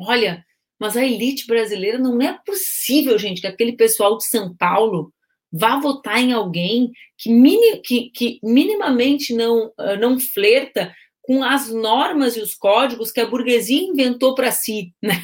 olha, 0.00 0.44
mas 0.78 0.96
a 0.96 1.04
elite 1.04 1.46
brasileira 1.46 1.98
não 1.98 2.20
é 2.22 2.38
possível, 2.44 3.18
gente, 3.18 3.40
que 3.40 3.46
aquele 3.46 3.72
pessoal 3.72 4.16
de 4.16 4.26
São 4.26 4.56
Paulo 4.56 5.12
vá 5.52 5.78
votar 5.78 6.18
em 6.18 6.32
alguém 6.32 6.90
que, 7.18 7.30
mini, 7.30 7.78
que, 7.84 8.10
que 8.10 8.38
minimamente 8.42 9.34
não, 9.34 9.72
ah, 9.76 9.96
não 9.96 10.18
flerta 10.18 10.94
com 11.20 11.44
as 11.44 11.68
normas 11.70 12.36
e 12.36 12.40
os 12.40 12.54
códigos 12.54 13.12
que 13.12 13.20
a 13.20 13.26
burguesia 13.26 13.82
inventou 13.82 14.34
para 14.34 14.50
si, 14.50 14.94
né? 15.02 15.22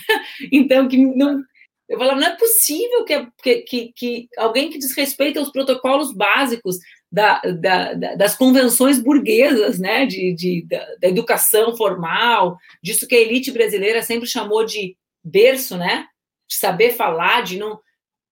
Então, 0.52 0.88
que 0.88 0.96
não. 0.96 1.42
Eu 1.88 1.98
falava, 1.98 2.20
não 2.20 2.26
é 2.26 2.36
possível 2.36 3.04
que, 3.04 3.62
que, 3.62 3.92
que 3.94 4.28
alguém 4.36 4.70
que 4.70 4.78
desrespeita 4.78 5.40
os 5.40 5.52
protocolos 5.52 6.12
básicos 6.12 6.78
da, 7.10 7.40
da, 7.40 7.94
da, 7.94 8.14
das 8.14 8.36
convenções 8.36 8.98
burguesas, 8.98 9.78
né, 9.78 10.06
de, 10.06 10.34
de 10.34 10.66
da, 10.68 10.84
da, 11.00 11.08
educação 11.08 11.76
formal, 11.76 12.58
disso 12.82 13.06
que 13.06 13.14
a 13.14 13.20
elite 13.20 13.50
brasileira 13.50 14.02
sempre 14.02 14.26
chamou 14.26 14.64
de 14.64 14.96
berço, 15.24 15.76
né, 15.76 16.06
de 16.48 16.56
saber 16.56 16.92
falar, 16.92 17.42
de 17.42 17.58
não 17.58 17.78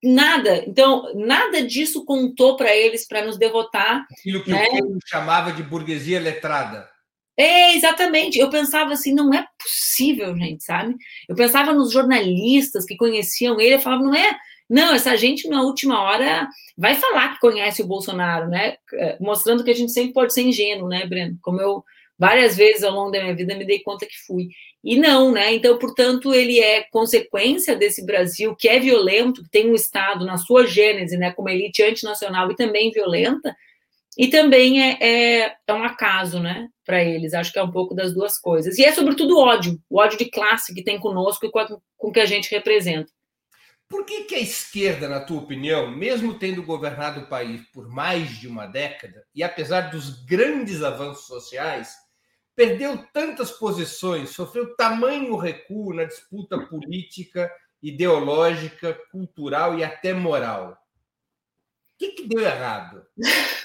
nada. 0.03 0.64
Então 0.66 1.12
nada 1.14 1.62
disso 1.62 2.05
contou 2.05 2.57
para 2.57 2.74
eles 2.74 3.07
para 3.07 3.24
nos 3.24 3.38
derrotar. 3.38 4.07
Aquilo 4.18 4.44
que 4.44 4.51
né? 4.51 4.66
o 4.66 4.78
povo 4.78 4.99
chamava 5.07 5.53
de 5.53 5.62
burguesia 5.62 6.20
letrada. 6.20 6.88
É, 7.36 7.74
exatamente. 7.74 8.38
Eu 8.38 8.49
pensava 8.49 8.92
assim, 8.92 9.12
não 9.12 9.34
é 9.34 9.44
possível, 9.61 10.36
gente, 10.36 10.62
sabe? 10.62 10.94
Eu 11.28 11.34
pensava 11.34 11.72
nos 11.72 11.92
jornalistas 11.92 12.84
que 12.84 12.96
conheciam 12.96 13.61
ele, 13.61 13.74
eu 13.74 13.80
falava, 13.80 14.03
não 14.03 14.14
é. 14.14 14.38
Não, 14.68 14.94
essa 14.94 15.16
gente 15.16 15.48
na 15.48 15.62
última 15.62 16.02
hora 16.02 16.48
vai 16.76 16.94
falar 16.94 17.34
que 17.34 17.40
conhece 17.40 17.82
o 17.82 17.86
Bolsonaro, 17.86 18.48
né? 18.48 18.76
É, 18.94 19.18
mostrando 19.20 19.62
que 19.62 19.70
a 19.70 19.74
gente 19.74 19.92
sempre 19.92 20.12
pode 20.12 20.32
ser 20.32 20.42
ingênuo, 20.42 20.88
né, 20.88 21.06
Breno? 21.06 21.36
Como 21.42 21.60
eu 21.60 21.84
várias 22.18 22.56
vezes 22.56 22.82
ao 22.82 22.92
longo 22.92 23.10
da 23.10 23.20
minha 23.20 23.34
vida 23.34 23.54
me 23.54 23.66
dei 23.66 23.80
conta 23.80 24.06
que 24.06 24.16
fui. 24.26 24.48
E 24.82 24.96
não, 24.96 25.32
né? 25.32 25.54
Então, 25.54 25.78
portanto, 25.78 26.32
ele 26.32 26.60
é 26.60 26.82
consequência 26.90 27.74
desse 27.74 28.04
Brasil 28.04 28.54
que 28.56 28.68
é 28.68 28.78
violento, 28.78 29.42
que 29.42 29.50
tem 29.50 29.70
um 29.70 29.74
Estado 29.74 30.24
na 30.24 30.36
sua 30.36 30.66
gênese, 30.66 31.16
né, 31.16 31.32
como 31.32 31.48
elite 31.48 31.82
antinacional 31.82 32.50
e 32.50 32.56
também 32.56 32.90
violenta, 32.90 33.54
e 34.16 34.28
também 34.28 34.80
é, 34.82 34.98
é, 35.00 35.56
é 35.66 35.72
um 35.74 35.82
acaso, 35.82 36.38
né, 36.38 36.68
para 36.84 37.02
eles. 37.02 37.34
Acho 37.34 37.52
que 37.52 37.58
é 37.58 37.62
um 37.62 37.70
pouco 37.70 37.94
das 37.94 38.14
duas 38.14 38.38
coisas. 38.38 38.78
E 38.78 38.84
é 38.84 38.92
sobretudo 38.92 39.36
o 39.36 39.40
ódio, 39.40 39.78
o 39.90 39.98
ódio 39.98 40.18
de 40.18 40.26
classe 40.26 40.74
que 40.74 40.84
tem 40.84 40.98
conosco 40.98 41.46
e 41.46 41.50
com, 41.50 41.58
a, 41.58 41.66
com 41.96 42.12
que 42.12 42.20
a 42.20 42.26
gente 42.26 42.50
representa. 42.50 43.10
Por 43.95 44.05
que, 44.05 44.24
que 44.24 44.34
a 44.34 44.40
esquerda, 44.40 45.09
na 45.09 45.20
tua 45.20 45.38
opinião, 45.38 45.88
mesmo 45.88 46.36
tendo 46.36 46.64
governado 46.64 47.20
o 47.20 47.26
país 47.28 47.62
por 47.72 47.88
mais 47.88 48.28
de 48.40 48.49
uma 48.49 48.66
década, 48.66 49.24
e 49.32 49.40
apesar 49.40 49.82
dos 49.82 50.24
grandes 50.24 50.82
avanços 50.82 51.28
sociais, 51.28 51.95
perdeu 52.57 53.07
tantas 53.12 53.53
posições, 53.53 54.30
sofreu 54.30 54.74
tamanho 54.74 55.36
recuo 55.36 55.95
na 55.95 56.03
disputa 56.03 56.59
política, 56.66 57.49
ideológica, 57.80 58.99
cultural 59.12 59.78
e 59.78 59.84
até 59.84 60.12
moral? 60.12 60.72
O 60.72 60.76
que, 61.97 62.09
que 62.09 62.26
deu 62.26 62.40
errado? 62.40 63.07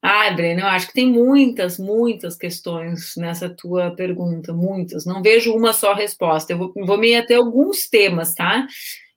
Ah, 0.00 0.30
Breno, 0.30 0.60
eu 0.60 0.66
acho 0.66 0.88
que 0.88 0.92
tem 0.92 1.10
muitas, 1.10 1.78
muitas 1.78 2.36
questões 2.36 3.16
nessa 3.16 3.50
tua 3.50 3.90
pergunta, 3.90 4.52
muitas. 4.52 5.04
Não 5.04 5.22
vejo 5.22 5.52
uma 5.52 5.72
só 5.72 5.92
resposta. 5.92 6.52
Eu 6.52 6.58
vou, 6.58 6.72
vou 6.74 7.00
até 7.18 7.34
alguns 7.34 7.88
temas, 7.88 8.34
tá? 8.34 8.66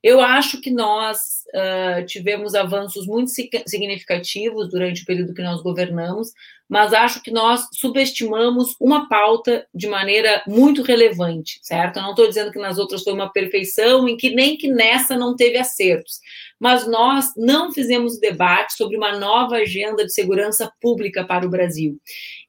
Eu 0.04 0.22
acho 0.22 0.62
que 0.62 0.72
nós 0.72 1.37
uh, 1.54 2.06
tivemos 2.06 2.56
avanços 2.56 3.06
muito 3.06 3.32
significativos 3.32 4.70
durante 4.70 5.04
o 5.04 5.06
período 5.06 5.34
que 5.34 5.42
nós 5.42 5.62
governamos, 5.62 6.32
mas 6.70 6.94
acho 6.94 7.24
que 7.24 7.32
nós 7.32 7.66
subestimamos 7.74 8.76
uma 8.80 9.08
pauta 9.08 9.66
de 9.74 9.88
maneira 9.88 10.44
muito 10.46 10.82
relevante, 10.82 11.60
certo? 11.62 11.98
Eu 11.98 12.04
não 12.04 12.10
estou 12.10 12.28
dizendo 12.28 12.52
que 12.52 12.60
nas 12.60 12.78
outras 12.78 13.04
foi 13.04 13.14
uma 13.14 13.32
perfeição, 13.32 14.08
em 14.08 14.18
que 14.18 14.32
nem 14.32 14.58
que 14.58 14.70
nessa 14.70 15.16
não 15.16 15.36
teve 15.36 15.58
acertos, 15.58 16.20
mas 16.60 16.86
nós 16.86 17.32
não 17.38 17.72
fizemos 17.72 18.20
debate 18.20 18.74
sobre 18.74 18.98
uma 18.98 19.18
nova 19.18 19.58
agenda 19.58 20.04
de 20.04 20.14
segurança 20.14 20.70
pública 20.82 21.24
para 21.24 21.46
o 21.46 21.50
Brasil. 21.50 21.98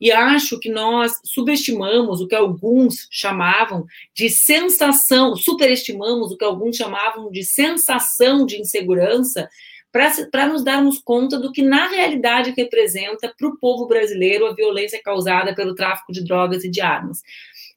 E 0.01 0.11
acho 0.11 0.59
que 0.59 0.71
nós 0.71 1.13
subestimamos 1.25 2.21
o 2.21 2.27
que 2.27 2.35
alguns 2.35 3.07
chamavam 3.13 3.87
de 4.15 4.29
sensação, 4.31 5.37
superestimamos 5.37 6.33
o 6.33 6.37
que 6.37 6.45
alguns 6.45 6.77
chamavam 6.77 7.31
de 7.31 7.45
sensação 7.45 8.45
de 8.45 8.61
insegurança 8.61 8.88
para 10.31 10.47
nos 10.47 10.63
darmos 10.63 10.99
conta 10.99 11.39
do 11.39 11.51
que 11.51 11.63
na 11.63 11.89
realidade 11.89 12.55
representa 12.57 13.33
para 13.37 13.49
o 13.49 13.59
povo 13.59 13.87
brasileiro 13.87 14.47
a 14.47 14.55
violência 14.55 15.01
causada 15.03 15.55
pelo 15.55 15.75
tráfico 15.75 16.13
de 16.13 16.25
drogas 16.25 16.65
e 16.65 16.71
de 16.71 16.81
armas. 16.81 17.23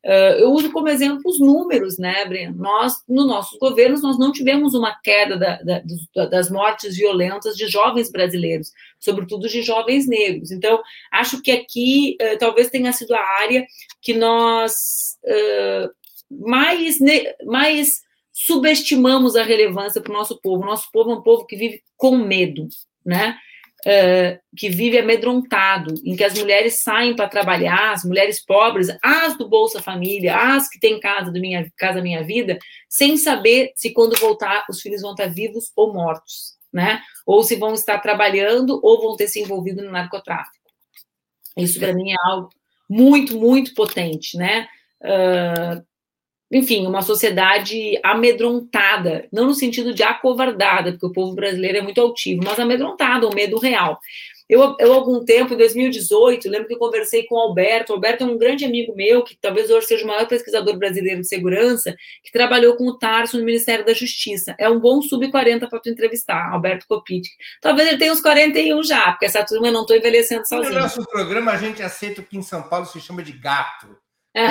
Uh, 0.04 0.34
eu 0.40 0.52
uso 0.52 0.72
como 0.72 0.90
exemplo 0.90 1.22
os 1.26 1.40
números, 1.40 2.00
né, 2.00 2.26
Breno? 2.26 2.58
Nós, 2.58 3.04
no 3.08 3.28
nossos 3.28 3.58
governos, 3.60 4.02
nós 4.02 4.18
não 4.18 4.32
tivemos 4.32 4.74
uma 4.74 5.00
queda 5.00 5.38
da, 5.38 5.62
da, 5.62 6.26
das 6.26 6.50
mortes 6.50 6.98
violentas 6.98 7.56
de 7.56 7.68
jovens 7.68 8.12
brasileiros, 8.12 8.72
sobretudo 9.00 9.48
de 9.48 9.62
jovens 9.62 10.08
negros. 10.08 10.50
Então, 10.50 10.82
acho 11.12 11.40
que 11.42 11.52
aqui 11.52 12.18
uh, 12.20 12.38
talvez 12.40 12.72
tenha 12.72 12.92
sido 12.92 13.14
a 13.14 13.22
área 13.42 13.64
que 14.02 14.16
nós 14.16 14.74
uh, 15.24 15.90
mais, 16.32 16.98
mais 17.46 18.02
subestimamos 18.46 19.36
a 19.36 19.44
relevância 19.44 20.02
para 20.02 20.12
o 20.12 20.16
nosso 20.16 20.40
povo. 20.42 20.64
O 20.64 20.66
nosso 20.66 20.90
povo 20.92 21.12
é 21.12 21.16
um 21.16 21.22
povo 21.22 21.46
que 21.46 21.56
vive 21.56 21.84
com 21.96 22.18
medo, 22.18 22.68
né? 23.06 23.38
Uh, 23.82 24.40
que 24.56 24.70
vive 24.70 25.00
amedrontado, 25.00 25.96
em 26.06 26.16
que 26.16 26.24
as 26.24 26.38
mulheres 26.38 26.84
saem 26.84 27.16
para 27.16 27.28
trabalhar, 27.28 27.94
as 27.94 28.04
mulheres 28.04 28.44
pobres, 28.44 28.96
as 29.02 29.36
do 29.36 29.50
Bolsa 29.50 29.82
Família, 29.82 30.38
as 30.38 30.70
que 30.70 30.80
têm 30.80 31.00
casa 31.00 31.32
do 31.32 31.40
minha 31.40 31.68
casa 31.76 32.00
minha 32.00 32.24
vida, 32.24 32.60
sem 32.88 33.18
saber 33.18 33.72
se 33.76 33.92
quando 33.92 34.20
voltar 34.20 34.66
os 34.70 34.82
filhos 34.82 35.02
vão 35.02 35.12
estar 35.12 35.28
vivos 35.28 35.72
ou 35.76 35.92
mortos, 35.92 36.56
né? 36.72 37.02
Ou 37.26 37.42
se 37.42 37.56
vão 37.56 37.74
estar 37.74 37.98
trabalhando 38.00 38.80
ou 38.84 39.02
vão 39.02 39.16
ter 39.16 39.28
se 39.28 39.40
envolvido 39.40 39.84
no 39.84 39.92
narcotráfico. 39.92 40.58
Isso 41.58 41.80
para 41.80 41.94
mim 41.94 42.12
é 42.12 42.16
algo 42.24 42.50
muito, 42.88 43.36
muito 43.36 43.74
potente, 43.74 44.38
né? 44.38 44.68
Uh, 45.02 45.84
enfim, 46.52 46.86
uma 46.86 47.02
sociedade 47.02 48.00
amedrontada, 48.04 49.26
não 49.32 49.46
no 49.46 49.54
sentido 49.54 49.94
de 49.94 50.04
acovardada, 50.04 50.92
porque 50.92 51.06
o 51.06 51.14
povo 51.14 51.34
brasileiro 51.34 51.78
é 51.78 51.82
muito 51.82 52.02
altivo, 52.02 52.42
mas 52.44 52.60
amedrontada, 52.60 53.28
o 53.28 53.34
medo 53.34 53.58
real. 53.58 54.00
Eu, 54.52 54.76
eu, 54.80 54.92
algum 54.92 55.24
tempo, 55.24 55.54
em 55.54 55.58
2018, 55.58 56.50
lembro 56.50 56.68
que 56.68 56.74
eu 56.74 56.78
conversei 56.78 57.24
com 57.24 57.36
o 57.36 57.40
Alberto. 57.40 57.94
O 57.94 57.96
Alberto 57.96 58.26
é 58.26 58.28
um 58.28 58.38
grande 58.38 58.66
amigo 58.66 58.94
meu, 58.94 59.24
que 59.24 59.34
talvez 59.40 59.70
hoje 59.70 59.88
seja 59.88 60.04
o 60.04 60.08
maior 60.10 60.28
pesquisador 60.28 60.78
brasileiro 60.78 61.22
de 61.22 61.28
segurança, 61.28 61.96
que 62.22 62.34
trabalhou 62.34 62.76
com 62.76 62.86
o 62.86 62.98
Tarso 62.98 63.38
no 63.38 63.46
Ministério 63.46 63.86
da 63.86 63.94
Justiça. 63.94 64.54
É 64.60 64.70
um 64.70 64.78
bom 64.78 65.02
sub-40 65.02 65.70
para 65.70 65.80
tu 65.80 65.90
entrevistar, 65.90 66.52
Alberto 66.52 66.86
Copit. 66.86 67.30
Talvez 67.62 67.88
ele 67.88 67.98
tenha 67.98 68.12
uns 68.12 68.20
41 68.20 68.84
já, 68.84 69.14
porque 69.14 69.26
essa 69.26 69.42
turma 69.46 69.68
eu 69.68 69.72
não 69.72 69.82
estou 69.84 69.96
envelhecendo 69.96 70.46
sozinho. 70.46 70.74
No 70.74 70.82
nosso 70.82 71.06
programa, 71.06 71.54
a 71.54 71.58
gente 71.58 71.82
aceita 71.82 72.20
o 72.20 72.26
que 72.26 72.38
em 72.38 72.42
São 72.42 72.62
Paulo 72.62 72.86
se 72.86 73.00
chama 73.00 73.24
de 73.24 73.32
gato. 73.32 74.01
É. 74.34 74.48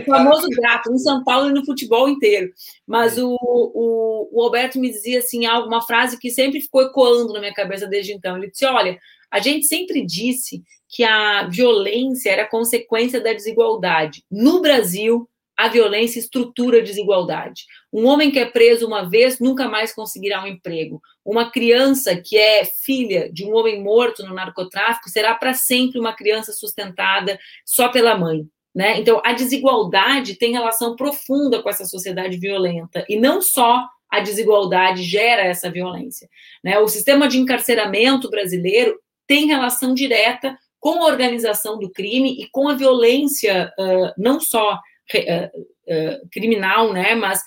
o 0.00 0.04
famoso 0.04 0.48
gato, 0.60 0.92
em 0.92 0.98
São 0.98 1.22
Paulo 1.22 1.50
e 1.50 1.52
no 1.52 1.64
futebol 1.64 2.08
inteiro. 2.08 2.52
Mas 2.86 3.16
o, 3.16 3.36
o, 3.40 4.28
o, 4.32 4.42
Alberto 4.42 4.78
me 4.78 4.90
dizia 4.90 5.20
assim, 5.20 5.46
alguma 5.46 5.80
frase 5.82 6.18
que 6.18 6.30
sempre 6.30 6.60
ficou 6.60 6.82
ecoando 6.82 7.32
na 7.32 7.38
minha 7.40 7.54
cabeça 7.54 7.86
desde 7.86 8.12
então. 8.12 8.36
Ele 8.36 8.50
disse: 8.50 8.64
Olha, 8.64 8.98
a 9.30 9.38
gente 9.38 9.66
sempre 9.66 10.04
disse 10.04 10.62
que 10.88 11.04
a 11.04 11.48
violência 11.48 12.30
era 12.30 12.48
consequência 12.48 13.20
da 13.20 13.32
desigualdade. 13.32 14.22
No 14.30 14.60
Brasil, 14.60 15.28
a 15.56 15.68
violência 15.68 16.18
estrutura 16.18 16.78
a 16.78 16.82
desigualdade. 16.82 17.64
Um 17.92 18.06
homem 18.06 18.30
que 18.30 18.38
é 18.38 18.44
preso 18.44 18.86
uma 18.86 19.08
vez 19.08 19.38
nunca 19.38 19.68
mais 19.68 19.94
conseguirá 19.94 20.42
um 20.42 20.46
emprego. 20.46 21.00
Uma 21.24 21.50
criança 21.50 22.16
que 22.16 22.36
é 22.36 22.64
filha 22.64 23.30
de 23.32 23.44
um 23.44 23.54
homem 23.54 23.82
morto 23.82 24.24
no 24.24 24.34
narcotráfico 24.34 25.08
será 25.08 25.34
para 25.34 25.54
sempre 25.54 25.98
uma 25.98 26.12
criança 26.12 26.52
sustentada 26.52 27.38
só 27.64 27.88
pela 27.88 28.16
mãe. 28.16 28.46
Né? 28.74 28.98
Então, 28.98 29.20
a 29.24 29.32
desigualdade 29.32 30.36
tem 30.36 30.52
relação 30.52 30.96
profunda 30.96 31.62
com 31.62 31.68
essa 31.68 31.84
sociedade 31.84 32.38
violenta, 32.38 33.04
e 33.08 33.18
não 33.18 33.42
só 33.42 33.86
a 34.10 34.20
desigualdade 34.20 35.02
gera 35.02 35.42
essa 35.42 35.70
violência. 35.70 36.28
Né? 36.64 36.78
O 36.78 36.88
sistema 36.88 37.28
de 37.28 37.38
encarceramento 37.38 38.28
brasileiro 38.30 38.98
tem 39.26 39.46
relação 39.46 39.94
direta 39.94 40.58
com 40.78 41.02
a 41.02 41.06
organização 41.06 41.78
do 41.78 41.90
crime 41.90 42.42
e 42.42 42.48
com 42.50 42.68
a 42.68 42.74
violência, 42.74 43.72
uh, 43.78 44.12
não 44.18 44.40
só 44.40 44.74
uh, 44.74 46.28
criminal, 46.30 46.92
né, 46.92 47.14
mas 47.14 47.42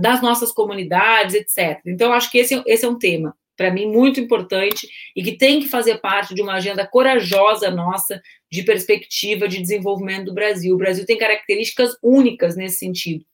das 0.00 0.22
nossas 0.22 0.52
comunidades, 0.52 1.34
etc. 1.34 1.80
Então, 1.86 2.12
acho 2.12 2.30
que 2.30 2.38
esse, 2.38 2.62
esse 2.66 2.84
é 2.84 2.88
um 2.88 2.98
tema, 2.98 3.36
para 3.56 3.70
mim, 3.70 3.86
muito 3.86 4.18
importante 4.18 4.88
e 5.14 5.22
que 5.22 5.36
tem 5.36 5.60
que 5.60 5.68
fazer 5.68 5.98
parte 5.98 6.34
de 6.34 6.40
uma 6.40 6.54
agenda 6.54 6.86
corajosa 6.86 7.70
nossa 7.70 8.20
de 8.50 8.62
perspectiva 8.62 9.46
de 9.46 9.60
desenvolvimento 9.60 10.26
do 10.26 10.34
Brasil. 10.34 10.74
O 10.74 10.78
Brasil 10.78 11.04
tem 11.04 11.18
características 11.18 11.94
únicas 12.02 12.56
nesse 12.56 12.78
sentido. 12.78 13.24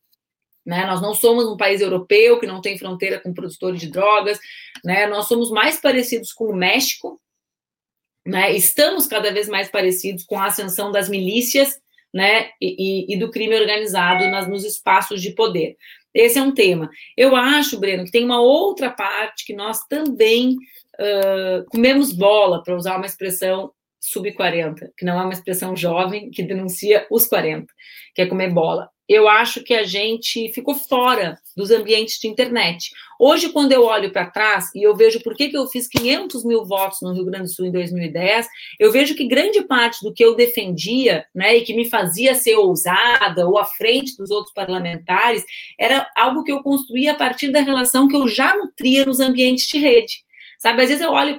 Né? 0.64 0.84
Nós 0.84 1.00
não 1.00 1.14
somos 1.14 1.46
um 1.46 1.56
país 1.56 1.80
europeu 1.80 2.40
que 2.40 2.46
não 2.46 2.60
tem 2.60 2.76
fronteira 2.76 3.20
com 3.20 3.32
produtores 3.32 3.80
de 3.80 3.88
drogas, 3.88 4.40
né? 4.84 5.06
nós 5.06 5.28
somos 5.28 5.48
mais 5.48 5.80
parecidos 5.80 6.32
com 6.32 6.46
o 6.46 6.56
México, 6.56 7.20
né? 8.26 8.52
estamos 8.52 9.06
cada 9.06 9.32
vez 9.32 9.48
mais 9.48 9.70
parecidos 9.70 10.24
com 10.24 10.36
a 10.36 10.46
ascensão 10.46 10.90
das 10.90 11.08
milícias 11.08 11.80
né, 12.12 12.48
e, 12.60 13.14
e 13.14 13.18
do 13.18 13.30
crime 13.30 13.54
organizado 13.54 14.26
nas, 14.28 14.48
nos 14.48 14.64
espaços 14.64 15.20
de 15.20 15.32
poder. 15.32 15.76
Esse 16.16 16.38
é 16.38 16.42
um 16.42 16.54
tema. 16.54 16.88
Eu 17.16 17.36
acho, 17.36 17.78
Breno, 17.78 18.04
que 18.04 18.10
tem 18.10 18.24
uma 18.24 18.40
outra 18.40 18.90
parte 18.90 19.44
que 19.44 19.54
nós 19.54 19.84
também 19.86 20.56
uh, 20.98 21.64
comemos 21.70 22.12
bola, 22.12 22.62
para 22.62 22.74
usar 22.74 22.96
uma 22.96 23.04
expressão 23.04 23.70
sub-40, 24.00 24.88
que 24.96 25.04
não 25.04 25.20
é 25.20 25.22
uma 25.22 25.32
expressão 25.32 25.76
jovem 25.76 26.30
que 26.30 26.42
denuncia 26.42 27.06
os 27.10 27.26
40, 27.26 27.66
que 28.14 28.22
é 28.22 28.26
comer 28.26 28.52
bola 28.52 28.88
eu 29.08 29.28
acho 29.28 29.62
que 29.62 29.72
a 29.72 29.84
gente 29.84 30.52
ficou 30.52 30.74
fora 30.74 31.38
dos 31.56 31.70
ambientes 31.70 32.18
de 32.18 32.26
internet. 32.26 32.90
Hoje, 33.18 33.50
quando 33.50 33.72
eu 33.72 33.84
olho 33.84 34.12
para 34.12 34.30
trás 34.30 34.66
e 34.74 34.82
eu 34.82 34.96
vejo 34.96 35.22
por 35.22 35.34
que, 35.34 35.48
que 35.48 35.56
eu 35.56 35.66
fiz 35.68 35.88
500 35.88 36.44
mil 36.44 36.64
votos 36.64 36.98
no 37.00 37.12
Rio 37.12 37.24
Grande 37.24 37.44
do 37.44 37.50
Sul 37.50 37.66
em 37.66 37.72
2010, 37.72 38.46
eu 38.80 38.90
vejo 38.90 39.14
que 39.14 39.26
grande 39.26 39.62
parte 39.62 40.02
do 40.02 40.12
que 40.12 40.24
eu 40.24 40.34
defendia, 40.34 41.24
né, 41.34 41.56
e 41.56 41.62
que 41.62 41.74
me 41.74 41.88
fazia 41.88 42.34
ser 42.34 42.56
ousada 42.56 43.48
ou 43.48 43.58
à 43.58 43.64
frente 43.64 44.16
dos 44.16 44.30
outros 44.30 44.52
parlamentares, 44.52 45.44
era 45.78 46.08
algo 46.16 46.42
que 46.42 46.52
eu 46.52 46.62
construía 46.62 47.12
a 47.12 47.16
partir 47.16 47.50
da 47.50 47.60
relação 47.60 48.08
que 48.08 48.16
eu 48.16 48.26
já 48.26 48.56
nutria 48.56 49.06
nos 49.06 49.20
ambientes 49.20 49.66
de 49.66 49.78
rede. 49.78 50.24
Sabe, 50.58 50.82
às 50.82 50.88
vezes 50.88 51.02
eu 51.02 51.12
olho 51.12 51.38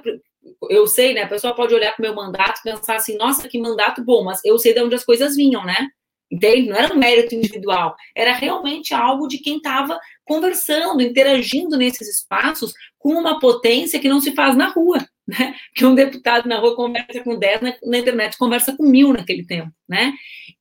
eu 0.70 0.86
sei, 0.86 1.12
né? 1.12 1.22
A 1.22 1.28
pessoa 1.28 1.54
pode 1.54 1.74
olhar 1.74 1.94
para 1.94 2.02
o 2.02 2.06
meu 2.06 2.14
mandato 2.14 2.60
e 2.60 2.62
pensar 2.62 2.96
assim, 2.96 3.16
nossa, 3.16 3.48
que 3.48 3.60
mandato 3.60 4.02
bom, 4.02 4.24
mas 4.24 4.40
eu 4.44 4.58
sei 4.58 4.72
de 4.72 4.82
onde 4.82 4.94
as 4.94 5.04
coisas 5.04 5.36
vinham, 5.36 5.64
né? 5.64 5.88
Entende? 6.30 6.68
Não 6.68 6.76
era 6.76 6.94
um 6.94 6.98
mérito 6.98 7.34
individual, 7.34 7.96
era 8.14 8.32
realmente 8.32 8.94
algo 8.94 9.26
de 9.26 9.38
quem 9.38 9.56
estava 9.56 9.98
conversando, 10.24 11.02
interagindo 11.02 11.76
nesses 11.76 12.08
espaços 12.08 12.72
com 12.98 13.14
uma 13.14 13.38
potência 13.38 13.98
que 13.98 14.08
não 14.08 14.20
se 14.20 14.34
faz 14.34 14.56
na 14.56 14.68
rua, 14.68 14.98
né? 15.26 15.54
Que 15.74 15.86
um 15.86 15.94
deputado 15.94 16.48
na 16.48 16.58
rua 16.58 16.76
conversa 16.76 17.22
com 17.22 17.38
10, 17.38 17.60
na, 17.60 17.74
na 17.84 17.98
internet 17.98 18.36
conversa 18.36 18.76
com 18.76 18.84
mil 18.84 19.12
naquele 19.12 19.46
tempo, 19.46 19.72
né? 19.88 20.12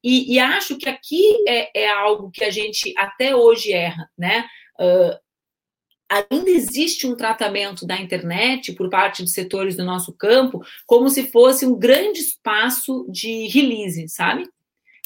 E, 0.03 0.34
e 0.34 0.39
acho 0.39 0.78
que 0.78 0.88
aqui 0.88 1.36
é, 1.47 1.84
é, 1.84 1.89
algo 1.89 2.32
que 2.32 2.43
a 2.43 2.51
gente 2.51 2.93
até 2.97 3.36
hoje 3.36 3.74
erra, 3.74 4.09
né? 4.18 4.45
Uh, 4.80 5.18
ainda 6.09 6.49
existe 6.49 7.05
um 7.05 7.15
tratamento 7.15 7.86
da 7.86 7.99
internet 7.99 8.72
por 8.74 8.89
parte 8.89 9.24
de 9.24 9.30
setores 9.30 9.76
do 9.76 9.84
nosso 9.84 10.13
campo 10.13 10.63
como 10.86 11.09
se 11.09 11.30
fosse 11.32 11.65
um 11.65 11.78
grande 11.78 12.22
espaço 12.22 13.05
de 13.09 13.47
release, 13.47 14.07
sabe? 14.07 14.47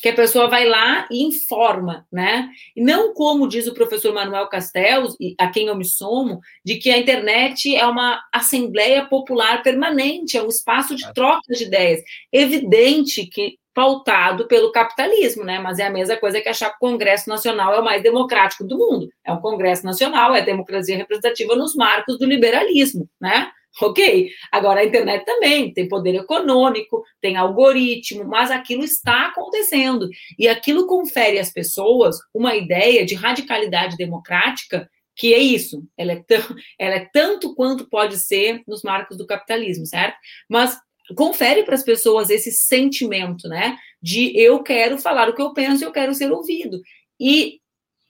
Que 0.02 0.10
a 0.10 0.16
pessoa 0.16 0.48
vai 0.48 0.66
lá 0.66 1.08
e 1.12 1.24
informa, 1.24 2.08
né? 2.12 2.50
E 2.76 2.84
não 2.84 3.14
como 3.14 3.48
diz 3.48 3.68
o 3.68 3.74
professor 3.74 4.14
Manuel 4.14 4.48
Castells, 4.48 5.16
a 5.40 5.48
quem 5.50 5.68
eu 5.68 5.76
me 5.76 5.86
somo, 5.86 6.40
de 6.66 6.78
que 6.78 6.90
a 6.90 6.98
internet 6.98 7.76
é 7.76 7.86
uma 7.86 8.20
assembleia 8.34 9.06
popular 9.06 9.62
permanente, 9.62 10.38
é 10.38 10.44
um 10.44 10.48
espaço 10.48 10.96
de 10.96 11.14
troca 11.14 11.54
de 11.54 11.66
ideias. 11.66 12.02
Evidente 12.32 13.28
que 13.28 13.60
pautado 13.74 14.48
pelo 14.48 14.72
capitalismo, 14.72 15.44
né? 15.44 15.60
Mas 15.60 15.80
é 15.80 15.86
a 15.86 15.90
mesma 15.90 16.18
coisa 16.18 16.42
que 16.42 16.50
achar 16.50 16.72
que 16.72 16.76
o 16.76 16.90
Congresso 16.90 17.30
Nacional 17.30 17.74
é 17.74 17.80
o 17.80 17.84
mais 17.84 18.04
democrático 18.04 18.66
do 18.66 18.78
mundo. 18.78 19.10
É 19.26 19.32
um 19.32 19.40
Congresso 19.40 19.86
Nacional, 19.86 20.36
é 20.36 20.42
democracia 20.42 20.98
representativa 20.98 21.56
nos 21.56 21.76
marcos 21.76 22.18
do 22.18 22.26
liberalismo, 22.26 23.08
né? 23.20 23.50
Ok, 23.82 24.30
agora 24.52 24.82
a 24.82 24.86
internet 24.86 25.24
também 25.24 25.74
tem 25.74 25.88
poder 25.88 26.16
econômico, 26.16 27.04
tem 27.22 27.38
algoritmo, 27.38 28.26
mas 28.26 28.52
aquilo 28.52 28.84
está 28.84 29.28
acontecendo. 29.28 30.10
E 30.38 30.48
aquilo 30.48 30.88
confere 30.88 31.40
às 31.40 31.54
pessoas 31.54 32.18
uma 32.34 32.54
ideia 32.54 33.06
de 33.06 33.16
radicalidade 33.16 33.96
democrática 33.96 34.90
que 35.16 35.34
é 35.34 35.38
isso, 35.38 35.86
ela 35.98 36.14
é, 36.14 36.24
tão, 36.24 36.40
ela 36.80 36.96
é 36.96 37.10
tanto 37.14 37.54
quanto 37.54 37.88
pode 37.90 38.18
ser 38.18 38.64
nos 38.68 38.82
marcos 38.82 39.18
do 39.18 39.28
capitalismo, 39.28 39.86
certo? 39.86 40.18
Mas 40.50 40.78
confere 41.16 41.64
para 41.64 41.76
as 41.76 41.84
pessoas 41.84 42.30
esse 42.30 42.52
sentimento, 42.52 43.48
né? 43.48 43.78
De 44.02 44.36
eu 44.38 44.64
quero 44.64 44.98
falar 44.98 45.30
o 45.30 45.36
que 45.36 45.42
eu 45.42 45.54
penso, 45.54 45.84
eu 45.84 45.92
quero 45.92 46.14
ser 46.14 46.32
ouvido. 46.32 46.82
E 47.20 47.60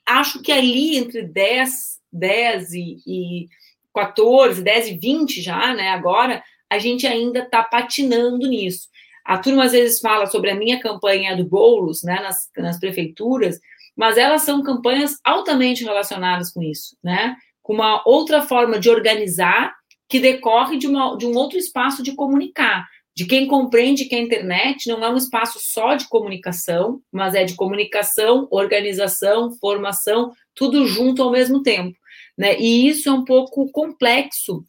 acho 0.07 0.41
que 0.41 0.51
ali 0.51 0.97
entre 0.97 1.23
10, 1.23 1.71
10 2.11 2.73
e, 2.73 2.97
e 3.05 3.47
14, 3.93 4.63
10 4.63 4.87
e 4.87 4.97
20 4.97 5.41
já, 5.41 5.73
né? 5.73 5.89
Agora, 5.89 6.43
a 6.69 6.77
gente 6.79 7.05
ainda 7.05 7.39
está 7.39 7.63
patinando 7.63 8.47
nisso. 8.47 8.87
A 9.25 9.37
turma 9.37 9.65
às 9.65 9.71
vezes 9.71 9.99
fala 9.99 10.25
sobre 10.25 10.49
a 10.49 10.55
minha 10.55 10.79
campanha 10.79 11.35
do 11.35 11.45
Boulos, 11.45 12.03
né, 12.03 12.19
nas, 12.21 12.49
nas 12.57 12.79
prefeituras, 12.79 13.59
mas 13.95 14.17
elas 14.17 14.41
são 14.41 14.63
campanhas 14.63 15.17
altamente 15.23 15.83
relacionadas 15.83 16.51
com 16.51 16.63
isso, 16.63 16.97
né? 17.03 17.35
Com 17.61 17.73
uma 17.73 18.01
outra 18.05 18.41
forma 18.41 18.79
de 18.79 18.89
organizar 18.89 19.73
que 20.09 20.19
decorre 20.19 20.77
de, 20.77 20.87
uma, 20.87 21.15
de 21.17 21.25
um 21.25 21.35
outro 21.35 21.57
espaço 21.57 22.01
de 22.01 22.15
comunicar, 22.15 22.85
de 23.15 23.25
quem 23.25 23.47
compreende 23.47 24.05
que 24.05 24.15
a 24.15 24.19
internet 24.19 24.87
não 24.87 25.03
é 25.03 25.09
um 25.09 25.17
espaço 25.17 25.59
só 25.61 25.95
de 25.95 26.07
comunicação, 26.07 27.01
mas 27.11 27.35
é 27.35 27.43
de 27.43 27.55
comunicação, 27.55 28.47
organização, 28.49 29.51
formação, 29.59 30.31
tudo 30.55 30.87
junto 30.87 31.21
ao 31.21 31.31
mesmo 31.31 31.61
tempo. 31.61 31.97
Né? 32.37 32.59
E 32.59 32.87
isso 32.87 33.09
é 33.09 33.11
um 33.11 33.25
pouco 33.25 33.71
complexo 33.71 34.65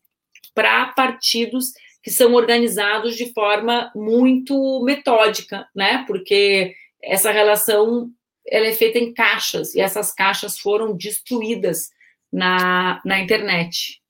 para 0.54 0.86
partidos 0.88 1.72
que 2.02 2.10
são 2.10 2.34
organizados 2.34 3.16
de 3.16 3.32
forma 3.32 3.90
muito 3.94 4.82
metódica, 4.84 5.68
né? 5.74 6.04
Porque 6.06 6.74
essa 7.00 7.30
relação 7.30 8.10
ela 8.46 8.66
é 8.66 8.72
feita 8.72 8.98
em 8.98 9.14
caixas 9.14 9.74
e 9.74 9.80
essas 9.80 10.12
caixas 10.12 10.58
foram 10.58 10.96
destruídas 10.96 11.90
na, 12.32 13.00
na 13.04 13.20
internet. 13.20 14.02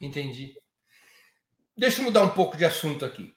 Entendi. 0.00 0.54
Deixa 1.76 2.00
eu 2.00 2.04
mudar 2.04 2.22
um 2.22 2.30
pouco 2.30 2.56
de 2.56 2.64
assunto 2.64 3.04
aqui. 3.04 3.32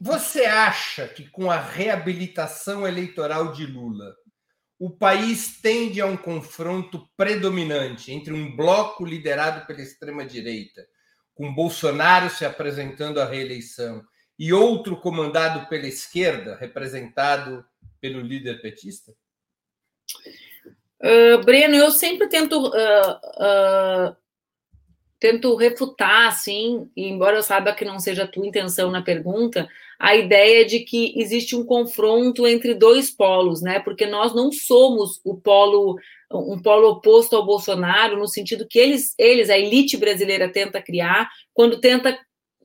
Você 0.00 0.44
acha 0.44 1.08
que 1.08 1.28
com 1.28 1.50
a 1.50 1.60
reabilitação 1.60 2.86
eleitoral 2.86 3.52
de 3.52 3.66
Lula, 3.66 4.14
o 4.78 4.90
país 4.90 5.60
tende 5.60 6.00
a 6.00 6.06
um 6.06 6.16
confronto 6.16 7.08
predominante 7.16 8.12
entre 8.12 8.32
um 8.32 8.54
bloco 8.54 9.04
liderado 9.04 9.66
pela 9.66 9.82
extrema-direita, 9.82 10.86
com 11.34 11.52
Bolsonaro 11.52 12.30
se 12.30 12.44
apresentando 12.44 13.20
à 13.20 13.24
reeleição, 13.24 14.04
e 14.38 14.52
outro 14.52 14.96
comandado 15.00 15.68
pela 15.68 15.88
esquerda, 15.88 16.56
representado 16.56 17.64
pelo 18.00 18.20
líder 18.20 18.62
petista? 18.62 19.12
Uh, 21.00 21.44
Breno, 21.44 21.74
eu 21.74 21.90
sempre 21.90 22.28
tento 22.28 22.68
uh, 22.68 22.70
uh, 22.70 24.16
tento 25.20 25.54
refutar, 25.56 26.28
assim, 26.28 26.88
embora 26.96 27.36
eu 27.36 27.42
saiba 27.42 27.72
que 27.72 27.84
não 27.84 27.98
seja 27.98 28.24
a 28.24 28.28
tua 28.28 28.46
intenção 28.46 28.90
na 28.90 29.02
pergunta, 29.02 29.68
a 29.98 30.14
ideia 30.14 30.64
de 30.64 30.80
que 30.80 31.12
existe 31.20 31.56
um 31.56 31.64
confronto 31.64 32.46
entre 32.46 32.74
dois 32.74 33.10
polos, 33.10 33.60
né? 33.60 33.80
Porque 33.80 34.06
nós 34.06 34.34
não 34.34 34.52
somos 34.52 35.20
o 35.24 35.36
polo 35.36 35.98
um 36.30 36.60
polo 36.60 36.90
oposto 36.90 37.34
ao 37.34 37.46
Bolsonaro, 37.46 38.18
no 38.18 38.28
sentido 38.28 38.66
que 38.68 38.78
eles, 38.78 39.14
eles 39.16 39.48
a 39.48 39.58
elite 39.58 39.96
brasileira 39.96 40.52
tenta 40.52 40.82
criar, 40.82 41.26
quando 41.54 41.80
tenta 41.80 42.18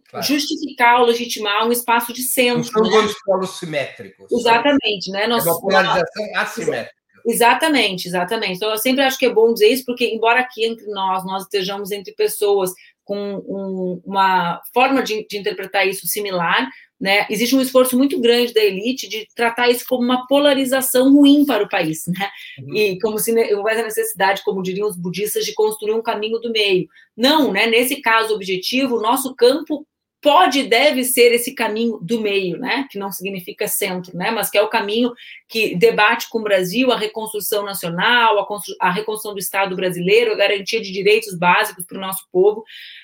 claro. 0.09 0.25
justificar 0.25 0.99
ou 0.99 1.07
legitimar 1.07 1.65
um 1.65 1.71
espaço 1.71 2.11
de 2.11 2.23
centro. 2.23 2.57
Não 2.57 2.63
são 2.63 2.83
né? 2.83 2.89
dois 2.89 3.23
polos 3.23 3.57
simétricos. 3.57 4.29
Exatamente, 4.31 5.09
né? 5.11 5.27
Nós, 5.27 5.47
é 5.47 5.49
uma 5.49 5.61
polarização 5.61 6.35
assimétrica. 6.35 7.02
Exatamente, 7.25 8.07
exatamente. 8.07 8.57
Então, 8.57 8.69
eu 8.69 8.77
sempre 8.77 9.03
acho 9.03 9.17
que 9.17 9.25
é 9.25 9.33
bom 9.33 9.53
dizer 9.53 9.67
isso, 9.67 9.85
porque, 9.85 10.05
embora 10.05 10.41
aqui 10.41 10.65
entre 10.65 10.85
nós, 10.87 11.25
nós 11.25 11.43
estejamos 11.43 11.91
entre 11.91 12.13
pessoas 12.13 12.71
com 13.03 13.43
um, 13.47 14.01
uma 14.05 14.61
forma 14.73 15.03
de, 15.03 15.25
de, 15.27 15.37
interpretar 15.37 15.87
isso 15.87 16.07
similar, 16.07 16.69
né? 16.99 17.27
Existe 17.29 17.53
um 17.53 17.61
esforço 17.61 17.97
muito 17.97 18.19
grande 18.21 18.53
da 18.53 18.63
elite 18.63 19.09
de 19.09 19.27
tratar 19.35 19.69
isso 19.69 19.83
como 19.87 20.03
uma 20.03 20.25
polarização 20.25 21.13
ruim 21.13 21.45
para 21.45 21.63
o 21.63 21.69
país, 21.69 22.03
né? 22.07 22.29
Uhum. 22.59 22.75
E 22.75 22.99
como 22.99 23.19
se 23.19 23.31
houvesse 23.53 23.81
a 23.81 23.85
necessidade, 23.85 24.43
como 24.43 24.63
diriam 24.63 24.87
os 24.87 24.95
budistas, 24.95 25.43
de 25.43 25.53
construir 25.53 25.93
um 25.93 26.01
caminho 26.01 26.39
do 26.39 26.51
meio. 26.51 26.87
Não, 27.15 27.51
né? 27.51 27.67
Nesse 27.67 27.97
caso 28.01 28.33
objetivo, 28.33 28.97
o 28.97 29.01
nosso 29.01 29.35
campo 29.35 29.85
pode 30.23 30.59
e 30.59 30.67
deve 30.67 31.03
ser 31.03 31.33
esse 31.33 31.53
caminho 31.53 31.99
do 32.01 32.21
meio, 32.21 32.57
né? 32.57 32.87
Que 32.89 32.97
não 32.97 33.11
significa 33.11 33.67
centro, 33.67 34.17
né? 34.17 34.31
Mas 34.31 34.49
que 34.49 34.57
é 34.57 34.61
o 34.61 34.69
caminho 34.69 35.11
que 35.49 35.75
debate 35.75 36.29
com 36.29 36.39
o 36.39 36.43
Brasil 36.43 36.91
a 36.91 36.97
reconstrução 36.97 37.63
nacional, 37.65 38.39
a, 38.39 38.87
a 38.87 38.89
reconstrução 38.89 39.33
do 39.33 39.39
Estado 39.39 39.75
brasileiro, 39.75 40.31
a 40.31 40.37
garantia 40.37 40.81
de 40.81 40.93
direitos 40.93 41.37
básicos 41.37 41.85
para 41.85 41.97
o 41.97 42.01
nosso 42.01 42.25
povo, 42.31 42.63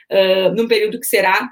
uh, 0.09 0.55
num 0.55 0.67
período 0.67 0.97
que 0.97 1.05
será 1.05 1.51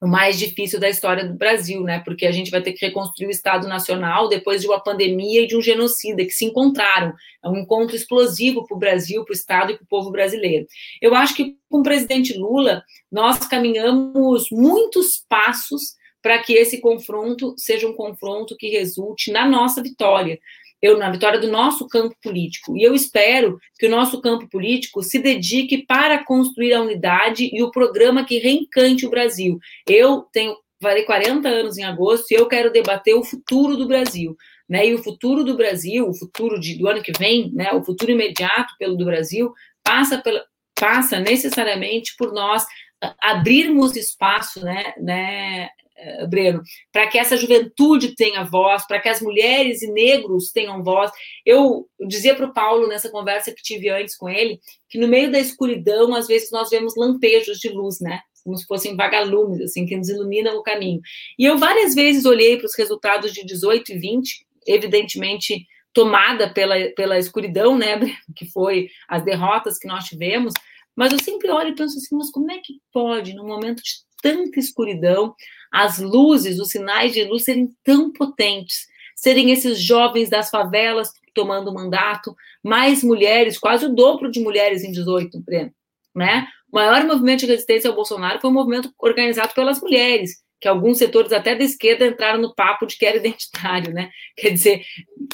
o 0.00 0.06
mais 0.08 0.36
difícil 0.38 0.80
da 0.80 0.88
história 0.88 1.24
do 1.24 1.34
Brasil, 1.34 1.82
né? 1.82 2.02
Porque 2.04 2.26
a 2.26 2.32
gente 2.32 2.50
vai 2.50 2.60
ter 2.60 2.72
que 2.72 2.84
reconstruir 2.84 3.28
o 3.28 3.30
Estado 3.30 3.68
Nacional 3.68 4.28
depois 4.28 4.60
de 4.60 4.66
uma 4.66 4.82
pandemia 4.82 5.42
e 5.42 5.46
de 5.46 5.56
um 5.56 5.62
genocida 5.62 6.24
que 6.24 6.32
se 6.32 6.44
encontraram. 6.44 7.14
É 7.44 7.48
um 7.48 7.58
encontro 7.58 7.94
explosivo 7.94 8.66
para 8.66 8.76
o 8.76 8.80
Brasil, 8.80 9.24
para 9.24 9.32
o 9.32 9.36
Estado 9.36 9.72
e 9.72 9.76
para 9.76 9.84
o 9.84 9.88
povo 9.88 10.10
brasileiro. 10.10 10.66
Eu 11.00 11.14
acho 11.14 11.34
que 11.36 11.56
com 11.70 11.78
o 11.78 11.82
presidente 11.84 12.36
Lula, 12.36 12.82
nós 13.10 13.46
caminhamos 13.46 14.46
muitos 14.50 15.24
passos 15.28 15.94
para 16.20 16.38
que 16.40 16.52
esse 16.52 16.80
confronto 16.80 17.54
seja 17.56 17.88
um 17.88 17.94
confronto 17.94 18.56
que 18.56 18.68
resulte 18.68 19.30
na 19.30 19.46
nossa 19.46 19.82
vitória 19.82 20.38
eu, 20.82 20.98
na 20.98 21.10
vitória 21.10 21.38
do 21.38 21.50
nosso 21.50 21.86
campo 21.86 22.16
político. 22.20 22.76
E 22.76 22.82
eu 22.82 22.92
espero 22.94 23.58
que 23.78 23.86
o 23.86 23.90
nosso 23.90 24.20
campo 24.20 24.48
político 24.48 25.02
se 25.02 25.20
dedique 25.20 25.86
para 25.86 26.24
construir 26.24 26.74
a 26.74 26.82
unidade 26.82 27.48
e 27.52 27.62
o 27.62 27.70
programa 27.70 28.24
que 28.24 28.38
reencante 28.38 29.06
o 29.06 29.10
Brasil. 29.10 29.58
Eu 29.86 30.22
tenho, 30.32 30.56
farei 30.82 31.04
40 31.04 31.48
anos 31.48 31.78
em 31.78 31.84
agosto 31.84 32.32
e 32.32 32.34
eu 32.34 32.48
quero 32.48 32.72
debater 32.72 33.14
o 33.14 33.22
futuro 33.22 33.76
do 33.76 33.86
Brasil. 33.86 34.36
Né? 34.68 34.88
E 34.88 34.94
o 34.94 35.02
futuro 35.02 35.44
do 35.44 35.56
Brasil, 35.56 36.08
o 36.08 36.14
futuro 36.14 36.58
de, 36.58 36.76
do 36.76 36.88
ano 36.88 37.00
que 37.00 37.12
vem, 37.16 37.52
né? 37.54 37.72
o 37.72 37.84
futuro 37.84 38.10
imediato 38.10 38.74
pelo 38.76 38.96
do 38.96 39.04
Brasil, 39.04 39.52
passa, 39.84 40.18
pela, 40.18 40.44
passa 40.74 41.20
necessariamente 41.20 42.14
por 42.18 42.32
nós 42.32 42.66
abrirmos 43.20 43.96
espaço 43.96 44.64
né, 44.64 44.94
né, 44.98 45.68
Breno, 46.28 46.62
para 46.90 47.06
que 47.06 47.18
essa 47.18 47.36
juventude 47.36 48.14
tenha 48.14 48.44
voz, 48.44 48.86
para 48.86 49.00
que 49.00 49.08
as 49.08 49.20
mulheres 49.20 49.82
e 49.82 49.90
negros 49.90 50.50
tenham 50.50 50.82
voz. 50.82 51.10
Eu 51.44 51.88
dizia 52.06 52.34
para 52.34 52.46
o 52.46 52.52
Paulo, 52.52 52.88
nessa 52.88 53.10
conversa 53.10 53.52
que 53.52 53.62
tive 53.62 53.88
antes 53.90 54.16
com 54.16 54.28
ele, 54.28 54.60
que 54.88 54.98
no 54.98 55.08
meio 55.08 55.30
da 55.30 55.38
escuridão, 55.38 56.14
às 56.14 56.26
vezes, 56.26 56.50
nós 56.50 56.70
vemos 56.70 56.94
lampejos 56.96 57.58
de 57.58 57.68
luz, 57.68 58.00
né? 58.00 58.20
Como 58.44 58.56
se 58.56 58.66
fossem 58.66 58.96
vagalumes, 58.96 59.60
assim, 59.60 59.86
que 59.86 59.96
nos 59.96 60.08
iluminam 60.08 60.56
o 60.56 60.62
caminho. 60.62 61.00
E 61.38 61.44
eu 61.44 61.58
várias 61.58 61.94
vezes 61.94 62.24
olhei 62.24 62.56
para 62.56 62.66
os 62.66 62.76
resultados 62.76 63.32
de 63.32 63.44
18 63.44 63.92
e 63.92 63.98
20, 63.98 64.46
evidentemente 64.66 65.66
tomada 65.92 66.52
pela, 66.52 66.74
pela 66.96 67.18
escuridão, 67.18 67.76
né, 67.76 67.98
que 68.34 68.46
foi 68.46 68.88
as 69.08 69.24
derrotas 69.24 69.78
que 69.78 69.86
nós 69.86 70.04
tivemos, 70.04 70.54
mas 70.96 71.12
eu 71.12 71.22
sempre 71.22 71.50
olho 71.50 71.70
e 71.70 71.74
penso 71.74 71.96
assim, 71.98 72.16
mas 72.16 72.30
como 72.30 72.50
é 72.50 72.58
que 72.58 72.80
pode, 72.92 73.34
num 73.34 73.46
momento 73.46 73.82
de 73.82 73.92
tanta 74.22 74.58
escuridão, 74.58 75.34
as 75.72 75.98
luzes, 75.98 76.60
os 76.60 76.68
sinais 76.68 77.14
de 77.14 77.24
luz 77.24 77.44
serem 77.44 77.74
tão 77.82 78.12
potentes, 78.12 78.86
serem 79.16 79.50
esses 79.50 79.80
jovens 79.80 80.28
das 80.28 80.50
favelas 80.50 81.10
tomando 81.34 81.72
mandato, 81.72 82.36
mais 82.62 83.02
mulheres, 83.02 83.58
quase 83.58 83.86
o 83.86 83.94
dobro 83.94 84.30
de 84.30 84.38
mulheres 84.38 84.84
em 84.84 84.92
18, 84.92 85.42
né? 86.14 86.46
O 86.70 86.76
maior 86.76 87.04
movimento 87.04 87.40
de 87.40 87.46
resistência 87.46 87.88
ao 87.88 87.96
Bolsonaro 87.96 88.40
foi 88.40 88.50
um 88.50 88.52
movimento 88.52 88.92
organizado 88.98 89.54
pelas 89.54 89.80
mulheres, 89.80 90.42
que 90.60 90.68
alguns 90.68 90.98
setores 90.98 91.32
até 91.32 91.54
da 91.54 91.64
esquerda 91.64 92.06
entraram 92.06 92.40
no 92.40 92.54
papo 92.54 92.86
de 92.86 92.96
que 92.96 93.04
era 93.04 93.16
identitário, 93.16 93.92
né? 93.92 94.10
Quer 94.36 94.50
dizer, 94.50 94.82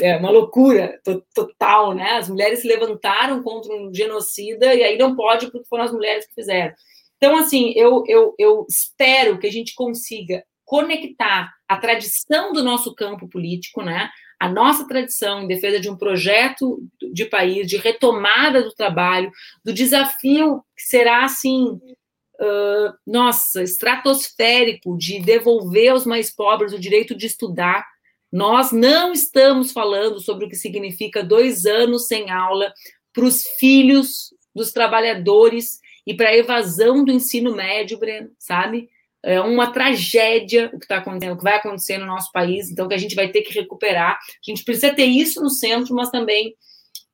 é 0.00 0.16
uma 0.16 0.30
loucura 0.30 1.00
total, 1.34 1.94
né? 1.94 2.12
As 2.12 2.28
mulheres 2.28 2.60
se 2.60 2.68
levantaram 2.68 3.42
contra 3.42 3.72
um 3.74 3.92
genocida 3.92 4.74
e 4.74 4.82
aí 4.82 4.96
não 4.96 5.14
pode 5.14 5.50
porque 5.50 5.68
foram 5.68 5.84
as 5.84 5.92
mulheres 5.92 6.26
que 6.26 6.34
fizeram. 6.34 6.74
Então, 7.18 7.36
assim, 7.36 7.72
eu, 7.76 8.04
eu, 8.06 8.34
eu 8.38 8.66
espero 8.68 9.38
que 9.38 9.46
a 9.46 9.52
gente 9.52 9.74
consiga 9.74 10.42
conectar 10.64 11.52
a 11.66 11.76
tradição 11.76 12.52
do 12.52 12.62
nosso 12.62 12.94
campo 12.94 13.28
político, 13.28 13.82
né? 13.82 14.08
A 14.40 14.48
nossa 14.48 14.86
tradição 14.86 15.42
em 15.42 15.48
defesa 15.48 15.80
de 15.80 15.90
um 15.90 15.96
projeto 15.96 16.78
de 17.12 17.24
país, 17.24 17.66
de 17.66 17.76
retomada 17.76 18.62
do 18.62 18.72
trabalho, 18.72 19.32
do 19.64 19.72
desafio 19.72 20.62
que 20.76 20.82
será, 20.82 21.24
assim, 21.24 21.64
uh, 21.64 22.92
nossa, 23.04 23.62
estratosférico 23.62 24.96
de 24.96 25.20
devolver 25.20 25.88
aos 25.88 26.06
mais 26.06 26.32
pobres 26.32 26.72
o 26.72 26.78
direito 26.78 27.16
de 27.16 27.26
estudar. 27.26 27.84
Nós 28.30 28.70
não 28.70 29.12
estamos 29.12 29.72
falando 29.72 30.20
sobre 30.20 30.44
o 30.44 30.48
que 30.48 30.56
significa 30.56 31.24
dois 31.24 31.66
anos 31.66 32.06
sem 32.06 32.30
aula 32.30 32.72
para 33.12 33.24
os 33.24 33.42
filhos 33.58 34.32
dos 34.54 34.70
trabalhadores 34.70 35.80
e 36.08 36.14
para 36.14 36.30
a 36.30 36.36
evasão 36.36 37.04
do 37.04 37.12
ensino 37.12 37.54
médio, 37.54 37.98
Breno, 37.98 38.30
sabe? 38.38 38.88
É 39.22 39.38
uma 39.42 39.70
tragédia 39.70 40.70
o 40.72 40.78
que 40.78 40.86
está 40.86 40.96
acontecendo, 40.96 41.34
o 41.34 41.36
que 41.36 41.44
vai 41.44 41.56
acontecer 41.56 41.98
no 41.98 42.06
nosso 42.06 42.32
país, 42.32 42.70
então 42.70 42.88
que 42.88 42.94
a 42.94 42.98
gente 42.98 43.14
vai 43.14 43.28
ter 43.28 43.42
que 43.42 43.52
recuperar. 43.52 44.12
A 44.12 44.50
gente 44.50 44.64
precisa 44.64 44.94
ter 44.94 45.04
isso 45.04 45.42
no 45.42 45.50
centro, 45.50 45.94
mas 45.94 46.08
também 46.08 46.54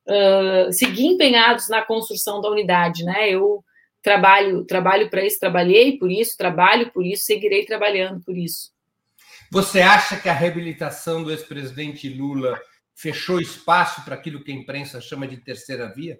uh, 0.07 0.71
seguir 0.71 1.07
empenhados 1.07 1.67
na 1.67 1.81
construção 1.81 2.39
da 2.39 2.49
unidade, 2.49 3.03
né? 3.03 3.29
Eu 3.29 3.61
trabalho, 4.01 4.63
trabalho 4.63 5.09
para 5.09 5.25
isso, 5.25 5.41
trabalhei 5.41 5.97
por 5.97 6.09
isso, 6.09 6.37
trabalho 6.37 6.89
por 6.93 7.05
isso, 7.05 7.25
seguirei 7.25 7.65
trabalhando 7.65 8.23
por 8.23 8.37
isso. 8.37 8.71
Você 9.51 9.81
acha 9.81 10.15
que 10.15 10.29
a 10.29 10.33
reabilitação 10.33 11.21
do 11.21 11.31
ex-presidente 11.31 12.07
Lula 12.07 12.57
fechou 12.95 13.41
espaço 13.41 14.05
para 14.05 14.15
aquilo 14.15 14.41
que 14.41 14.53
a 14.53 14.55
imprensa 14.55 15.01
chama 15.01 15.27
de 15.27 15.35
terceira 15.35 15.93
via? 15.93 16.17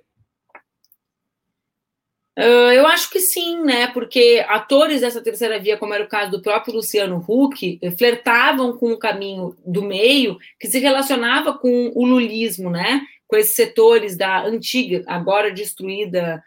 Uh, 2.38 2.72
eu 2.74 2.86
acho 2.86 3.10
que 3.10 3.20
sim, 3.20 3.64
né? 3.64 3.88
Porque 3.88 4.44
atores 4.48 5.02
dessa 5.02 5.22
terceira 5.22 5.60
via, 5.60 5.78
como 5.78 5.94
era 5.94 6.04
o 6.04 6.08
caso 6.08 6.32
do 6.32 6.42
próprio 6.42 6.76
Luciano 6.76 7.24
Huck, 7.28 7.80
flertavam 7.98 8.78
com 8.78 8.92
o 8.92 9.00
caminho 9.00 9.56
do 9.66 9.82
meio 9.82 10.38
que 10.60 10.68
se 10.68 10.80
relacionava 10.80 11.58
com 11.58 11.92
o 11.96 12.06
lulismo, 12.06 12.70
né? 12.70 13.02
Com 13.28 13.38
esses 13.38 13.56
setores 13.56 14.18
da 14.18 14.44
antiga, 14.44 15.04
agora 15.08 15.52
destruída 15.52 16.44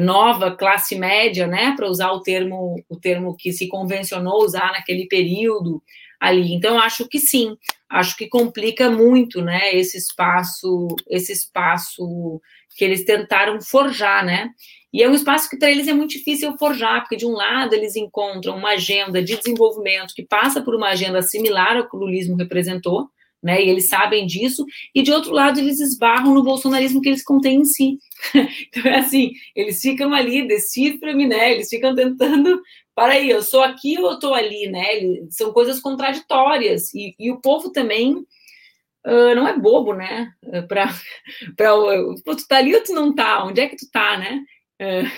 nova 0.00 0.54
classe 0.54 0.94
média, 0.94 1.46
né, 1.46 1.72
para 1.74 1.88
usar 1.88 2.12
o 2.12 2.20
termo, 2.20 2.84
o 2.90 2.96
termo 2.96 3.34
que 3.34 3.52
se 3.52 3.68
convencionou 3.68 4.44
usar 4.44 4.72
naquele 4.72 5.06
período 5.06 5.82
ali. 6.22 6.54
Então, 6.54 6.78
acho 6.78 7.08
que 7.08 7.18
sim, 7.18 7.56
acho 7.90 8.16
que 8.16 8.28
complica 8.28 8.88
muito, 8.88 9.42
né, 9.42 9.74
esse 9.74 9.98
espaço, 9.98 10.86
esse 11.10 11.32
espaço 11.32 12.40
que 12.76 12.84
eles 12.84 13.04
tentaram 13.04 13.60
forjar, 13.60 14.24
né? 14.24 14.50
E 14.92 15.02
é 15.02 15.08
um 15.08 15.14
espaço 15.14 15.50
que 15.50 15.56
para 15.56 15.70
eles 15.70 15.88
é 15.88 15.92
muito 15.92 16.12
difícil 16.12 16.56
forjar, 16.56 17.00
porque 17.00 17.16
de 17.16 17.26
um 17.26 17.32
lado 17.32 17.74
eles 17.74 17.96
encontram 17.96 18.56
uma 18.56 18.70
agenda 18.70 19.20
de 19.20 19.36
desenvolvimento 19.36 20.14
que 20.14 20.24
passa 20.24 20.62
por 20.62 20.76
uma 20.76 20.90
agenda 20.90 21.20
similar 21.22 21.76
ao 21.76 21.88
que 21.88 21.96
o 21.96 21.98
lulismo 21.98 22.36
representou, 22.36 23.08
né? 23.42 23.60
E 23.60 23.68
eles 23.68 23.88
sabem 23.88 24.24
disso, 24.24 24.64
e 24.94 25.02
de 25.02 25.10
outro 25.10 25.32
lado 25.32 25.58
eles 25.58 25.80
esbarram 25.80 26.32
no 26.32 26.44
bolsonarismo 26.44 27.00
que 27.00 27.08
eles 27.08 27.24
contêm 27.24 27.56
em 27.56 27.64
si. 27.64 27.98
então 28.68 28.92
é 28.92 28.98
assim, 28.98 29.32
eles 29.56 29.80
ficam 29.80 30.14
ali, 30.14 30.46
decifra-me, 30.46 31.26
né? 31.26 31.52
Eles 31.52 31.68
ficam 31.68 31.94
tentando, 31.94 32.60
para 32.94 33.14
aí, 33.14 33.30
eu 33.30 33.42
sou 33.42 33.62
aqui 33.62 33.98
ou 33.98 34.10
eu 34.10 34.14
estou 34.14 34.34
ali, 34.34 34.68
né? 34.68 34.84
São 35.30 35.52
coisas 35.52 35.80
contraditórias, 35.80 36.92
e, 36.94 37.14
e 37.18 37.30
o 37.30 37.40
povo 37.40 37.70
também 37.70 38.14
uh, 38.14 39.34
não 39.34 39.48
é 39.48 39.58
bobo, 39.58 39.94
né? 39.94 40.32
Para, 40.68 40.88
para, 41.56 42.36
tu 42.36 42.48
tá 42.48 42.58
ali 42.58 42.74
ou 42.74 42.82
tu 42.82 42.92
não 42.92 43.14
tá? 43.14 43.44
Onde 43.44 43.60
é 43.60 43.68
que 43.68 43.76
tu 43.76 43.90
tá, 43.90 44.16
né? 44.18 44.44
Uh, 44.80 45.10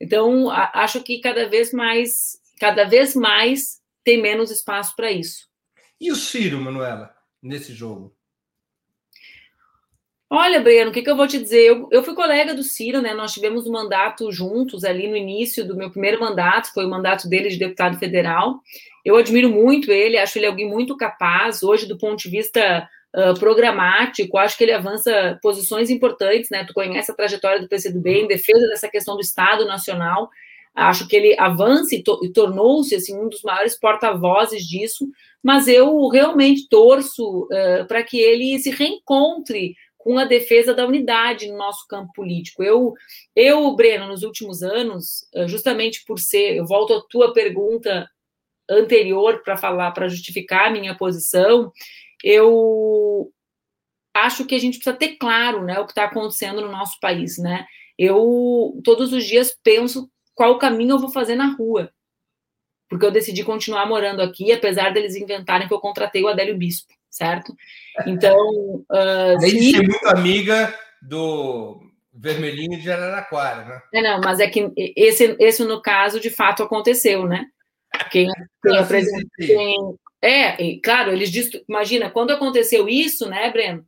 então, 0.00 0.50
a, 0.50 0.82
acho 0.82 1.02
que 1.02 1.20
cada 1.20 1.48
vez 1.48 1.72
mais, 1.72 2.38
cada 2.58 2.84
vez 2.84 3.14
mais 3.14 3.80
tem 4.04 4.20
menos 4.20 4.50
espaço 4.50 4.94
para 4.96 5.10
isso. 5.12 5.46
E 6.00 6.10
o 6.10 6.16
Ciro, 6.16 6.60
Manuela? 6.60 7.12
nesse 7.42 7.74
jogo? 7.74 8.14
Olha, 10.34 10.62
Breno, 10.62 10.88
o 10.90 10.94
que, 10.94 11.02
que 11.02 11.10
eu 11.10 11.16
vou 11.16 11.28
te 11.28 11.38
dizer? 11.38 11.62
Eu, 11.68 11.88
eu, 11.90 12.02
fui 12.02 12.14
colega 12.14 12.54
do 12.54 12.62
Ciro, 12.62 13.02
né? 13.02 13.12
Nós 13.12 13.34
tivemos 13.34 13.66
um 13.66 13.70
mandato 13.70 14.32
juntos 14.32 14.82
ali 14.82 15.06
no 15.06 15.14
início 15.14 15.62
do 15.62 15.76
meu 15.76 15.90
primeiro 15.90 16.18
mandato, 16.18 16.72
foi 16.72 16.86
o 16.86 16.88
mandato 16.88 17.28
dele 17.28 17.50
de 17.50 17.58
deputado 17.58 17.98
federal. 17.98 18.58
Eu 19.04 19.16
admiro 19.16 19.50
muito 19.50 19.92
ele, 19.92 20.16
acho 20.16 20.38
ele 20.38 20.46
alguém 20.46 20.66
muito 20.66 20.96
capaz. 20.96 21.62
Hoje, 21.62 21.84
do 21.84 21.98
ponto 21.98 22.16
de 22.16 22.30
vista 22.30 22.88
uh, 23.14 23.38
programático, 23.38 24.38
acho 24.38 24.56
que 24.56 24.64
ele 24.64 24.72
avança 24.72 25.38
posições 25.42 25.90
importantes, 25.90 26.48
né? 26.48 26.64
Tu 26.64 26.72
conhece 26.72 27.10
a 27.10 27.14
trajetória 27.14 27.60
do 27.60 27.68
PCdoB 27.68 28.22
em 28.22 28.26
defesa 28.26 28.66
dessa 28.68 28.88
questão 28.88 29.16
do 29.16 29.20
Estado 29.20 29.66
Nacional. 29.66 30.30
Acho 30.74 31.06
que 31.06 31.14
ele 31.14 31.38
avança 31.38 31.94
e, 31.94 32.02
to 32.02 32.18
e 32.24 32.30
tornou-se 32.30 32.94
assim, 32.94 33.14
um 33.14 33.28
dos 33.28 33.42
maiores 33.42 33.78
porta-vozes 33.78 34.66
disso, 34.66 35.06
mas 35.42 35.68
eu 35.68 36.08
realmente 36.08 36.70
torço 36.70 37.42
uh, 37.42 37.86
para 37.86 38.02
que 38.02 38.18
ele 38.18 38.58
se 38.58 38.70
reencontre 38.70 39.74
com 40.02 40.18
a 40.18 40.24
defesa 40.24 40.74
da 40.74 40.84
unidade 40.84 41.48
no 41.48 41.56
nosso 41.56 41.86
campo 41.86 42.12
político. 42.12 42.60
Eu, 42.60 42.92
eu 43.36 43.74
Breno, 43.76 44.08
nos 44.08 44.24
últimos 44.24 44.60
anos, 44.60 45.28
justamente 45.46 46.04
por 46.04 46.18
ser, 46.18 46.56
eu 46.56 46.66
volto 46.66 46.92
à 46.92 47.02
tua 47.08 47.32
pergunta 47.32 48.10
anterior 48.68 49.42
para 49.44 49.56
falar, 49.56 49.92
para 49.92 50.08
justificar 50.08 50.66
a 50.66 50.70
minha 50.70 50.96
posição, 50.96 51.70
eu 52.24 53.32
acho 54.12 54.44
que 54.44 54.56
a 54.56 54.58
gente 54.58 54.78
precisa 54.78 54.96
ter 54.96 55.16
claro, 55.16 55.64
né, 55.64 55.78
o 55.78 55.84
que 55.84 55.92
está 55.92 56.04
acontecendo 56.04 56.60
no 56.60 56.72
nosso 56.72 56.98
país, 57.00 57.38
né? 57.38 57.64
Eu 57.96 58.80
todos 58.82 59.12
os 59.12 59.24
dias 59.24 59.56
penso 59.62 60.10
qual 60.34 60.58
caminho 60.58 60.96
eu 60.96 60.98
vou 60.98 61.10
fazer 61.10 61.36
na 61.36 61.54
rua. 61.54 61.92
Porque 62.88 63.06
eu 63.06 63.10
decidi 63.12 63.44
continuar 63.44 63.86
morando 63.86 64.20
aqui, 64.20 64.52
apesar 64.52 64.92
deles 64.92 65.14
inventarem 65.14 65.68
que 65.68 65.72
eu 65.72 65.80
contratei 65.80 66.22
o 66.24 66.28
Adélio 66.28 66.58
Bispo, 66.58 66.92
certo? 67.12 67.54
Então. 68.06 68.36
Uh, 68.90 69.38
Nem 69.38 69.50
se... 69.50 69.70
ser 69.72 69.86
muito 69.86 70.08
amiga 70.08 70.74
do 71.00 71.80
Vermelhinho 72.12 72.80
de 72.80 72.90
Araraquara, 72.90 73.64
né? 73.64 73.82
É, 73.94 74.02
não, 74.02 74.20
mas 74.20 74.40
é 74.40 74.48
que 74.48 74.72
esse, 74.96 75.36
esse 75.38 75.62
no 75.64 75.80
caso, 75.80 76.18
de 76.18 76.30
fato, 76.30 76.62
aconteceu, 76.62 77.26
né? 77.26 77.46
Quem, 78.10 78.28
quem 78.62 78.78
apresentou. 78.78 79.28
Quem... 79.36 79.76
É, 80.22 80.80
claro, 80.82 81.12
eles 81.12 81.30
dist... 81.30 81.62
Imagina, 81.68 82.10
quando 82.10 82.30
aconteceu 82.30 82.88
isso, 82.88 83.28
né, 83.28 83.50
Breno? 83.50 83.84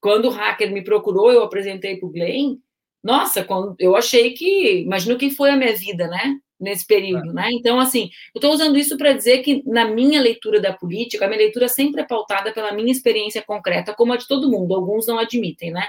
Quando 0.00 0.26
o 0.26 0.30
hacker 0.30 0.70
me 0.70 0.82
procurou, 0.82 1.32
eu 1.32 1.42
apresentei 1.42 1.96
para 1.96 2.06
o 2.06 2.12
Glenn 2.12 2.56
nossa, 3.02 3.42
quando, 3.44 3.74
eu 3.78 3.96
achei 3.96 4.32
que, 4.32 4.82
imagino 4.82 5.16
que 5.16 5.30
foi 5.30 5.50
a 5.50 5.56
minha 5.56 5.74
vida, 5.74 6.06
né? 6.06 6.38
Nesse 6.58 6.86
período, 6.86 7.30
é. 7.30 7.32
né? 7.32 7.48
Então, 7.52 7.80
assim, 7.80 8.10
eu 8.34 8.38
estou 8.38 8.52
usando 8.52 8.78
isso 8.78 8.98
para 8.98 9.14
dizer 9.14 9.38
que, 9.38 9.62
na 9.66 9.86
minha 9.86 10.20
leitura 10.20 10.60
da 10.60 10.72
política, 10.72 11.24
a 11.24 11.28
minha 11.28 11.40
leitura 11.40 11.68
sempre 11.68 12.02
é 12.02 12.06
pautada 12.06 12.52
pela 12.52 12.72
minha 12.72 12.92
experiência 12.92 13.42
concreta, 13.42 13.94
como 13.94 14.12
a 14.12 14.16
de 14.16 14.28
todo 14.28 14.50
mundo, 14.50 14.74
alguns 14.74 15.06
não 15.06 15.18
admitem, 15.18 15.70
né? 15.70 15.86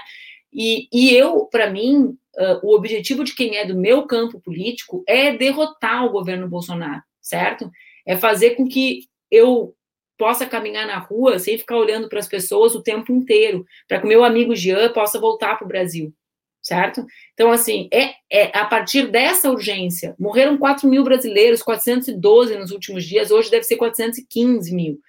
E, 0.52 0.88
e 0.92 1.14
eu, 1.14 1.46
para 1.46 1.70
mim, 1.70 2.16
uh, 2.36 2.60
o 2.62 2.74
objetivo 2.74 3.24
de 3.24 3.34
quem 3.34 3.56
é 3.56 3.66
do 3.66 3.76
meu 3.76 4.06
campo 4.06 4.40
político 4.40 5.04
é 5.06 5.36
derrotar 5.36 6.06
o 6.06 6.10
governo 6.10 6.48
Bolsonaro, 6.48 7.02
certo? 7.20 7.70
É 8.06 8.16
fazer 8.16 8.50
com 8.50 8.66
que 8.66 9.06
eu 9.30 9.74
possa 10.18 10.46
caminhar 10.46 10.86
na 10.86 10.98
rua 10.98 11.38
sem 11.38 11.58
ficar 11.58 11.76
olhando 11.76 12.08
para 12.08 12.18
as 12.18 12.28
pessoas 12.28 12.74
o 12.74 12.82
tempo 12.82 13.12
inteiro, 13.12 13.66
para 13.88 13.98
que 13.98 14.04
o 14.04 14.08
meu 14.08 14.22
amigo 14.24 14.54
Jean 14.54 14.92
possa 14.92 15.18
voltar 15.18 15.56
para 15.56 15.64
o 15.64 15.68
Brasil, 15.68 16.14
certo? 16.62 17.04
Então, 17.34 17.50
assim, 17.50 17.88
é, 17.92 18.14
é 18.30 18.56
a 18.56 18.64
partir 18.64 19.08
dessa 19.08 19.50
urgência. 19.50 20.14
Morreram 20.18 20.56
4 20.56 20.88
mil 20.88 21.02
brasileiros, 21.02 21.62
412 21.62 22.56
nos 22.56 22.70
últimos 22.70 23.04
dias, 23.04 23.30
hoje 23.30 23.50
deve 23.50 23.64
ser 23.64 23.76
415 23.76 24.74
mil. 24.74 25.00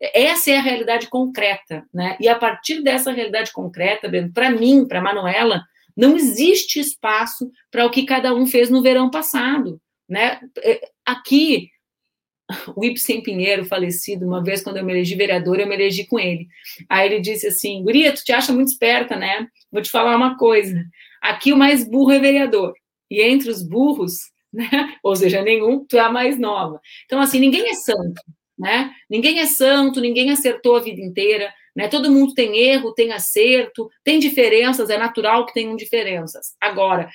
Essa 0.00 0.50
é 0.50 0.56
a 0.56 0.62
realidade 0.62 1.08
concreta, 1.08 1.84
né? 1.94 2.16
E 2.18 2.28
a 2.28 2.34
partir 2.34 2.82
dessa 2.82 3.12
realidade 3.12 3.52
concreta, 3.52 4.10
para 4.34 4.50
mim, 4.50 4.86
para 4.88 5.00
Manuela, 5.00 5.62
não 5.96 6.16
existe 6.16 6.80
espaço 6.80 7.50
para 7.70 7.86
o 7.86 7.90
que 7.90 8.04
cada 8.04 8.34
um 8.34 8.46
fez 8.46 8.68
no 8.68 8.82
verão 8.82 9.10
passado, 9.10 9.80
né? 10.08 10.40
É, 10.58 10.80
aqui, 11.06 11.68
o 12.74 12.84
Ibsen 12.84 13.22
Pinheiro, 13.22 13.64
falecido, 13.64 14.26
uma 14.26 14.42
vez 14.42 14.62
quando 14.62 14.78
eu 14.78 14.84
me 14.84 14.92
elegi 14.92 15.14
vereador, 15.14 15.60
eu 15.60 15.66
me 15.66 15.74
elegi 15.74 16.06
com 16.06 16.18
ele. 16.18 16.48
Aí 16.88 17.06
ele 17.06 17.20
disse 17.20 17.46
assim: 17.46 17.82
Guria, 17.82 18.12
tu 18.12 18.24
te 18.24 18.32
acha 18.32 18.52
muito 18.52 18.68
esperta, 18.68 19.16
né? 19.16 19.46
Vou 19.70 19.82
te 19.82 19.90
falar 19.90 20.16
uma 20.16 20.36
coisa. 20.36 20.84
Aqui 21.22 21.52
o 21.52 21.56
mais 21.56 21.88
burro 21.88 22.10
é 22.10 22.18
vereador. 22.18 22.74
E 23.08 23.22
entre 23.22 23.48
os 23.48 23.62
burros, 23.62 24.32
né? 24.52 24.96
Ou 25.02 25.14
seja, 25.14 25.40
nenhum, 25.40 25.84
tu 25.86 25.96
é 25.96 26.00
a 26.00 26.10
mais 26.10 26.38
nova. 26.38 26.80
Então, 27.04 27.20
assim, 27.20 27.38
ninguém 27.38 27.70
é 27.70 27.74
santo, 27.74 28.20
né? 28.58 28.92
Ninguém 29.08 29.38
é 29.38 29.46
santo, 29.46 30.00
ninguém 30.00 30.30
acertou 30.30 30.76
a 30.76 30.80
vida 30.80 31.00
inteira. 31.00 31.54
Né? 31.74 31.88
Todo 31.88 32.10
mundo 32.10 32.34
tem 32.34 32.58
erro, 32.58 32.92
tem 32.92 33.12
acerto, 33.12 33.88
tem 34.04 34.18
diferenças, 34.18 34.90
é 34.90 34.98
natural 34.98 35.46
que 35.46 35.54
tenham 35.54 35.74
diferenças. 35.74 36.54
Agora, 36.60 37.08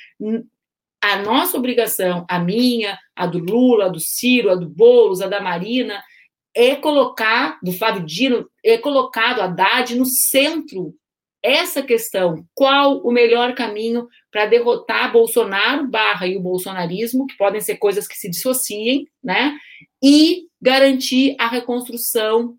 a 1.01 1.17
nossa 1.17 1.57
obrigação, 1.57 2.25
a 2.27 2.39
minha, 2.39 2.97
a 3.15 3.27
do 3.27 3.37
Lula, 3.37 3.85
a 3.85 3.89
do 3.89 3.99
Ciro, 3.99 4.49
a 4.49 4.55
do 4.55 4.67
Boulos, 4.67 5.21
a 5.21 5.27
da 5.27 5.39
Marina, 5.39 6.01
é 6.55 6.75
colocar, 6.75 7.59
do 7.61 7.71
Flávio 7.71 8.03
Dino, 8.03 8.49
é 8.65 8.79
colocado 8.79 9.41
a 9.41 9.45
Haddad 9.45 9.95
no 9.95 10.05
centro 10.05 10.95
essa 11.47 11.81
questão, 11.81 12.45
qual 12.53 12.97
o 12.99 13.11
melhor 13.11 13.55
caminho 13.55 14.07
para 14.31 14.45
derrotar 14.45 15.11
Bolsonaro 15.11 15.87
barra 15.87 16.27
e 16.27 16.35
o 16.35 16.41
bolsonarismo, 16.41 17.25
que 17.25 17.37
podem 17.37 17.61
ser 17.61 17.77
coisas 17.77 18.07
que 18.07 18.17
se 18.17 18.29
dissociem, 18.29 19.07
né? 19.23 19.57
E 20.03 20.47
garantir 20.61 21.35
a 21.39 21.47
reconstrução 21.47 22.57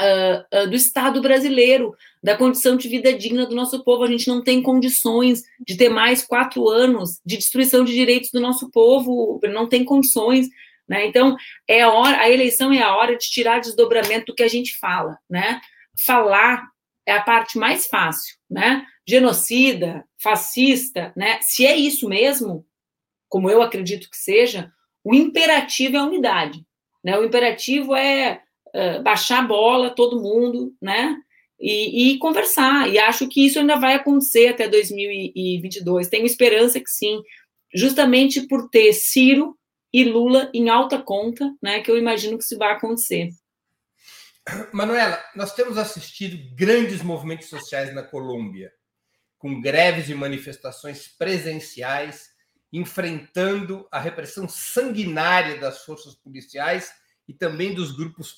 uh, 0.00 0.62
uh, 0.62 0.68
do 0.68 0.74
Estado 0.74 1.20
brasileiro, 1.20 1.94
da 2.22 2.36
condição 2.36 2.76
de 2.76 2.88
vida 2.88 3.12
digna 3.12 3.46
do 3.46 3.54
nosso 3.54 3.82
povo. 3.84 4.04
A 4.04 4.08
gente 4.08 4.28
não 4.28 4.42
tem 4.42 4.62
condições 4.62 5.42
de 5.66 5.76
ter 5.76 5.88
mais 5.88 6.24
quatro 6.24 6.68
anos 6.68 7.20
de 7.24 7.36
destruição 7.36 7.84
de 7.84 7.92
direitos 7.92 8.30
do 8.30 8.40
nosso 8.40 8.70
povo, 8.70 9.40
não 9.44 9.68
tem 9.68 9.84
condições. 9.84 10.48
Né? 10.88 11.06
Então, 11.06 11.36
é 11.68 11.82
a, 11.82 11.92
hora, 11.92 12.20
a 12.20 12.30
eleição 12.30 12.72
é 12.72 12.82
a 12.82 12.94
hora 12.94 13.16
de 13.16 13.28
tirar 13.28 13.60
desdobramento 13.60 14.26
do 14.26 14.34
que 14.34 14.42
a 14.42 14.48
gente 14.48 14.76
fala. 14.78 15.18
Né? 15.28 15.60
Falar 16.06 16.73
é 17.06 17.12
a 17.12 17.22
parte 17.22 17.58
mais 17.58 17.86
fácil. 17.86 18.36
Né? 18.50 18.84
Genocida, 19.06 20.04
fascista, 20.22 21.12
né? 21.16 21.38
se 21.42 21.66
é 21.66 21.76
isso 21.76 22.08
mesmo, 22.08 22.64
como 23.28 23.50
eu 23.50 23.62
acredito 23.62 24.08
que 24.10 24.16
seja, 24.16 24.72
o 25.02 25.14
imperativo 25.14 25.96
é 25.96 25.98
a 26.00 26.06
unidade. 26.06 26.64
Né? 27.04 27.18
O 27.18 27.24
imperativo 27.24 27.94
é 27.94 28.40
uh, 28.68 29.02
baixar 29.02 29.40
a 29.40 29.46
bola, 29.46 29.90
todo 29.90 30.20
mundo, 30.20 30.74
né? 30.80 31.16
E, 31.60 32.12
e, 32.12 32.18
conversar. 32.18 32.88
E 32.88 32.98
acho 32.98 33.28
que 33.28 33.46
isso 33.46 33.58
ainda 33.58 33.76
vai 33.76 33.94
acontecer 33.94 34.48
até 34.48 34.68
2022. 34.68 36.08
Tenho 36.08 36.26
esperança 36.26 36.80
que 36.80 36.90
sim, 36.90 37.22
justamente 37.72 38.42
por 38.46 38.68
ter 38.68 38.92
Ciro 38.92 39.56
e 39.92 40.04
Lula 40.04 40.50
em 40.52 40.68
alta 40.68 40.98
conta, 40.98 41.54
né? 41.62 41.80
Que 41.80 41.90
eu 41.90 41.96
imagino 41.96 42.36
que 42.36 42.44
isso 42.44 42.58
vai 42.58 42.72
acontecer. 42.72 43.30
Manuela, 44.72 45.22
nós 45.34 45.54
temos 45.54 45.78
assistido 45.78 46.54
grandes 46.54 47.02
movimentos 47.02 47.48
sociais 47.48 47.94
na 47.94 48.02
Colômbia, 48.02 48.72
com 49.38 49.60
greves 49.60 50.08
e 50.08 50.14
manifestações 50.14 51.08
presenciais, 51.08 52.30
enfrentando 52.72 53.86
a 53.90 53.98
repressão 53.98 54.48
sanguinária 54.48 55.58
das 55.58 55.84
forças 55.84 56.14
policiais 56.14 56.92
e 57.26 57.32
também 57.32 57.74
dos 57.74 57.92
grupos 57.92 58.32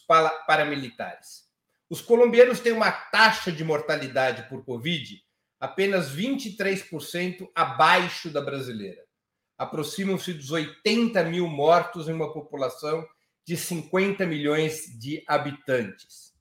paramilitares. 0.47 1.47
Os 1.89 2.01
colombianos 2.01 2.61
têm 2.61 2.73
uma 2.73 2.91
taxa 2.91 3.51
de 3.51 3.65
mortalidade 3.65 4.49
por 4.49 4.65
Covid 4.65 5.25
apenas 5.59 6.15
23% 6.15 7.49
abaixo 7.55 8.31
da 8.31 8.41
brasileira. 8.41 9.03
Aproximam-se 9.57 10.35
dos 10.35 10.51
80 10.51 11.23
mil 11.25 11.49
mortos 11.49 12.09
em 12.09 12.13
uma 12.13 12.33
população 12.33 13.07
de 13.47 13.57
50 13.57 14.27
milhões 14.27 14.99
de 14.99 15.23
habitantes. 15.27 16.35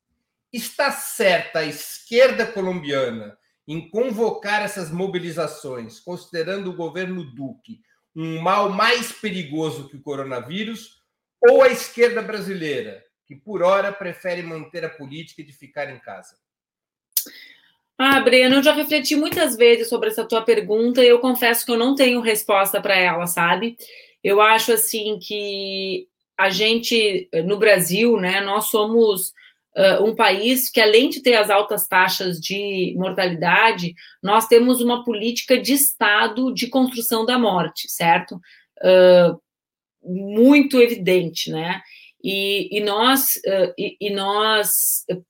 Está 0.52 0.92
certa 0.92 1.60
a 1.60 1.66
esquerda 1.66 2.46
colombiana 2.46 3.38
em 3.68 3.90
convocar 3.90 4.64
essas 4.64 4.90
mobilizações, 4.90 6.00
considerando 6.00 6.72
o 6.72 6.76
governo 6.76 7.24
Duque 7.24 7.82
um 8.16 8.40
mal 8.40 8.70
mais 8.70 9.12
perigoso 9.12 9.90
que 9.90 9.98
o 9.98 10.02
coronavírus, 10.02 11.02
ou 11.48 11.62
a 11.62 11.68
esquerda 11.68 12.22
brasileira, 12.22 13.04
que 13.28 13.36
por 13.36 13.62
hora 13.62 13.92
prefere 13.92 14.42
manter 14.42 14.86
a 14.86 14.90
política 14.90 15.44
de 15.44 15.52
ficar 15.52 15.90
em 15.90 16.00
casa? 16.00 16.38
Ah, 17.98 18.20
Breno, 18.22 18.56
eu 18.56 18.64
já 18.64 18.74
refleti 18.74 19.16
muitas 19.16 19.56
vezes 19.56 19.90
sobre 19.90 20.10
essa 20.10 20.26
tua 20.26 20.42
pergunta 20.42 21.04
e 21.04 21.08
eu 21.08 21.20
confesso 21.20 21.66
que 21.66 21.72
eu 21.72 21.78
não 21.78 21.94
tenho 21.94 22.22
resposta 22.22 22.82
para 22.82 22.96
ela, 22.96 23.28
sabe? 23.28 23.78
Eu 24.24 24.42
acho 24.42 24.72
assim 24.72 25.20
que 25.20 26.08
a 26.38 26.50
gente 26.50 27.30
no 27.46 27.58
Brasil, 27.58 28.18
né, 28.18 28.42
nós 28.42 28.70
somos 28.70 29.34
uh, 29.76 30.04
um 30.04 30.16
país 30.16 30.70
que 30.70 30.80
além 30.80 31.10
de 31.10 31.22
ter 31.22 31.36
as 31.36 31.50
altas 31.50 31.88
taxas 31.88 32.40
de 32.40 32.94
mortalidade, 32.98 33.94
nós 34.24 34.48
temos 34.48 34.82
uma 34.82 35.04
política 35.04 35.60
de 35.60 35.74
estado 35.74 36.54
de 36.54 36.68
construção 36.68 37.26
da 37.26 37.38
morte, 37.38 37.90
certo? 37.90 38.40
Uh, 38.82 39.40
muito 40.04 40.80
evidente, 40.82 41.52
né? 41.52 41.82
E, 42.24 42.80
e 42.80 42.82
nós, 42.82 43.36
uh, 43.46 43.74
e, 43.78 43.98
e, 44.02 44.10
nós 44.10 44.70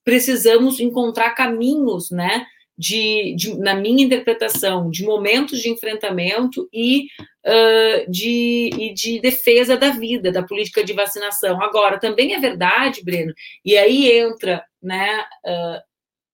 precisamos 0.04 0.80
encontrar 0.80 1.30
caminhos, 1.34 2.10
né? 2.10 2.46
De, 2.78 3.34
de, 3.36 3.58
na 3.58 3.74
minha 3.74 4.04
interpretação, 4.04 4.90
de 4.90 5.02
momentos 5.02 5.60
de 5.60 5.70
enfrentamento 5.70 6.68
e, 6.70 7.06
uh, 7.46 8.10
de, 8.10 8.70
e 8.78 8.92
de 8.92 9.18
defesa 9.18 9.78
da 9.78 9.90
vida, 9.90 10.30
da 10.30 10.42
política 10.42 10.84
de 10.84 10.92
vacinação. 10.92 11.62
Agora, 11.62 11.98
também 11.98 12.34
é 12.34 12.38
verdade, 12.38 13.02
Breno, 13.02 13.32
e 13.64 13.78
aí 13.78 14.10
entra 14.10 14.62
né, 14.82 15.24
uh, 15.46 15.80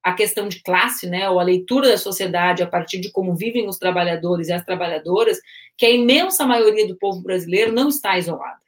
a 0.02 0.12
questão 0.14 0.48
de 0.48 0.60
classe, 0.62 1.06
né, 1.06 1.30
ou 1.30 1.38
a 1.38 1.44
leitura 1.44 1.88
da 1.88 1.96
sociedade 1.96 2.62
a 2.62 2.66
partir 2.66 2.98
de 2.98 3.12
como 3.12 3.36
vivem 3.36 3.68
os 3.68 3.78
trabalhadores 3.78 4.48
e 4.48 4.52
as 4.52 4.64
trabalhadoras, 4.64 5.38
que 5.78 5.86
a 5.86 5.90
imensa 5.90 6.44
maioria 6.44 6.88
do 6.88 6.98
povo 6.98 7.22
brasileiro 7.22 7.72
não 7.72 7.88
está 7.88 8.18
isolada. 8.18 8.60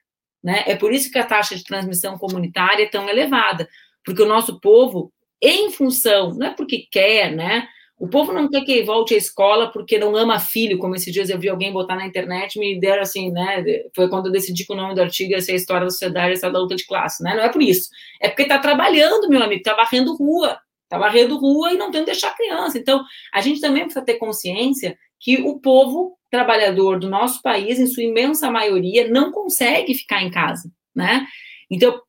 Né? 0.42 0.62
É 0.66 0.76
por 0.76 0.92
isso 0.92 1.10
que 1.10 1.18
a 1.18 1.26
taxa 1.26 1.56
de 1.56 1.64
transmissão 1.64 2.16
comunitária 2.18 2.84
é 2.84 2.88
tão 2.88 3.08
elevada, 3.08 3.68
porque 4.04 4.22
o 4.22 4.28
nosso 4.28 4.60
povo, 4.60 5.10
em 5.48 5.70
função, 5.70 6.34
não 6.34 6.48
é 6.48 6.50
porque 6.50 6.86
quer, 6.90 7.32
né? 7.34 7.68
O 7.98 8.08
povo 8.08 8.32
não 8.32 8.48
quer 8.48 8.62
que 8.62 8.82
volte 8.82 9.14
à 9.14 9.16
escola 9.16 9.70
porque 9.70 9.98
não 9.98 10.16
ama 10.16 10.40
filho, 10.40 10.78
como 10.78 10.96
esses 10.96 11.12
dias 11.12 11.30
eu 11.30 11.38
vi 11.38 11.48
alguém 11.48 11.72
botar 11.72 11.94
na 11.94 12.06
internet, 12.06 12.58
me 12.58 12.78
deram 12.78 13.02
assim, 13.02 13.30
né? 13.30 13.64
Foi 13.94 14.08
quando 14.08 14.26
eu 14.26 14.32
decidi 14.32 14.66
que 14.66 14.72
o 14.72 14.76
nome 14.76 14.94
do 14.94 15.00
artigo 15.00 15.32
ia 15.32 15.40
ser 15.40 15.52
a 15.52 15.56
história 15.56 15.84
da 15.84 15.90
sociedade 15.90 16.36
e 16.36 16.40
da 16.40 16.58
luta 16.58 16.74
de 16.74 16.86
classe, 16.86 17.22
né? 17.22 17.36
Não 17.36 17.44
é 17.44 17.48
por 17.48 17.62
isso. 17.62 17.88
É 18.20 18.28
porque 18.28 18.42
está 18.42 18.58
trabalhando, 18.58 19.28
meu 19.28 19.42
amigo, 19.42 19.60
está 19.60 19.74
varrendo 19.74 20.16
rua, 20.16 20.58
está 20.82 20.98
varrendo 20.98 21.38
rua 21.38 21.72
e 21.72 21.78
não 21.78 21.90
tem 21.90 22.04
deixar 22.04 22.36
criança. 22.36 22.78
Então, 22.78 23.02
a 23.32 23.40
gente 23.40 23.60
também 23.60 23.84
precisa 23.84 24.04
ter 24.04 24.14
consciência 24.14 24.98
que 25.20 25.40
o 25.42 25.60
povo 25.60 26.18
trabalhador 26.30 26.98
do 26.98 27.08
nosso 27.08 27.40
país, 27.42 27.78
em 27.78 27.86
sua 27.86 28.02
imensa 28.02 28.50
maioria, 28.50 29.08
não 29.08 29.30
consegue 29.30 29.94
ficar 29.94 30.20
em 30.20 30.30
casa, 30.30 30.68
né? 30.94 31.26
Então, 31.70 32.00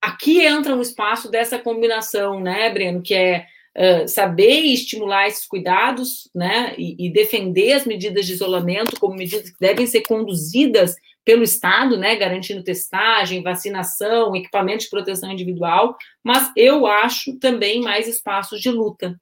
aqui 0.00 0.40
entra 0.40 0.74
um 0.74 0.80
espaço 0.80 1.30
dessa 1.30 1.58
combinação, 1.58 2.40
né, 2.40 2.70
Breno, 2.70 3.02
que 3.02 3.14
é 3.14 3.46
uh, 3.76 4.08
saber 4.08 4.60
estimular 4.66 5.28
esses 5.28 5.46
cuidados, 5.46 6.30
né, 6.34 6.74
e, 6.78 7.06
e, 7.06 7.12
defender 7.12 7.72
as 7.72 7.84
medidas 7.84 8.26
de 8.26 8.32
isolamento 8.32 8.98
como 8.98 9.14
medidas 9.14 9.50
que 9.50 9.60
devem 9.60 9.86
ser 9.86 10.02
conduzidas 10.02 10.96
pelo 11.24 11.42
Estado, 11.42 11.96
né, 11.96 12.16
garantindo 12.16 12.64
testagem, 12.64 13.42
vacinação, 13.42 14.34
equipamento 14.34 14.84
de 14.84 14.90
proteção 14.90 15.30
individual, 15.30 15.96
mas 16.24 16.50
eu 16.56 16.86
acho 16.86 17.38
também 17.38 17.80
mais 17.82 18.08
espaços 18.08 18.60
de 18.60 18.70
luta, 18.70 19.20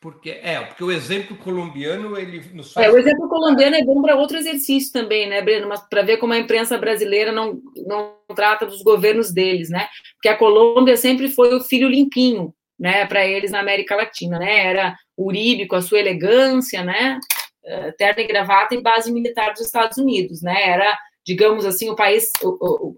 porque 0.00 0.30
é, 0.30 0.58
porque 0.60 0.82
o 0.82 0.90
exemplo 0.90 1.36
colombiano 1.36 2.16
ele 2.16 2.42
nos 2.54 2.72
faz... 2.72 2.86
É, 2.86 2.90
o 2.90 2.96
exemplo 2.96 3.28
colombiano 3.28 3.76
é 3.76 3.84
bom 3.84 4.00
para 4.00 4.16
outro 4.16 4.38
exercício 4.38 4.92
também, 4.92 5.28
né, 5.28 5.42
Breno? 5.42 5.68
Mas 5.68 5.80
para 5.88 6.02
ver 6.02 6.16
como 6.16 6.32
a 6.32 6.38
imprensa 6.38 6.78
brasileira 6.78 7.30
não, 7.30 7.60
não 7.86 8.14
trata 8.34 8.64
dos 8.64 8.82
governos 8.82 9.30
deles, 9.30 9.68
né? 9.68 9.88
Porque 10.14 10.28
a 10.28 10.36
Colômbia 10.36 10.96
sempre 10.96 11.28
foi 11.28 11.54
o 11.54 11.60
filho 11.60 11.88
limpinho, 11.88 12.54
né, 12.78 13.04
para 13.04 13.26
eles 13.26 13.50
na 13.50 13.60
América 13.60 13.94
Latina, 13.94 14.38
né? 14.38 14.66
Era 14.66 14.96
Uribe 15.18 15.66
com 15.66 15.76
a 15.76 15.82
sua 15.82 15.98
elegância, 15.98 16.82
né? 16.82 17.20
Eh, 17.62 17.92
terno 17.92 18.22
e 18.22 18.26
gravata 18.26 18.74
e 18.74 18.80
base 18.80 19.12
militar 19.12 19.52
dos 19.52 19.60
Estados 19.60 19.98
Unidos, 19.98 20.40
né? 20.40 20.70
Era, 20.70 20.98
digamos 21.26 21.66
assim, 21.66 21.90
o 21.90 21.94
país, 21.94 22.30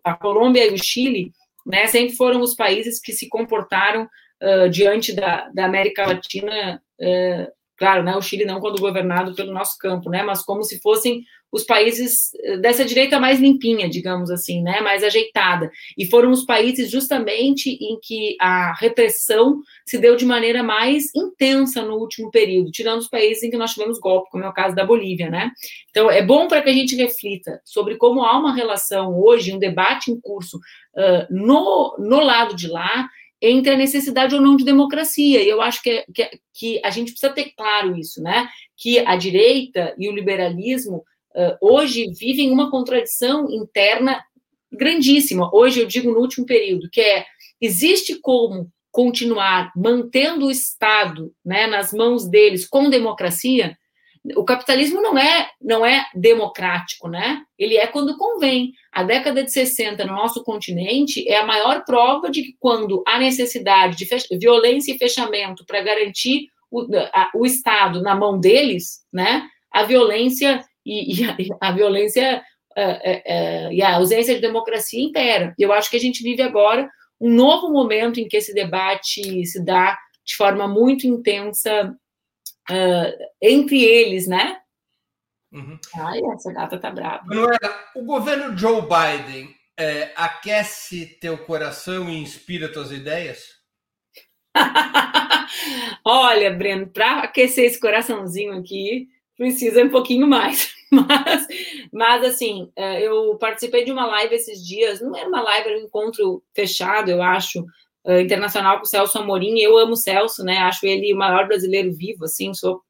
a 0.05 0.15
Colômbia 0.15 0.65
e 0.67 0.73
o 0.73 0.79
Chile, 0.79 1.33
né? 1.67 1.89
Sempre 1.89 2.15
foram 2.15 2.41
os 2.41 2.55
países 2.55 3.01
que 3.01 3.13
se 3.13 3.29
comportaram 3.29 4.09
uh, 4.41 4.71
diante 4.71 5.13
da, 5.13 5.49
da 5.53 5.65
América 5.65 6.07
Latina 6.07 6.81
é, 7.03 7.51
claro, 7.77 8.05
né, 8.05 8.15
o 8.17 8.23
Chile 8.23 8.45
não 8.45 8.61
quando 8.61 8.81
governado 8.81 9.35
pelo 9.35 9.53
nosso 9.53 9.77
campo, 9.79 10.09
né, 10.09 10.23
mas 10.23 10.43
como 10.45 10.63
se 10.63 10.81
fossem 10.81 11.25
os 11.53 11.65
países 11.65 12.31
eh, 12.43 12.57
dessa 12.57 12.85
direita 12.85 13.21
mais 13.21 13.39
limpinha, 13.39 13.89
digamos 13.89 14.31
assim, 14.31 14.63
né, 14.63 14.81
mais 14.81 15.05
ajeitada. 15.05 15.71
E 15.99 16.07
foram 16.07 16.31
os 16.31 16.45
países 16.45 16.91
justamente 16.91 17.71
em 17.71 17.99
que 18.01 18.37
a 18.41 18.73
repressão 18.73 19.61
se 19.85 19.99
deu 19.99 20.17
de 20.17 20.25
maneira 20.25 20.63
mais 20.63 21.15
intensa 21.15 21.83
no 21.83 21.97
último 21.97 22.31
período, 22.31 22.71
tirando 22.71 23.01
os 23.01 23.09
países 23.09 23.43
em 23.43 23.51
que 23.51 23.59
nós 23.59 23.75
tivemos 23.75 23.99
golpe, 23.99 24.31
como 24.31 24.45
é 24.45 24.49
o 24.49 24.55
caso 24.55 24.75
da 24.75 24.87
Bolívia, 24.87 25.29
né. 25.29 25.51
Então, 25.91 26.11
é 26.11 26.23
bom 26.23 26.49
para 26.49 26.63
que 26.63 26.71
a 26.71 26.75
gente 26.75 26.97
reflita 26.97 27.61
sobre 27.65 27.97
como 27.97 28.25
há 28.25 28.39
uma 28.39 28.55
relação 28.55 29.15
hoje, 29.15 29.53
um 29.53 29.59
debate 29.59 30.11
em 30.11 30.19
curso 30.19 30.57
uh, 30.57 31.27
no, 31.29 31.97
no 31.99 32.21
lado 32.21 32.57
de 32.57 32.67
lá, 32.67 33.09
entre 33.43 33.73
a 33.73 33.77
necessidade 33.77 34.35
ou 34.37 34.41
não 34.41 34.57
de 34.57 34.65
democracia. 34.65 35.43
E 35.43 35.49
eu 35.49 35.61
acho 35.61 35.83
que, 35.83 36.05
que, 36.15 36.31
que, 36.55 36.81
a 36.85 36.91
gente 36.91 37.11
precisa 37.11 37.33
ter 37.33 37.51
claro 37.57 37.99
isso, 37.99 38.23
né? 38.23 38.49
Que 38.77 39.01
a 39.01 39.17
direita 39.17 39.93
e 39.99 40.09
o 40.09 40.15
liberalismo 40.15 40.99
uh, 41.35 41.57
hoje 41.61 42.13
vivem 42.13 42.53
uma 42.53 42.71
contradição 42.71 43.51
interna 43.51 44.23
grandíssima. 44.71 45.51
Hoje, 45.53 45.81
eu 45.81 45.87
digo 45.87 46.13
no 46.13 46.21
último 46.21 46.47
período, 46.47 46.89
que 46.89 47.01
é 47.01 47.27
existe 47.61 48.19
como 48.21 48.71
continuar 48.93 49.73
mantendo 49.75 50.47
o 50.47 50.51
Estado 50.51 51.33
né, 51.45 51.67
nas 51.67 51.93
mãos 51.93 52.29
deles 52.29 52.69
com 52.69 52.91
democracia, 52.91 53.77
o 54.37 54.45
capitalismo 54.45 55.01
não 55.01 55.19
é 55.19 55.51
não 55.61 55.85
é 55.85 56.07
democrático, 56.15 57.09
né? 57.09 57.43
Ele 57.59 57.77
é 57.77 57.87
quando 57.87 58.17
convém. 58.17 58.73
A 58.93 59.03
década 59.03 59.43
de 59.43 59.51
60 59.51 60.05
no 60.05 60.15
nosso 60.15 60.45
continente 60.45 61.29
é 61.29 61.39
a 61.39 61.47
maior 61.47 61.85
prova 61.85 62.31
de 62.31 62.43
que 62.43 62.57
quando 62.61 63.03
há 63.07 63.19
necessidade 63.19 63.97
de 63.97 64.39
violência 64.39 64.93
e 64.93 64.99
fechamento 64.99 65.65
para 65.67 65.81
garantir 65.83 66.47
o, 66.71 66.87
a, 67.13 67.31
o 67.35 67.45
Estado 67.45 68.01
na 68.01 68.15
mão 68.15 68.39
deles, 68.39 69.01
né? 69.13 69.49
A 69.73 69.83
violência 69.83 70.65
e, 70.87 71.21
e 71.21 71.25
a, 71.25 71.37
a, 71.69 71.73
violência 71.73 72.43
uh, 72.77 72.81
uh, 72.81 73.69
uh, 73.69 73.73
e 73.73 73.83
a 73.83 73.97
ausência 73.97 74.35
de 74.35 74.41
democracia 74.41 75.03
impera. 75.03 75.53
Eu 75.59 75.73
acho 75.73 75.91
que 75.91 75.97
a 75.97 76.01
gente 76.01 76.23
vive 76.23 76.43
agora 76.43 76.89
um 77.21 77.31
novo 77.31 77.71
momento 77.71 78.21
em 78.21 78.29
que 78.29 78.37
esse 78.37 78.55
debate 78.55 79.45
se 79.47 79.65
dá 79.65 79.99
de 80.25 80.37
forma 80.37 80.69
muito 80.69 81.07
intensa 81.07 81.93
uh, 82.71 83.25
entre 83.41 83.83
eles, 83.83 84.27
né? 84.27 84.59
Uhum. 85.53 85.79
Ai, 85.95 86.21
essa 86.35 86.53
gata 86.53 86.79
tá 86.79 86.91
brava. 86.91 87.25
Manuela, 87.27 87.85
o 87.95 88.05
governo 88.05 88.57
Joe 88.57 88.83
Biden 88.83 89.55
é, 89.77 90.13
aquece 90.17 91.07
teu 91.21 91.39
coração 91.39 92.09
e 92.09 92.19
inspira 92.19 92.73
tuas 92.73 92.91
ideias? 92.91 93.61
Olha, 96.05 96.53
Breno, 96.53 96.87
para 96.89 97.21
aquecer 97.21 97.65
esse 97.65 97.81
coraçãozinho 97.81 98.59
aqui, 98.59 99.09
precisa 99.37 99.83
um 99.83 99.91
pouquinho 99.91 100.27
mais. 100.27 100.73
Mas, 100.93 101.47
mas 101.91 102.23
assim, 102.23 102.71
é, 102.77 103.01
eu 103.01 103.39
participei 103.39 103.83
de 103.83 103.91
uma 103.91 104.05
live 104.05 104.35
esses 104.35 104.63
dias, 104.63 105.01
não 105.01 105.17
era 105.17 105.27
uma 105.27 105.41
live, 105.41 105.71
era 105.71 105.79
um 105.79 105.87
encontro 105.87 106.45
fechado, 106.55 107.11
eu 107.11 107.23
acho, 107.23 107.65
uh, 108.05 108.21
internacional 108.21 108.79
com 108.79 108.85
o 108.85 108.87
Celso 108.87 109.19
Amorim. 109.19 109.59
Eu 109.59 109.79
amo 109.79 109.93
o 109.93 109.97
Celso, 109.97 110.45
né? 110.45 110.59
Acho 110.59 110.87
ele 110.87 111.13
o 111.13 111.17
maior 111.17 111.47
brasileiro 111.47 111.93
vivo, 111.93 112.25
assim, 112.25 112.53
sou 112.55 112.81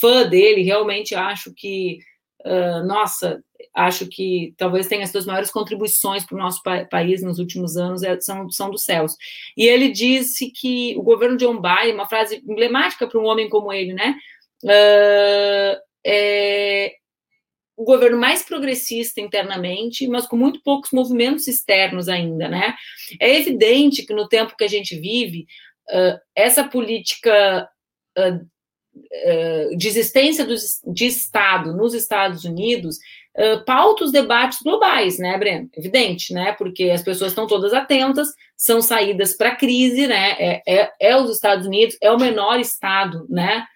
fã 0.00 0.26
dele, 0.26 0.62
realmente 0.62 1.14
acho 1.14 1.52
que, 1.54 1.98
uh, 2.44 2.84
nossa, 2.86 3.42
acho 3.74 4.06
que 4.08 4.54
talvez 4.56 4.86
tenha 4.86 5.04
as 5.04 5.10
suas 5.10 5.26
maiores 5.26 5.50
contribuições 5.50 6.24
para 6.24 6.34
o 6.34 6.38
nosso 6.38 6.62
pa 6.62 6.84
país 6.86 7.22
nos 7.22 7.38
últimos 7.38 7.76
anos 7.76 8.02
é, 8.02 8.18
são, 8.20 8.50
são 8.50 8.70
do 8.70 8.78
Celso. 8.78 9.16
E 9.56 9.66
ele 9.66 9.90
disse 9.90 10.50
que 10.50 10.96
o 10.96 11.02
governo 11.02 11.36
de 11.36 11.46
Biden, 11.46 11.94
uma 11.94 12.08
frase 12.08 12.42
emblemática 12.46 13.06
para 13.06 13.20
um 13.20 13.26
homem 13.26 13.48
como 13.48 13.72
ele, 13.72 13.92
né? 13.92 14.16
Uh, 14.64 15.78
é, 16.04 16.94
o 17.76 17.84
governo 17.84 18.18
mais 18.18 18.42
progressista 18.42 19.20
internamente, 19.20 20.08
mas 20.08 20.26
com 20.26 20.36
muito 20.36 20.62
poucos 20.62 20.90
movimentos 20.92 21.46
externos 21.46 22.08
ainda, 22.08 22.48
né? 22.48 22.74
É 23.20 23.36
evidente 23.38 24.06
que 24.06 24.14
no 24.14 24.28
tempo 24.28 24.56
que 24.56 24.64
a 24.64 24.68
gente 24.68 24.98
vive, 24.98 25.46
uh, 25.90 26.18
essa 26.34 26.64
política 26.64 27.68
uh, 28.18 28.34
uh, 28.34 29.76
de 29.76 29.88
existência 29.88 30.46
do, 30.46 30.54
de 30.92 31.06
Estado 31.06 31.76
nos 31.76 31.92
Estados 31.92 32.44
Unidos 32.44 32.98
pauta 33.66 34.02
os 34.02 34.10
debates 34.10 34.62
globais, 34.62 35.18
né, 35.18 35.36
Breno? 35.36 35.68
Evidente, 35.76 36.32
né? 36.32 36.52
Porque 36.52 36.84
as 36.84 37.02
pessoas 37.02 37.32
estão 37.32 37.46
todas 37.46 37.74
atentas, 37.74 38.28
são 38.56 38.80
saídas 38.80 39.36
para 39.36 39.50
a 39.50 39.54
crise, 39.54 40.06
né? 40.06 40.30
É, 40.38 40.62
é, 40.66 40.92
é, 40.98 41.16
os 41.18 41.30
Estados 41.30 41.66
Unidos, 41.66 41.98
é 42.00 42.10
o 42.10 42.18
menor 42.18 42.58
Estado, 42.58 43.26
né? 43.28 43.66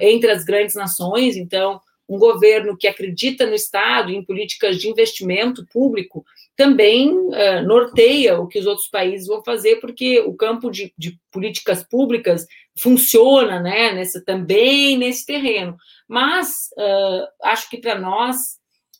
entre 0.00 0.30
as 0.30 0.44
grandes 0.44 0.74
nações, 0.74 1.36
então 1.36 1.78
um 2.08 2.18
governo 2.18 2.76
que 2.76 2.86
acredita 2.86 3.46
no 3.46 3.54
Estado, 3.54 4.10
em 4.10 4.24
políticas 4.24 4.78
de 4.78 4.88
investimento 4.88 5.66
público, 5.66 6.24
também 6.56 7.10
uh, 7.12 7.62
norteia 7.64 8.40
o 8.40 8.48
que 8.48 8.58
os 8.58 8.66
outros 8.66 8.88
países 8.88 9.26
vão 9.28 9.44
fazer, 9.44 9.76
porque 9.76 10.20
o 10.20 10.34
campo 10.34 10.70
de, 10.70 10.92
de 10.96 11.18
políticas 11.30 11.84
públicas 11.84 12.46
funciona 12.80 13.60
né, 13.60 13.92
nesse, 13.92 14.24
também 14.24 14.96
nesse 14.96 15.26
terreno. 15.26 15.76
Mas 16.08 16.70
uh, 16.78 17.28
acho 17.44 17.68
que 17.68 17.78
para 17.78 17.98
nós, 17.98 18.58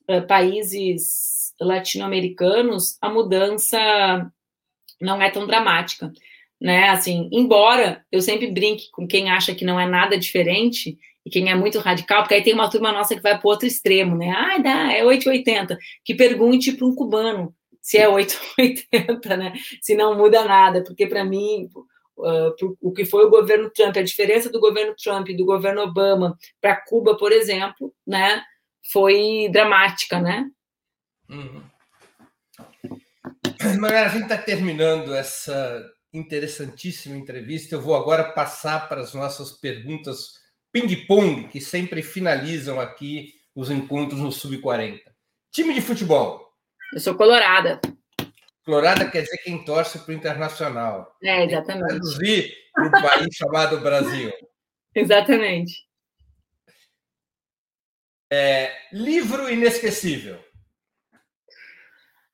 uh, 0.08 0.26
países 0.26 1.54
latino-americanos, 1.60 2.98
a 3.00 3.08
mudança 3.08 4.30
não 5.00 5.20
é 5.20 5.30
tão 5.30 5.46
dramática. 5.46 6.12
Né? 6.60 6.90
Assim, 6.90 7.28
embora 7.32 8.04
eu 8.10 8.20
sempre 8.20 8.50
brinque 8.50 8.90
com 8.90 9.06
quem 9.06 9.30
acha 9.30 9.54
que 9.54 9.64
não 9.64 9.78
é 9.78 9.86
nada 9.86 10.18
diferente, 10.18 10.98
e 11.28 11.30
quem 11.30 11.50
é 11.50 11.54
muito 11.54 11.78
radical, 11.78 12.22
porque 12.22 12.34
aí 12.34 12.42
tem 12.42 12.54
uma 12.54 12.70
turma 12.70 12.90
nossa 12.90 13.14
que 13.14 13.20
vai 13.20 13.38
para 13.38 13.46
o 13.46 13.50
outro 13.50 13.66
extremo, 13.66 14.16
né? 14.16 14.30
Ah, 14.30 14.58
dá, 14.58 14.92
é 14.92 15.04
880. 15.04 15.78
Que 16.02 16.14
pergunte 16.14 16.72
para 16.72 16.86
um 16.86 16.94
cubano 16.94 17.54
se 17.80 17.98
é 17.98 18.08
880, 18.08 19.36
né? 19.36 19.52
Se 19.82 19.94
não 19.94 20.16
muda 20.16 20.44
nada, 20.44 20.82
porque 20.82 21.06
para 21.06 21.24
mim, 21.24 21.68
uh, 22.16 22.76
o 22.80 22.92
que 22.92 23.04
foi 23.04 23.26
o 23.26 23.30
governo 23.30 23.70
Trump, 23.70 23.96
a 23.96 24.02
diferença 24.02 24.50
do 24.50 24.58
governo 24.58 24.94
Trump 24.96 25.28
e 25.28 25.36
do 25.36 25.44
governo 25.44 25.82
Obama 25.82 26.36
para 26.60 26.76
Cuba, 26.76 27.16
por 27.16 27.30
exemplo, 27.30 27.94
né? 28.06 28.42
Foi 28.90 29.50
dramática, 29.52 30.18
né? 30.18 30.48
Uhum. 31.28 31.62
A 33.60 34.08
gente 34.08 34.22
está 34.22 34.38
terminando 34.38 35.14
essa 35.14 35.84
interessantíssima 36.10 37.16
entrevista. 37.16 37.74
Eu 37.74 37.82
vou 37.82 37.94
agora 37.94 38.32
passar 38.32 38.88
para 38.88 39.02
as 39.02 39.12
nossas 39.12 39.52
perguntas 39.52 40.38
ping-pong 40.80 41.48
que 41.48 41.60
sempre 41.60 42.02
finalizam 42.02 42.80
aqui 42.80 43.34
os 43.54 43.70
encontros 43.70 44.20
no 44.20 44.30
Sub-40. 44.30 45.00
Time 45.50 45.74
de 45.74 45.80
futebol. 45.80 46.52
Eu 46.92 47.00
sou 47.00 47.14
colorada. 47.16 47.80
Colorada 48.64 49.10
quer 49.10 49.22
dizer 49.22 49.38
quem 49.38 49.64
torce 49.64 49.98
para 49.98 50.12
o 50.12 50.14
internacional. 50.14 51.16
É, 51.22 51.44
exatamente. 51.44 51.88
Traduzir 51.88 52.54
para 52.72 52.86
um 52.86 52.90
país 52.90 53.34
chamado 53.34 53.80
Brasil. 53.80 54.32
Exatamente. 54.94 55.86
É, 58.30 58.72
livro 58.92 59.48
inesquecível. 59.48 60.38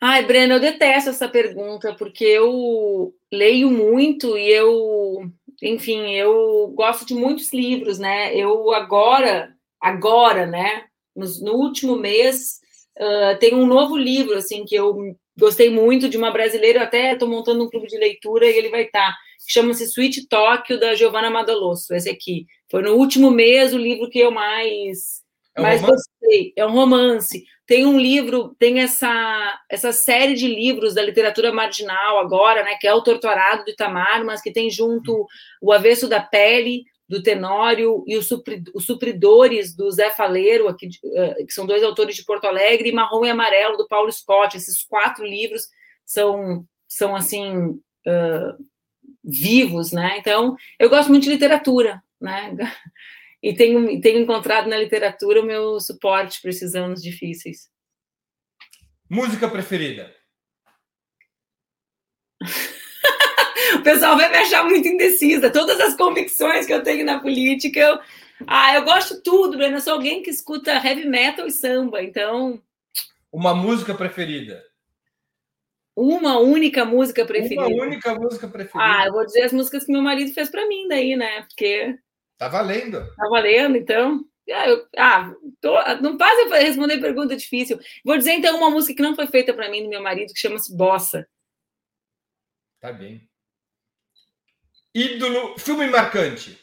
Ai, 0.01 0.24
Breno, 0.24 0.55
eu 0.55 0.61
detesto 0.61 1.11
essa 1.11 1.28
pergunta, 1.28 1.95
porque 1.95 2.24
eu 2.24 3.14
leio 3.32 3.70
muito 3.70 4.36
e 4.36 4.51
eu 4.51 5.30
enfim, 5.64 6.14
eu 6.14 6.68
gosto 6.74 7.06
de 7.06 7.14
muitos 7.14 7.52
livros, 7.52 7.98
né? 7.98 8.34
Eu 8.36 8.72
agora, 8.72 9.54
agora, 9.80 10.46
né? 10.46 10.84
No, 11.16 11.26
no 11.40 11.52
último 11.54 11.96
mês, 11.96 12.60
uh, 12.98 13.38
tem 13.38 13.54
um 13.54 13.66
novo 13.66 13.96
livro, 13.96 14.36
assim, 14.36 14.64
que 14.64 14.74
eu 14.74 15.16
gostei 15.38 15.70
muito 15.70 16.08
de 16.08 16.16
uma 16.16 16.30
brasileira, 16.30 16.82
até 16.82 17.12
estou 17.12 17.28
montando 17.28 17.64
um 17.64 17.70
clube 17.70 17.86
de 17.86 17.96
leitura 17.96 18.46
e 18.46 18.56
ele 18.56 18.68
vai 18.68 18.82
estar, 18.82 19.10
tá, 19.10 19.16
chama-se 19.48 19.84
Sweet 19.84 20.28
Tóquio, 20.28 20.78
da 20.78 20.94
Giovanna 20.94 21.30
Madalosso, 21.30 21.94
esse 21.94 22.10
aqui. 22.10 22.46
Foi 22.70 22.82
no 22.82 22.94
último 22.94 23.30
mês 23.30 23.72
o 23.72 23.78
livro 23.78 24.10
que 24.10 24.18
eu 24.18 24.30
mais, 24.30 25.22
é 25.56 25.60
um 25.60 25.62
mais 25.62 25.80
gostei. 25.80 26.52
É 26.56 26.66
um 26.66 26.72
romance. 26.72 27.44
Tem 27.66 27.86
um 27.86 27.98
livro, 27.98 28.54
tem 28.58 28.80
essa, 28.80 29.58
essa 29.70 29.92
série 29.92 30.34
de 30.34 30.46
livros 30.46 30.94
da 30.94 31.02
literatura 31.02 31.52
marginal 31.52 32.18
agora, 32.18 32.62
né, 32.62 32.76
que 32.78 32.86
é 32.86 32.92
o 32.92 33.02
Torturado 33.02 33.64
do 33.64 33.70
Itamar, 33.70 34.24
mas 34.24 34.42
que 34.42 34.52
tem 34.52 34.68
junto 34.68 35.26
o 35.62 35.72
Avesso 35.72 36.06
da 36.08 36.20
Pele, 36.20 36.84
do 37.08 37.22
Tenório, 37.22 38.02
e 38.06 38.16
os, 38.16 38.28
Supridores, 38.80 39.74
do 39.74 39.90
Zé 39.90 40.10
Faleiro, 40.10 40.68
aqui, 40.68 40.88
que 40.88 41.52
são 41.52 41.66
dois 41.66 41.82
autores 41.82 42.16
de 42.16 42.24
Porto 42.24 42.46
Alegre, 42.46 42.88
e 42.88 42.92
Marrom 42.92 43.24
e 43.24 43.30
Amarelo, 43.30 43.76
do 43.76 43.86
Paulo 43.86 44.10
Scott. 44.10 44.56
Esses 44.56 44.82
quatro 44.84 45.24
livros 45.24 45.62
são, 46.04 46.64
são 46.88 47.14
assim, 47.14 47.68
uh, 47.68 48.64
vivos, 49.22 49.92
né? 49.92 50.16
Então, 50.18 50.56
eu 50.78 50.88
gosto 50.88 51.08
muito 51.08 51.24
de 51.24 51.30
literatura, 51.30 52.02
né? 52.20 52.56
E 53.45 53.55
tenho, 53.55 54.01
tenho 54.01 54.20
encontrado 54.20 54.70
na 54.70 54.78
literatura 54.78 55.42
o 55.42 55.45
meu 55.45 55.78
suporte 55.78 56.40
para 56.40 56.49
esses 56.49 56.74
anos 56.74 57.03
difíceis. 57.03 57.68
Música 59.07 59.47
preferida? 59.47 60.11
o 63.78 63.82
pessoal 63.82 64.16
vai 64.16 64.30
me 64.30 64.38
achar 64.38 64.64
muito 64.64 64.88
indecisa. 64.88 65.51
Todas 65.51 65.78
as 65.78 65.95
convicções 65.95 66.64
que 66.64 66.72
eu 66.72 66.82
tenho 66.82 67.05
na 67.05 67.20
política, 67.20 67.78
eu, 67.78 67.99
ah, 68.47 68.76
eu 68.76 68.82
gosto 68.82 69.22
tudo, 69.22 69.59
Breno. 69.59 69.76
Eu 69.76 69.82
sou 69.82 69.92
alguém 69.92 70.22
que 70.22 70.30
escuta 70.30 70.72
heavy 70.72 71.07
metal 71.07 71.47
e 71.47 71.51
samba, 71.51 72.03
então. 72.03 72.62
Uma 73.30 73.55
música 73.55 73.95
preferida? 73.95 74.64
Uma 75.95 76.38
única 76.38 76.86
música 76.86 77.26
preferida. 77.26 77.66
Uma 77.66 77.84
única 77.84 78.14
música 78.14 78.49
preferida. 78.49 78.80
Ah, 78.82 79.05
eu 79.05 79.12
vou 79.12 79.26
dizer 79.26 79.42
as 79.42 79.53
músicas 79.53 79.84
que 79.84 79.92
meu 79.92 80.01
marido 80.01 80.32
fez 80.32 80.49
para 80.49 80.66
mim, 80.66 80.88
daí, 80.88 81.14
né? 81.14 81.42
Porque 81.42 81.99
Tá 82.45 82.49
valendo. 82.49 83.07
Tá 83.16 83.26
valendo, 83.30 83.74
então. 83.74 84.22
Ah, 84.53 84.68
eu, 84.68 84.86
ah 84.99 85.34
tô, 85.62 85.72
não 86.03 86.18
faz 86.18 86.38
eu 86.40 86.51
responder 86.51 87.01
pergunta 87.01 87.34
difícil. 87.34 87.80
Vou 88.05 88.18
dizer 88.18 88.32
então 88.32 88.59
uma 88.59 88.68
música 88.68 88.95
que 88.95 89.03
não 89.03 89.16
foi 89.16 89.26
feita 89.26 89.55
para 89.55 89.70
mim 89.70 89.82
do 89.82 89.88
meu 89.88 90.03
marido, 90.03 90.34
que 90.34 90.38
chama-se 90.38 90.76
Bossa. 90.76 91.26
Tá 92.80 92.92
bem. 92.92 93.26
Ídolo, 94.95 95.59
filme 95.59 95.86
marcante. 95.86 96.59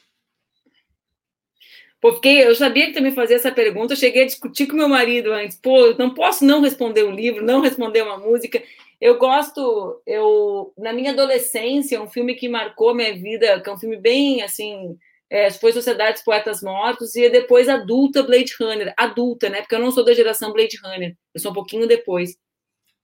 Pô, 2.00 2.14
fiquei, 2.14 2.46
eu 2.46 2.54
sabia 2.54 2.86
que 2.86 2.94
também 2.94 3.12
fazia 3.12 3.38
essa 3.38 3.52
pergunta, 3.52 3.94
eu 3.94 3.98
cheguei 3.98 4.22
a 4.22 4.28
discutir 4.28 4.68
com 4.68 4.76
meu 4.76 4.88
marido 4.88 5.32
antes. 5.34 5.58
Pô, 5.60 5.88
eu 5.88 5.98
não 5.98 6.14
posso 6.14 6.46
não 6.46 6.62
responder 6.62 7.06
um 7.06 7.16
livro, 7.16 7.44
não 7.44 7.60
responder 7.62 8.04
uma 8.04 8.20
música. 8.20 8.62
Eu 9.00 9.18
gosto, 9.18 10.00
eu 10.06 10.74
na 10.78 10.94
minha 10.94 11.12
adolescência, 11.12 12.00
um 12.00 12.08
filme 12.08 12.36
que 12.36 12.48
marcou 12.48 12.94
minha 12.94 13.16
vida, 13.16 13.60
que 13.60 13.68
é 13.68 13.74
um 13.74 13.80
filme 13.80 13.98
bem 13.98 14.44
assim, 14.44 14.96
é, 15.32 15.50
foi 15.50 15.72
Sociedades 15.72 16.22
Poetas 16.22 16.62
Mortos, 16.62 17.16
e 17.16 17.30
depois 17.30 17.70
adulta 17.70 18.22
Blade 18.22 18.54
Runner. 18.60 18.94
Adulta, 18.98 19.48
né? 19.50 19.62
Porque 19.62 19.74
eu 19.74 19.80
não 19.80 19.90
sou 19.90 20.04
da 20.04 20.14
geração 20.14 20.52
Blade 20.52 20.78
Runner, 20.84 21.16
eu 21.34 21.40
sou 21.40 21.52
um 21.52 21.54
pouquinho 21.56 21.88
depois. 21.88 22.38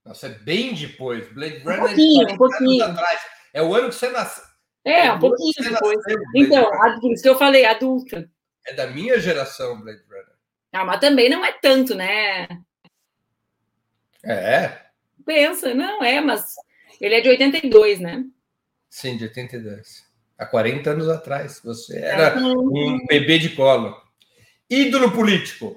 Nossa, 0.05 0.27
é 0.27 0.31
bem 0.31 0.73
depois. 0.73 1.31
Blade 1.33 1.59
Runner 1.59 1.79
um 1.79 1.87
pouquinho, 1.87 2.33
um 2.33 2.37
pouquinho. 2.37 2.83
atrás. 2.83 3.21
É 3.53 3.63
o 3.63 3.73
ano 3.73 3.87
que 3.87 3.95
você 3.95 4.09
nasceu. 4.09 4.43
É, 4.83 5.07
é 5.07 5.13
um 5.13 5.19
pouquinho 5.19 5.53
depois. 5.57 5.97
Nasceu, 5.97 6.21
então, 6.35 7.11
isso 7.13 7.23
que 7.23 7.29
eu 7.29 7.37
falei, 7.37 7.63
adulta. 7.63 8.29
É 8.65 8.73
da 8.73 8.87
minha 8.87 9.17
geração, 9.19 9.79
Blade 9.79 10.03
Runner. 10.09 10.35
Ah, 10.73 10.83
mas 10.83 10.99
também 10.99 11.29
não 11.29 11.45
é 11.45 11.53
tanto, 11.53 11.95
né? 11.95 12.45
É. 14.25 14.81
Pensa, 15.25 15.73
não 15.73 16.03
é, 16.03 16.19
mas 16.19 16.55
ele 16.99 17.15
é 17.15 17.21
de 17.21 17.29
82, 17.29 18.01
né? 18.01 18.25
Sim, 18.89 19.15
de 19.15 19.23
82. 19.23 20.05
Há 20.37 20.45
40 20.45 20.91
anos 20.91 21.09
atrás. 21.09 21.59
Você 21.63 21.97
era 21.99 22.37
um 22.37 23.05
bebê 23.07 23.39
de 23.39 23.49
colo. 23.49 23.95
Ídolo 24.69 25.11
político. 25.11 25.75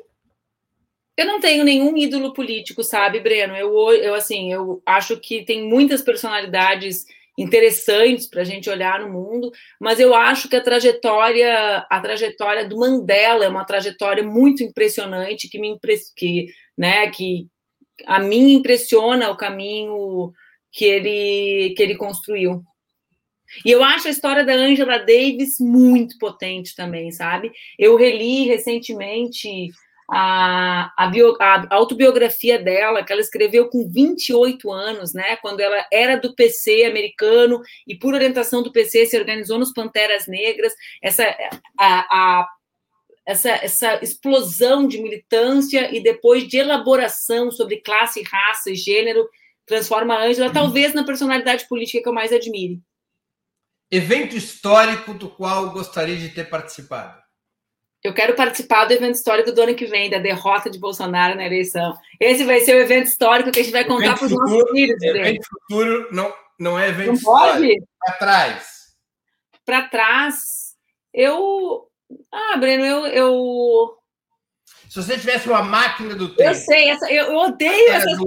Eu 1.17 1.27
não 1.27 1.41
tenho 1.41 1.65
nenhum 1.65 1.97
ídolo 1.97 2.33
político, 2.33 2.83
sabe, 2.83 3.21
Breno? 3.21 3.55
Eu, 3.55 3.93
eu 3.93 4.15
assim, 4.15 4.53
eu 4.53 4.83
acho 4.87 5.19
que 5.19 5.45
tem 5.45 5.69
muitas 5.69 6.03
personalidades 6.03 7.05
interessantes 7.37 8.27
para 8.27 8.43
a 8.43 8.45
gente 8.45 8.69
olhar 8.69 9.01
no 9.01 9.11
mundo, 9.11 9.51
mas 9.81 9.99
eu 9.99 10.15
acho 10.15 10.49
que 10.49 10.57
a 10.57 10.63
trajetória, 10.63 11.87
a 11.91 12.01
trajetória 12.01 12.69
do 12.69 12.79
Mandela 12.79 13.45
é 13.45 13.49
uma 13.49 13.65
trajetória 13.65 14.23
muito 14.23 14.63
impressionante 14.63 15.49
que 15.49 15.59
me 15.59 15.79
que, 16.17 16.47
né, 16.77 17.09
que 17.11 17.47
a 18.07 18.19
mim 18.19 18.55
impressiona 18.55 19.31
o 19.31 19.37
caminho 19.37 20.33
que 20.73 20.85
ele 20.85 21.75
que 21.77 21.83
ele 21.83 21.97
construiu. 21.97 22.63
E 23.65 23.71
eu 23.71 23.83
acho 23.83 24.09
a 24.09 24.11
história 24.11 24.45
da 24.45 24.53
Angela 24.53 24.99
Davis 24.99 25.59
muito 25.59 26.19
potente 26.19 26.75
também, 26.75 27.11
sabe? 27.11 27.51
Eu 27.79 27.97
reli 27.97 28.47
recentemente 28.47 29.71
a, 30.11 30.93
a, 30.97 31.07
bio, 31.07 31.37
a, 31.41 31.67
autobiografia 31.75 32.59
dela, 32.59 33.05
que 33.05 33.13
ela 33.13 33.21
escreveu 33.21 33.69
com 33.69 33.89
28 33.89 34.71
anos, 34.73 35.15
né, 35.15 35.37
quando 35.37 35.61
ela 35.61 35.87
era 35.93 36.17
do 36.17 36.35
PC 36.35 36.85
americano 36.85 37.61
e, 37.87 37.97
por 37.97 38.13
orientação 38.13 38.63
do 38.63 38.73
PC, 38.73 39.07
se 39.07 39.17
organizou 39.17 39.59
nos 39.59 39.73
Panteras 39.73 40.27
Negras, 40.27 40.75
essa, 41.01 41.25
a, 41.79 42.41
a, 42.41 42.49
essa, 43.25 43.51
essa 43.51 44.01
explosão 44.03 44.89
de 44.89 45.01
militância 45.01 45.95
e 45.95 46.03
depois 46.03 46.49
de 46.49 46.59
elaboração 46.59 47.53
sobre 47.53 47.81
classe, 47.81 48.23
raça 48.23 48.71
e 48.71 48.75
gênero 48.75 49.29
transforma 49.65 50.15
a 50.15 50.25
Ângela, 50.25 50.51
talvez, 50.53 50.93
na 50.93 51.05
personalidade 51.05 51.69
política 51.69 52.03
que 52.03 52.09
eu 52.09 52.13
mais 52.13 52.33
admire. 52.33 52.81
Evento 53.91 54.37
histórico 54.37 55.13
do 55.13 55.29
qual 55.29 55.71
gostaria 55.71 56.17
de 56.17 56.29
ter 56.29 56.49
participado? 56.49 57.21
Eu 58.03 58.15
quero 58.15 58.35
participar 58.35 58.87
do 58.87 58.93
evento 58.93 59.17
histórico 59.17 59.53
do 59.53 59.61
ano 59.61 59.75
que 59.75 59.85
vem, 59.85 60.09
da 60.09 60.19
derrota 60.19 60.71
de 60.71 60.79
Bolsonaro 60.79 61.37
na 61.37 61.45
eleição. 61.45 61.95
Esse 62.19 62.45
vai 62.45 62.61
ser 62.61 62.75
o 62.77 62.81
evento 62.81 63.09
histórico 63.09 63.51
que 63.51 63.61
a 63.61 63.63
gente 63.63 63.73
vai 63.73 63.85
contar 63.85 64.17
para 64.17 64.27
os 64.27 64.33
nossos 64.33 64.71
filhos. 64.71 65.03
Evento 65.03 65.47
futuro 65.49 66.09
não, 66.11 66.33
não 66.59 66.79
é 66.79 66.89
evento 66.89 67.09
não 67.09 67.15
histórico. 67.15 67.89
Para 67.99 68.15
trás. 68.15 68.67
Para 69.67 69.89
trás. 69.89 70.45
Eu. 71.13 71.89
Ah, 72.33 72.57
Breno, 72.57 72.85
eu, 72.87 73.07
eu 73.07 74.00
se 74.91 75.01
você 75.01 75.17
tivesse 75.17 75.49
uma 75.49 75.63
máquina 75.63 76.17
do 76.17 76.31
tempo. 76.31 76.51
Eu 76.51 76.55
sei, 76.57 76.91
essa, 76.91 77.09
eu, 77.13 77.27
eu 77.27 77.37
odeio 77.37 77.93
essas 77.93 78.19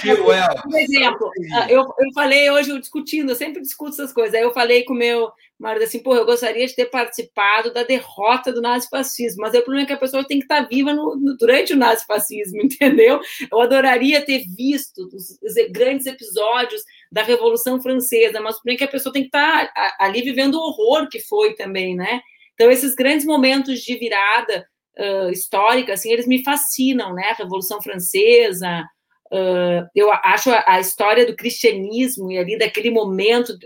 perguntas. 0.00 0.62
Por 0.62 0.78
exemplo, 0.78 1.30
ah, 1.52 1.66
eu, 1.68 1.80
eu 1.80 2.12
falei 2.14 2.48
hoje, 2.48 2.78
discutindo, 2.78 3.30
eu 3.30 3.34
sempre 3.34 3.60
discuto 3.60 3.90
essas 3.90 4.12
coisas. 4.12 4.36
Aí 4.36 4.42
eu 4.42 4.52
falei 4.52 4.84
com 4.84 4.94
o 4.94 4.96
meu 4.96 5.32
marido 5.58 5.82
assim, 5.82 5.98
pô, 5.98 6.14
eu 6.14 6.24
gostaria 6.24 6.64
de 6.64 6.76
ter 6.76 6.84
participado 6.84 7.72
da 7.72 7.82
derrota 7.82 8.52
do 8.52 8.62
nazifascismo, 8.62 9.40
mas 9.40 9.52
o 9.52 9.62
problema 9.62 9.82
é 9.82 9.86
que 9.86 9.92
a 9.92 9.98
pessoa 9.98 10.24
tem 10.24 10.38
que 10.38 10.44
estar 10.44 10.60
viva 10.68 10.92
no, 10.92 11.16
no, 11.16 11.36
durante 11.36 11.72
o 11.72 11.76
nazifascismo, 11.76 12.62
entendeu? 12.62 13.20
Eu 13.50 13.60
adoraria 13.60 14.24
ter 14.24 14.44
visto 14.56 15.08
os, 15.12 15.40
os, 15.42 15.54
grandes 15.72 16.06
episódios 16.06 16.82
da 17.10 17.24
Revolução 17.24 17.82
Francesa, 17.82 18.40
mas 18.40 18.54
o 18.54 18.58
problema 18.58 18.76
é 18.76 18.78
que 18.78 18.84
a 18.84 18.88
pessoa 18.88 19.12
tem 19.12 19.22
que 19.22 19.28
estar 19.28 19.72
ali 19.98 20.22
vivendo 20.22 20.54
o 20.54 20.68
horror 20.68 21.08
que 21.08 21.18
foi 21.18 21.54
também, 21.54 21.96
né? 21.96 22.20
Então, 22.54 22.70
esses 22.70 22.94
grandes 22.94 23.26
momentos 23.26 23.80
de 23.80 23.96
virada 23.96 24.64
uh, 24.98 25.30
histórica, 25.30 25.92
assim, 25.92 26.12
eles 26.12 26.26
me 26.26 26.42
fascinam, 26.42 27.14
né? 27.14 27.30
A 27.30 27.34
Revolução 27.34 27.82
Francesa, 27.82 28.84
uh, 29.32 29.88
eu 29.94 30.12
acho 30.12 30.50
a, 30.50 30.64
a, 30.66 30.80
história 30.80 31.26
do 31.26 31.36
cristianismo 31.36 32.30
e 32.30 32.38
ali 32.38 32.58
daquele 32.58 32.90
momento, 32.90 33.56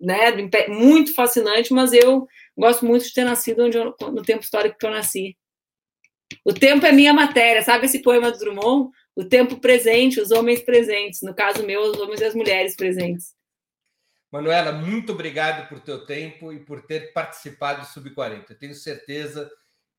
né, 0.00 0.32
muito 0.68 1.14
fascinante, 1.14 1.72
mas 1.72 1.92
eu 1.92 2.26
gosto 2.56 2.84
muito 2.84 3.04
de 3.04 3.12
ter 3.12 3.24
nascido 3.24 3.64
onde 3.64 3.76
eu, 3.76 3.94
no 4.12 4.22
tempo 4.22 4.42
histórico 4.42 4.78
que 4.78 4.86
eu 4.86 4.90
nasci. 4.90 5.36
O 6.44 6.52
tempo 6.52 6.86
é 6.86 6.92
minha 6.92 7.12
matéria, 7.12 7.62
sabe 7.62 7.86
esse 7.86 8.00
poema 8.00 8.30
do 8.30 8.38
Drummond? 8.38 8.90
O 9.16 9.24
tempo 9.24 9.60
presente, 9.60 10.20
os 10.20 10.30
homens 10.30 10.62
presentes, 10.62 11.20
no 11.22 11.34
caso 11.34 11.66
meu, 11.66 11.82
os 11.82 11.98
homens 11.98 12.20
e 12.20 12.24
as 12.24 12.34
mulheres 12.34 12.76
presentes. 12.76 13.34
Manuela, 14.30 14.70
muito 14.70 15.12
obrigado 15.12 15.68
por 15.68 15.80
teu 15.80 16.06
tempo 16.06 16.52
e 16.52 16.60
por 16.60 16.86
ter 16.86 17.12
participado 17.12 17.80
do 17.80 17.86
Sub-40. 17.88 18.56
Tenho 18.56 18.74
certeza 18.74 19.50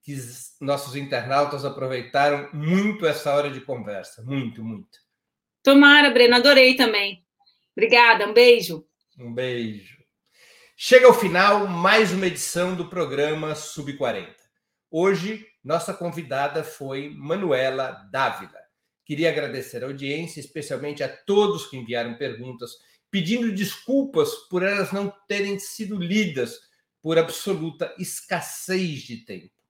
que 0.03 0.17
nossos 0.59 0.95
internautas 0.95 1.63
aproveitaram 1.63 2.49
muito 2.53 3.05
essa 3.05 3.33
hora 3.33 3.49
de 3.51 3.61
conversa. 3.61 4.23
Muito, 4.23 4.63
muito. 4.63 4.99
Tomara, 5.63 6.09
Breno, 6.09 6.35
adorei 6.35 6.75
também. 6.75 7.23
Obrigada, 7.75 8.27
um 8.27 8.33
beijo. 8.33 8.85
Um 9.17 9.33
beijo. 9.33 10.01
Chega 10.75 11.05
ao 11.05 11.13
final 11.13 11.67
mais 11.67 12.11
uma 12.11 12.25
edição 12.25 12.75
do 12.75 12.89
programa 12.89 13.53
Sub-40. 13.53 14.33
Hoje, 14.89 15.45
nossa 15.63 15.93
convidada 15.93 16.63
foi 16.63 17.13
Manuela 17.15 17.91
Dávila. 18.11 18.59
Queria 19.05 19.29
agradecer 19.29 19.83
a 19.83 19.87
audiência, 19.87 20.39
especialmente 20.39 21.03
a 21.03 21.09
todos 21.09 21.67
que 21.67 21.77
enviaram 21.77 22.17
perguntas, 22.17 22.71
pedindo 23.11 23.53
desculpas 23.53 24.33
por 24.49 24.63
elas 24.63 24.91
não 24.91 25.13
terem 25.27 25.59
sido 25.59 25.95
lidas 25.97 26.59
por 27.01 27.19
absoluta 27.19 27.93
escassez 27.99 29.01
de 29.03 29.17
tempo. 29.17 29.60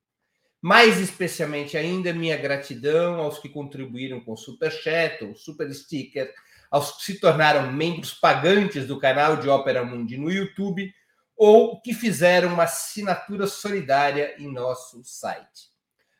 Mais 0.62 0.99
especialmente 0.99 1.76
ainda, 1.76 2.14
minha 2.14 2.38
gratidão 2.38 3.16
aos 3.16 3.39
que 3.39 3.49
contribuíram 3.49 4.22
com 4.22 4.34
o 4.34 4.38
Super 4.38 4.72
Chat, 4.72 5.24
o 5.24 5.36
Super 5.36 5.74
Sticker, 5.74 6.32
aos 6.70 6.97
que 6.97 7.03
se 7.03 7.20
tornaram 7.20 7.72
membros 7.72 8.14
pagantes 8.14 8.86
do 8.86 8.99
canal 8.99 9.38
de 9.38 9.49
Ópera 9.49 9.84
Mundi 9.84 10.18
no 10.18 10.32
YouTube 10.32 10.93
ou 11.36 11.82
que 11.82 11.93
fizeram 11.93 12.53
uma 12.53 12.64
assinatura 12.64 13.47
solidária 13.47 14.36
em 14.38 14.47
nosso 14.47 15.03
site. 15.03 15.72